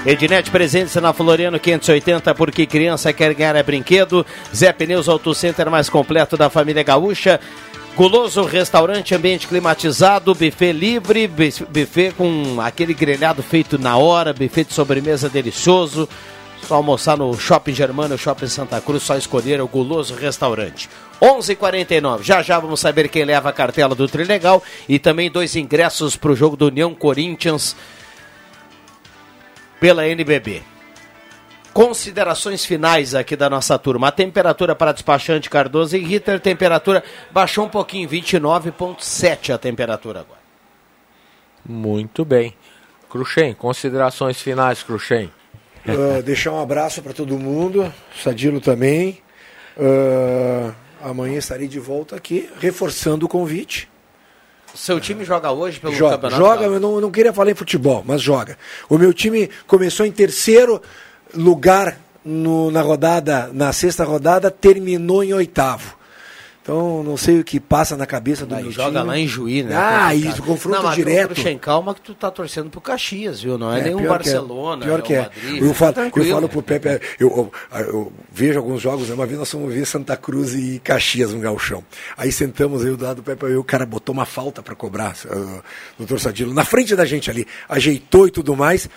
Ednet 0.05 0.51
presente 0.51 0.99
na 0.99 1.13
Floriano 1.13 1.57
580, 1.57 2.35
porque 2.35 2.65
criança 2.65 3.13
quer 3.13 3.33
ganhar 3.33 3.55
é 3.55 3.63
brinquedo. 3.63 4.25
Zé 4.53 4.73
Pneus 4.73 5.07
Auto 5.07 5.33
Center 5.33 5.71
mais 5.71 5.87
completo 5.87 6.35
da 6.35 6.49
família 6.49 6.83
gaúcha. 6.83 7.39
Guloso 7.95 8.43
Restaurante, 8.43 9.13
ambiente 9.13 9.47
climatizado, 9.47 10.33
buffet 10.33 10.71
livre, 10.73 11.27
buf- 11.27 11.63
buffet 11.69 12.11
com 12.17 12.59
aquele 12.59 12.91
grelhado 12.93 13.43
feito 13.43 13.77
na 13.77 13.97
hora, 13.97 14.33
buffet 14.33 14.63
de 14.65 14.73
sobremesa 14.73 15.29
delicioso. 15.29 16.09
Só 16.67 16.75
almoçar 16.75 17.17
no 17.17 17.37
Shopping 17.37 17.73
Germano, 17.73 18.17
Shopping 18.17 18.47
Santa 18.47 18.79
Cruz, 18.81 19.03
só 19.03 19.15
escolher 19.17 19.61
o 19.61 19.67
Guloso 19.67 20.15
Restaurante. 20.15 20.89
11:49. 21.21 22.23
Já 22.23 22.41
já 22.41 22.57
vamos 22.59 22.79
saber 22.79 23.09
quem 23.09 23.25
leva 23.25 23.49
a 23.49 23.53
cartela 23.53 23.93
do 23.93 24.07
Trilegal 24.07 24.63
e 24.89 24.97
também 24.97 25.29
dois 25.29 25.55
ingressos 25.55 26.15
para 26.15 26.31
o 26.31 26.35
jogo 26.35 26.55
do 26.55 26.67
União 26.67 26.95
Corinthians 26.95 27.75
pela 29.79 30.07
NBB. 30.07 30.63
Considerações 31.73 32.63
finais 32.63 33.15
aqui 33.15 33.35
da 33.35 33.49
nossa 33.49 33.79
turma. 33.79 34.09
A 34.09 34.11
temperatura 34.11 34.75
para 34.75 34.91
despachante 34.91 35.49
Cardoso 35.49 35.97
e 35.97 35.99
Ritter, 35.99 36.39
temperatura 36.39 37.03
baixou 37.31 37.65
um 37.65 37.69
pouquinho, 37.69 38.07
29,7 38.07 39.53
a 39.53 39.57
temperatura 39.57 40.19
agora. 40.19 40.39
Muito 41.65 42.23
bem. 42.23 42.53
Cruxem, 43.09 43.53
considerações 43.55 44.39
finais, 44.39 44.83
Cruxem. 44.83 45.31
Ah, 45.87 46.21
deixar 46.21 46.51
um 46.51 46.61
abraço 46.61 47.01
para 47.01 47.13
todo 47.13 47.37
mundo, 47.39 47.91
Sadilo 48.21 48.61
também. 48.61 49.19
Ah, 49.77 50.73
amanhã 51.01 51.39
estarei 51.39 51.67
de 51.67 51.79
volta 51.79 52.15
aqui, 52.15 52.49
reforçando 52.59 53.25
o 53.25 53.29
convite. 53.29 53.89
Seu 54.75 54.99
time 54.99 55.23
joga 55.23 55.51
hoje 55.51 55.79
pelo 55.79 55.93
Joga, 55.93 56.15
campeonato? 56.15 56.41
joga, 56.41 56.65
eu 56.65 56.79
não, 56.79 56.95
eu 56.95 57.01
não 57.01 57.11
queria 57.11 57.31
falar 57.31 57.51
em 57.51 57.55
futebol, 57.55 58.03
mas 58.05 58.21
joga. 58.21 58.57
O 58.89 58.97
meu 58.97 59.13
time 59.13 59.49
começou 59.67 60.03
em 60.05 60.11
terceiro 60.11 60.81
lugar 61.34 61.97
no- 62.23 62.72
na 62.72 62.81
rodada, 62.81 63.49
na 63.53 63.73
sexta 63.73 64.03
rodada, 64.03 64.49
terminou 64.51 65.23
em 65.23 65.34
oitavo. 65.34 65.97
Então, 66.61 67.03
não 67.03 67.18
sei 67.18 67.41
o 67.41 67.43
que 67.43 67.60
passa 67.60 67.97
na 67.97 68.05
cabeça 68.05 68.45
do 68.45 68.55
Aí 68.55 68.64
meu 68.64 68.72
joga 68.72 68.99
time. 68.99 69.07
lá 69.11 69.18
em 69.19 69.27
Juí, 69.27 69.64
né? 69.64 69.76
Ah, 69.76 70.07
Complicado. 70.11 70.34
isso, 70.34 70.43
confronto 70.43 70.77
não, 70.77 70.84
mas, 70.85 70.95
direto. 70.95 71.34
Cruxem, 71.34 71.57
calma 71.57 71.93
que 71.93 71.99
tu 71.99 72.14
tá 72.15 72.31
torcendo 72.31 72.69
pro 72.69 72.80
Caxias, 72.80 73.41
viu? 73.41 73.57
Não 73.57 73.69
é, 73.76 73.81
nenhum 73.84 73.99
é. 73.99 74.07
Barcelona, 74.07 74.85
pior 74.85 75.01
que 75.01 75.11
é. 75.14 75.18
Real 75.23 75.31
Madrid, 75.35 75.61
eu, 75.61 75.73
falo, 75.73 75.89
eu 75.89 75.93
tranquilo. 75.95 76.31
falo 76.31 76.47
pro 76.47 76.61
Pepe, 76.64 76.88
eu, 77.19 77.27
eu- 77.27 77.51
eu 77.84 78.14
vejo 78.31 78.60
alguns 78.60 78.81
jogos, 78.81 79.10
né? 79.10 79.14
uma 79.14 79.26
vez 79.26 79.38
nós 79.38 79.51
fomos 79.51 79.73
ver 79.73 79.85
Santa 79.85 80.15
Cruz 80.15 80.53
e 80.53 80.80
Caxias 80.81 81.34
no 81.34 81.41
Galchão. 81.41 81.84
Aí 82.15 82.31
sentamos 82.31 82.85
aí 82.85 82.95
do 82.95 83.03
lado 83.03 83.18
do 83.18 83.23
Pepe 83.23 83.45
o 83.57 83.64
cara 83.65 83.85
botou 83.85 84.14
uma 84.14 84.26
falta 84.26 84.64
para 84.64 84.73
cobrar, 84.73 85.18
uh, 85.26 85.61
doutor 85.97 86.18
Sadilo, 86.22 86.53
na 86.53 86.64
frente 86.64 86.95
da 86.95 87.03
gente 87.03 87.30
ali, 87.30 87.45
ajeitou 87.68 88.26
e 88.26 88.31
tudo 88.31 88.55
mais. 88.55 88.88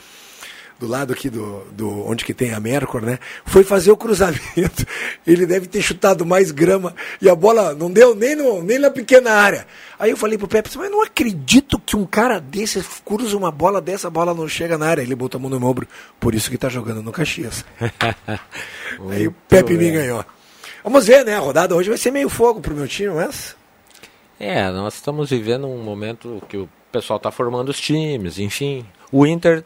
Do 0.79 0.87
lado 0.87 1.15
aqui 1.15 1.31
do, 1.31 1.65
do 1.73 2.07
onde 2.07 2.23
que 2.23 2.35
tem 2.35 2.53
a 2.53 2.61
Mercor, 2.61 3.01
né? 3.01 3.19
Foi 3.47 3.65
fazer 3.65 3.91
o 3.91 3.97
cruzamento. 3.97 4.87
Ele 5.27 5.47
deve 5.47 5.67
ter 5.67 5.81
chutado 5.81 6.27
mais 6.27 6.51
grama 6.51 6.95
e 7.21 7.31
a 7.31 7.35
bola 7.35 7.75
não 7.75 7.91
deu 7.91 8.15
nem, 8.15 8.37
no, 8.37 8.63
nem 8.63 8.79
na 8.79 8.91
pequena 8.91 9.33
área. 9.33 9.67
Aí 9.99 10.11
eu 10.11 10.17
falei 10.19 10.37
pro 10.37 10.47
Pepe, 10.47 10.69
mas 10.77 10.91
não 10.91 11.03
acredito 11.03 11.79
que 11.79 11.97
um 11.97 12.05
cara 12.05 12.39
desse 12.39 12.85
cruza 13.05 13.35
uma 13.37 13.51
bola 13.51 13.81
dessa, 13.81 14.09
a 14.09 14.11
bola 14.11 14.35
não 14.35 14.47
chega 14.47 14.77
na 14.77 14.87
área. 14.87 15.01
Ele 15.01 15.15
botou 15.15 15.39
a 15.39 15.41
mão 15.41 15.49
no 15.49 15.59
meu 15.59 15.69
ombro, 15.69 15.89
por 16.21 16.35
isso 16.35 16.51
que 16.51 16.59
tá 16.59 16.69
jogando 16.69 17.03
no 17.03 17.11
Caxias. 17.11 17.65
Aí 19.11 19.27
o 19.27 19.33
Pepe 19.49 19.73
me 19.73 19.79
bem. 19.79 19.93
ganhou. 19.93 20.25
Vamos 20.85 21.07
ver, 21.07 21.25
né? 21.25 21.37
A 21.37 21.41
rodada 21.41 21.75
hoje 21.75 21.89
vai 21.89 21.99
ser 21.99 22.11
meio 22.11 22.29
fogo 22.29 22.61
pro 22.61 22.75
meu 22.75 22.87
time, 22.87 23.15
mas. 23.15 23.57
É, 24.39 24.71
nós 24.71 24.95
estamos 24.95 25.31
vivendo 25.31 25.67
um 25.67 25.83
momento 25.83 26.43
que 26.49 26.59
o 26.59 26.69
pessoal 26.93 27.17
está 27.17 27.31
formando 27.31 27.71
os 27.71 27.81
times, 27.81 28.39
enfim. 28.39 28.85
O 29.11 29.27
Inter 29.27 29.65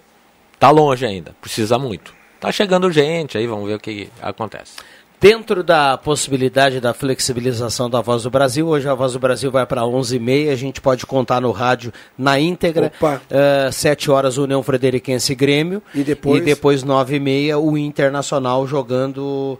tá 0.60 0.70
longe 0.70 1.04
ainda, 1.04 1.34
precisa 1.40 1.76
muito. 1.78 2.14
Tá 2.38 2.52
chegando 2.52 2.90
gente, 2.92 3.36
aí 3.36 3.46
vamos 3.46 3.66
ver 3.68 3.74
o 3.74 3.80
que 3.80 4.08
acontece. 4.22 4.74
Dentro 5.20 5.62
da 5.62 5.98
possibilidade 5.98 6.80
da 6.80 6.94
flexibilização 6.94 7.90
da 7.90 8.00
Voz 8.00 8.22
do 8.22 8.30
Brasil, 8.30 8.66
hoje 8.66 8.88
a 8.88 8.94
Voz 8.94 9.12
do 9.12 9.18
Brasil 9.18 9.50
vai 9.50 9.66
para 9.66 9.82
11h30, 9.82 10.50
a 10.50 10.54
gente 10.54 10.80
pode 10.80 11.04
contar 11.04 11.42
no 11.42 11.50
rádio 11.50 11.92
na 12.16 12.40
íntegra, 12.40 12.90
Opa. 12.96 13.20
eh, 13.28 13.70
7 13.70 14.10
horas 14.10 14.38
União 14.38 14.62
Frederiquense 14.62 15.32
e 15.32 15.34
Grêmio, 15.34 15.82
E 15.94 16.02
depois? 16.02 16.40
e 16.40 16.44
depois 16.44 16.82
9h30 16.82 17.58
o 17.58 17.76
Internacional 17.76 18.66
jogando 18.66 19.58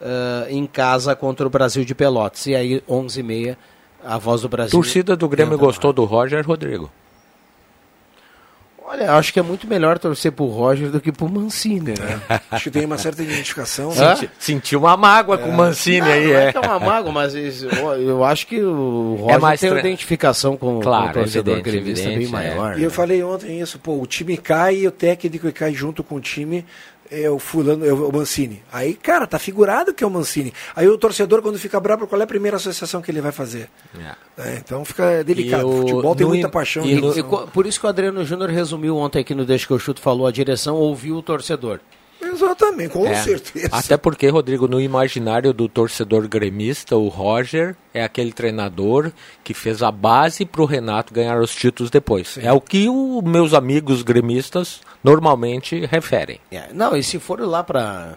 eh, 0.00 0.46
em 0.48 0.66
casa 0.66 1.14
contra 1.14 1.46
o 1.46 1.50
Brasil 1.50 1.84
de 1.84 1.94
Pelotas, 1.94 2.46
e 2.46 2.54
aí 2.54 2.80
11h30 2.88 3.56
a 4.02 4.16
Voz 4.16 4.40
do 4.40 4.48
Brasil... 4.48 4.72
Torcida 4.72 5.14
do 5.14 5.28
Grêmio 5.28 5.58
gostou 5.58 5.92
do 5.92 6.04
Roger 6.04 6.42
Rodrigo. 6.46 6.90
Olha, 8.84 9.12
acho 9.12 9.32
que 9.32 9.38
é 9.38 9.42
muito 9.42 9.66
melhor 9.66 9.98
torcer 9.98 10.32
pro 10.32 10.44
Roger 10.46 10.90
do 10.90 11.00
que 11.00 11.10
pro 11.12 11.28
Mancini, 11.28 11.94
né? 11.98 12.40
Acho 12.50 12.64
que 12.64 12.70
tem 12.70 12.84
uma 12.84 12.98
certa 12.98 13.22
identificação. 13.22 13.90
Hã? 13.90 14.16
Senti, 14.16 14.30
sentiu 14.38 14.80
uma 14.80 14.96
mágoa 14.96 15.38
com 15.38 15.48
o 15.48 15.52
Mancini 15.52 16.00
não, 16.00 16.06
aí, 16.08 16.26
não 16.26 16.34
é. 16.34 16.44
é. 16.46 16.52
que 16.52 16.58
é 16.58 16.60
uma 16.60 16.78
mágoa, 16.78 17.12
mas 17.12 17.34
isso- 17.34 17.66
eu, 17.66 17.92
eu 18.02 18.24
acho 18.24 18.46
que 18.46 18.60
o 18.60 19.16
Roger 19.20 19.36
É 19.36 19.38
mais 19.38 19.60
tem 19.60 19.70
uma 19.70 19.80
identificação 19.80 20.56
com, 20.56 20.80
Claro, 20.80 21.04
com 21.04 21.10
o 21.10 21.12
torcedor 21.14 21.54
evidente, 21.58 21.76
gremista 21.76 22.04
bem 22.06 22.14
evidente, 22.16 22.32
maior. 22.32 22.78
E 22.78 22.82
eu 22.82 22.88
né? 22.90 22.94
falei 22.94 23.22
ontem 23.22 23.60
isso, 23.60 23.78
pô, 23.78 23.98
o 24.00 24.06
time 24.06 24.36
cai 24.36 24.76
e 24.76 24.86
o 24.86 24.90
técnico 24.90 25.50
cai 25.52 25.72
junto 25.72 26.02
com 26.04 26.16
o 26.16 26.20
time 26.20 26.64
é 27.12 27.30
o 27.30 27.38
fulano, 27.38 27.84
é 27.84 27.92
o 27.92 28.10
Mancini. 28.12 28.62
Aí, 28.72 28.94
cara, 28.94 29.26
tá 29.26 29.38
figurado 29.38 29.92
que 29.92 30.02
é 30.02 30.06
o 30.06 30.10
Mancini. 30.10 30.52
Aí 30.74 30.88
o 30.88 30.96
torcedor, 30.96 31.42
quando 31.42 31.58
fica 31.58 31.78
bravo, 31.78 32.06
qual 32.06 32.20
é 32.20 32.24
a 32.24 32.26
primeira 32.26 32.56
associação 32.56 33.02
que 33.02 33.10
ele 33.10 33.20
vai 33.20 33.32
fazer? 33.32 33.68
É, 34.38 34.56
então 34.56 34.84
fica 34.84 35.22
delicado. 35.22 35.62
E 35.62 35.64
o- 35.66 35.76
futebol 35.82 36.14
tem 36.16 36.24
no 36.26 36.32
muita 36.32 36.48
paixão. 36.48 36.84
e 36.84 36.94
e 36.94 37.22
por 37.52 37.66
isso 37.66 37.78
que 37.78 37.86
o 37.86 37.88
Adriano 37.88 38.24
Júnior 38.24 38.48
resumiu 38.50 38.96
ontem 38.96 39.20
aqui 39.20 39.34
no 39.34 39.44
Deixa 39.44 39.66
que 39.66 39.72
eu 39.72 39.78
chuto, 39.78 40.00
falou 40.00 40.26
a 40.26 40.32
direção, 40.32 40.76
ouviu 40.76 41.16
o 41.16 41.22
torcedor. 41.22 41.80
Exatamente, 42.32 42.90
com 42.92 43.06
É. 43.06 43.14
certeza. 43.14 43.68
Até 43.72 43.96
porque, 43.96 44.28
Rodrigo, 44.28 44.66
no 44.66 44.80
imaginário 44.80 45.52
do 45.52 45.68
torcedor 45.68 46.26
gremista, 46.28 46.96
o 46.96 47.08
Roger 47.08 47.76
é 47.92 48.02
aquele 48.02 48.32
treinador 48.32 49.12
que 49.44 49.52
fez 49.54 49.82
a 49.82 49.90
base 49.90 50.44
para 50.44 50.62
o 50.62 50.64
Renato 50.64 51.12
ganhar 51.12 51.38
os 51.40 51.54
títulos 51.54 51.90
depois. 51.90 52.38
É 52.38 52.52
o 52.52 52.60
que 52.60 52.88
os 52.88 53.22
meus 53.22 53.52
amigos 53.54 54.02
gremistas 54.02 54.80
normalmente 55.04 55.86
referem. 55.86 56.38
É, 56.50 56.68
não, 56.72 56.96
e 56.96 57.02
se 57.02 57.18
for 57.18 57.40
lá 57.40 57.62
para 57.62 58.16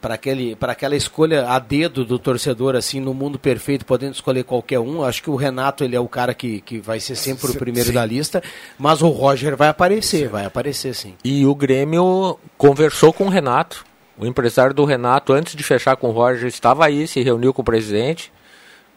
para 0.00 0.14
aquele 0.14 0.56
para 0.56 0.72
aquela 0.72 0.96
escolha 0.96 1.48
a 1.48 1.58
dedo 1.58 2.04
do 2.04 2.18
torcedor 2.18 2.76
assim 2.76 3.00
no 3.00 3.14
mundo 3.14 3.38
perfeito 3.38 3.86
podendo 3.86 4.14
escolher 4.14 4.44
qualquer 4.44 4.80
um 4.80 5.02
acho 5.02 5.22
que 5.22 5.30
o 5.30 5.36
Renato 5.36 5.84
ele 5.84 5.96
é 5.96 6.00
o 6.00 6.08
cara 6.08 6.34
que, 6.34 6.60
que 6.60 6.78
vai 6.78 7.00
ser 7.00 7.16
sempre 7.16 7.46
o 7.46 7.52
Sim, 7.52 7.58
primeiro 7.58 7.88
sim. 7.88 7.94
da 7.94 8.04
lista 8.04 8.42
mas 8.78 9.02
o 9.02 9.08
Roger 9.08 9.56
vai 9.56 9.68
aparecer 9.68 10.28
vai 10.28 10.44
aparecer 10.44 10.94
sim 10.94 11.14
E 11.24 11.46
o 11.46 11.54
Grêmio 11.54 12.38
conversou 12.56 13.12
com 13.12 13.24
o 13.24 13.28
Renato. 13.28 13.84
O 14.16 14.26
empresário 14.26 14.74
do 14.74 14.84
Renato, 14.84 15.32
antes 15.32 15.56
de 15.56 15.62
fechar 15.62 15.96
com 15.96 16.08
o 16.08 16.12
Roger, 16.12 16.46
estava 16.46 16.84
aí, 16.84 17.06
se 17.06 17.22
reuniu 17.22 17.52
com 17.52 17.62
o 17.62 17.64
presidente, 17.64 18.32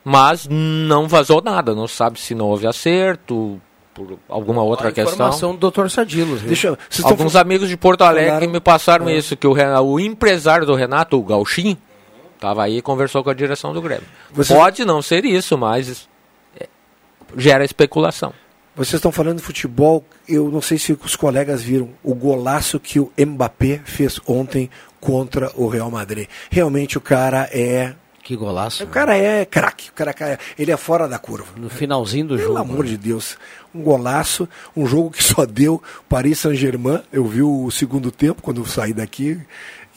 mas 0.04 0.48
não 0.48 1.08
vazou 1.08 1.42
nada. 1.42 1.74
Não 1.74 1.88
sabe 1.88 2.20
se 2.20 2.36
não 2.36 2.48
houve 2.48 2.68
acerto, 2.68 3.60
por 3.98 4.20
alguma 4.30 4.62
outra 4.62 4.90
a 4.90 4.92
informação 4.92 5.52
questão. 5.52 5.56
do 5.56 5.72
Dr. 5.72 5.90
Sadilos? 5.90 6.42
Deixa 6.44 6.68
eu- 6.68 6.78
Alguns 7.04 7.36
amigos 7.36 7.68
de 7.68 7.76
Porto 7.76 8.04
Alegre 8.04 8.30
falaram- 8.30 8.52
me 8.52 8.60
passaram 8.60 9.10
É. 9.10 9.18
isso, 9.18 9.36
que 9.36 9.48
o, 9.48 9.54
o 9.84 10.00
empresário 10.00 10.66
do 10.68 10.76
Renato, 10.76 11.18
o 11.18 11.24
Gauchim, 11.24 11.76
estava 12.36 12.64
aí 12.64 12.78
e 12.78 12.82
conversou 12.82 13.24
com 13.24 13.32
a 13.32 13.34
direção 13.34 13.74
do 13.74 13.82
Grêmio. 13.82 14.06
Pode 14.48 14.86
não 14.86 15.02
ser 15.02 15.26
isso, 15.26 15.58
mas 15.58 16.08
é, 16.60 16.68
gera 17.36 17.66
especulação. 17.66 18.32
Vocês 18.76 18.94
estão 18.94 19.12
falando 19.12 19.38
de 19.38 19.44
futebol, 19.44 20.04
eu 20.30 20.52
não 20.52 20.62
sei 20.62 20.78
se 20.78 20.96
os 21.04 21.16
colegas 21.16 21.64
viram 21.64 21.90
o 22.04 22.14
golaço 22.14 22.80
que 22.80 23.00
o 23.00 23.12
Mbappé 23.18 23.82
fez 23.84 24.20
ontem 24.28 24.70
contra 25.02 25.52
o 25.56 25.68
Real 25.68 25.90
Madrid. 25.90 26.28
Realmente 26.52 26.96
o 26.96 27.02
cara 27.02 27.50
é. 27.52 27.96
Que 28.28 28.36
golaço 28.36 28.84
O 28.84 28.88
cara 28.88 29.18
é 29.18 29.46
craque, 29.46 29.90
o 29.90 29.94
cara 29.94 30.14
é- 30.20 30.38
ele 30.60 30.70
é 30.70 30.76
fora 30.76 31.08
da 31.08 31.18
curva. 31.18 31.48
no 31.56 31.70
finalzinho 31.70 32.28
do 32.28 32.36
Pelo 32.36 32.48
jogo 32.50 32.60
amor 32.60 32.86
de 32.86 32.98
Deus, 32.98 33.38
um 33.74 33.82
golaço, 33.82 34.50
um 34.76 34.86
jogo 34.86 35.12
que 35.12 35.24
só 35.24 35.46
deu 35.46 35.82
Paris 36.10 36.40
Saint-Germain. 36.40 37.02
Eu 37.12 37.26
vi 37.26 37.42
o 37.42 37.72
segundo 37.72 38.12
tempo 38.12 38.42
quando 38.42 38.60
eu 38.62 38.66
saí 38.66 38.92
daqui 38.94 39.40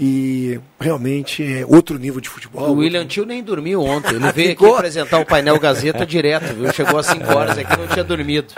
e 0.02 0.58
realmente 0.80 1.42
é 1.44 1.62
outro 1.66 1.98
nível 1.98 2.22
de 2.22 2.28
futebol. 2.30 2.70
o 2.70 2.76
William 2.76 3.04
Tio 3.06 3.26
nem 3.26 3.42
dormiu 3.42 3.82
ontem. 3.82 4.14
Ele 4.14 4.32
veio 4.32 4.52
aqui 4.52 4.64
apresentar 4.64 5.18
o 5.18 5.26
painel 5.26 5.58
Gazeta 5.60 6.06
direto, 6.06 6.54
viu? 6.54 6.72
Chegou 6.72 6.98
às 6.98 7.04
5 7.06 7.30
horas 7.36 7.58
aqui 7.58 7.76
não 7.78 7.86
tinha 7.86 8.02
dormido. 8.02 8.48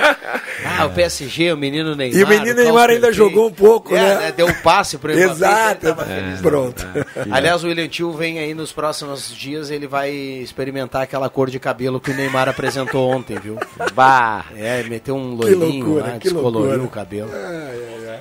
Ah, 0.64 0.86
o 0.86 0.90
PSG, 0.90 1.52
o 1.52 1.56
menino 1.56 1.96
Neymar. 1.96 2.20
E 2.20 2.22
o 2.22 2.28
menino 2.28 2.54
Klaus 2.54 2.64
Neymar 2.64 2.90
ainda 2.90 3.12
jogou 3.12 3.48
um 3.48 3.52
pouco, 3.52 3.92
É, 3.96 4.00
né? 4.18 4.32
Deu 4.36 4.46
um 4.46 4.54
passe 4.54 4.96
pro 4.98 5.10
Mbappé. 5.12 5.30
Exato. 5.32 5.86
ele 5.86 5.94
tava 5.94 6.04
feliz 6.04 6.40
da 6.40 6.48
Pronto. 6.48 6.86
vida. 6.86 7.06
Aliás, 7.32 7.64
o 7.64 7.66
William 7.66 7.88
Tio 7.88 8.12
vem 8.12 8.38
aí 8.38 8.54
nos 8.54 8.70
próximos 8.70 9.34
dias, 9.34 9.68
ele 9.72 9.88
vai 9.88 10.10
experimentar 10.12 11.02
aquela 11.02 11.28
cor 11.28 11.50
de 11.50 11.58
cabelo 11.58 11.98
que 12.00 12.12
o 12.12 12.14
Neymar 12.14 12.48
apresentou 12.48 13.10
ontem, 13.10 13.36
viu? 13.40 13.58
Bah! 13.94 14.44
É, 14.56 14.84
meteu 14.84 15.16
um 15.16 15.36
Que 15.36 15.54
loirinho 15.56 15.86
loucura, 15.86 16.12
lá, 16.12 16.18
descoloriu 16.18 16.60
loucura. 16.68 16.82
o 16.84 16.88
cabelo. 16.88 17.30
Ai, 17.34 17.66
ai, 17.66 18.08
ai. 18.10 18.20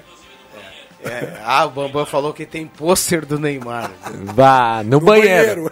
É, 1.04 1.40
ah, 1.44 1.66
o 1.66 1.70
Bambam 1.70 2.06
falou 2.06 2.34
que 2.34 2.46
tem 2.46 2.68
pôster 2.68 3.26
do 3.26 3.40
Neymar. 3.40 3.92
Vá, 4.36 4.84
no, 4.84 5.00
banheiro. 5.00 5.72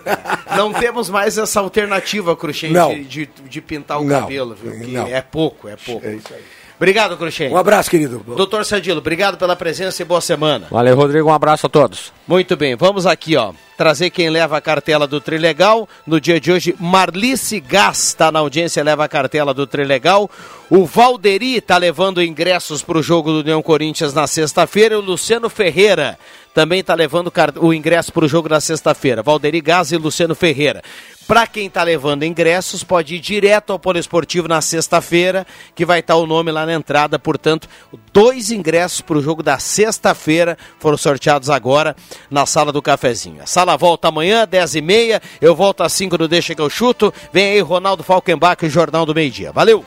Não 0.56 0.74
temos 0.74 1.10
mais 1.10 1.38
essa 1.38 1.60
alternativa, 1.60 2.36
Cruxem, 2.36 2.74
de, 3.04 3.28
de 3.28 3.62
pintar 3.62 4.00
o 4.02 4.04
Não. 4.04 4.22
cabelo, 4.22 4.56
viu? 4.56 4.72
Que 4.80 4.92
Não. 4.92 5.08
é 5.08 5.22
pouco, 5.22 5.68
é 5.68 5.76
pouco. 5.76 6.06
É 6.06 6.16
isso 6.16 6.34
aí. 6.34 6.42
Obrigado, 6.80 7.18
Cruxem. 7.18 7.52
Um 7.52 7.58
abraço, 7.58 7.90
querido. 7.90 8.24
Doutor 8.26 8.64
Sadilo, 8.64 9.00
obrigado 9.00 9.38
pela 9.38 9.54
presença 9.54 10.02
e 10.02 10.06
boa 10.06 10.22
semana. 10.22 10.68
Valeu, 10.72 10.96
Rodrigo. 10.96 11.28
Um 11.28 11.34
abraço 11.34 11.66
a 11.66 11.70
todos. 11.70 12.14
Muito 12.26 12.56
bem, 12.56 12.74
vamos 12.78 13.06
aqui, 13.06 13.36
ó. 13.36 13.52
Trazer 13.78 14.10
quem 14.10 14.30
leva 14.30 14.56
a 14.56 14.62
cartela 14.62 15.06
do 15.06 15.20
Trilegal. 15.20 15.90
No 16.08 16.22
dia 16.22 16.40
de 16.40 16.54
hoje, 16.54 16.74
Marlice 16.80 17.60
Gás 17.60 18.08
está 18.08 18.32
na 18.32 18.40
audiência, 18.40 18.82
leva 18.82 19.04
a 19.04 19.10
cartela 19.10 19.54
do 19.54 19.68
Trilegal. 19.68 20.30
O 20.70 20.86
Valderi 20.86 21.58
está 21.58 21.78
levando 21.78 22.24
ingressos 22.24 22.82
para 22.82 22.98
o 22.98 23.04
jogo 23.04 23.30
do 23.30 23.40
União 23.40 23.62
Corinthians 23.62 24.14
na 24.14 24.26
sexta-feira. 24.26 24.96
E 24.96 24.98
o 24.98 25.02
Luciano 25.02 25.50
Ferreira 25.50 26.18
também 26.54 26.80
está 26.80 26.94
levando 26.94 27.30
o 27.60 27.74
ingresso 27.74 28.14
para 28.14 28.24
o 28.24 28.28
jogo 28.28 28.48
da 28.48 28.62
sexta-feira. 28.62 29.22
Valderi 29.22 29.60
Gás 29.60 29.92
e 29.92 29.98
Luciano 29.98 30.34
Ferreira. 30.34 30.82
Para 31.30 31.46
quem 31.46 31.68
está 31.68 31.84
levando 31.84 32.24
ingressos, 32.24 32.84
pode 32.84 33.14
ir 33.14 33.20
direto 33.20 33.72
ao 33.72 33.78
Poliesportivo 33.78 34.48
na 34.48 34.62
sexta-feira, 34.62 35.46
que 35.76 35.86
vai 35.86 36.00
estar 36.00 36.16
o 36.16 36.26
nome 36.26 36.52
lá 36.52 36.66
na 36.66 36.74
entrada. 36.74 37.20
Portanto, 37.20 37.70
dois 38.12 38.50
ingressos 38.50 39.02
para 39.02 39.16
o 39.16 39.22
jogo 39.22 39.44
da 39.44 39.60
sexta-feira 39.60 40.58
foram 40.80 40.98
sorteados 40.98 41.48
agora 41.52 41.96
na 42.32 42.48
sala 42.48 42.72
do 42.72 42.82
cafezinho. 42.82 43.44
A 43.44 43.46
sala 43.46 43.78
volta 43.78 44.08
amanhã, 44.08 44.48
10h30. 44.48 45.22
Eu 45.40 45.56
volto 45.56 45.84
às 45.84 45.94
5 45.94 46.18
do 46.18 46.28
Deixa 46.28 46.56
que 46.56 46.62
eu 46.64 46.68
chuto. 46.68 47.14
Vem 47.32 47.52
aí 47.52 47.60
Ronaldo 47.60 48.02
Falkenbach 48.02 48.66
e 48.66 48.68
Jornal 48.70 49.06
do 49.06 49.14
Meio 49.14 49.30
Dia. 49.30 49.52
Valeu! 49.52 49.86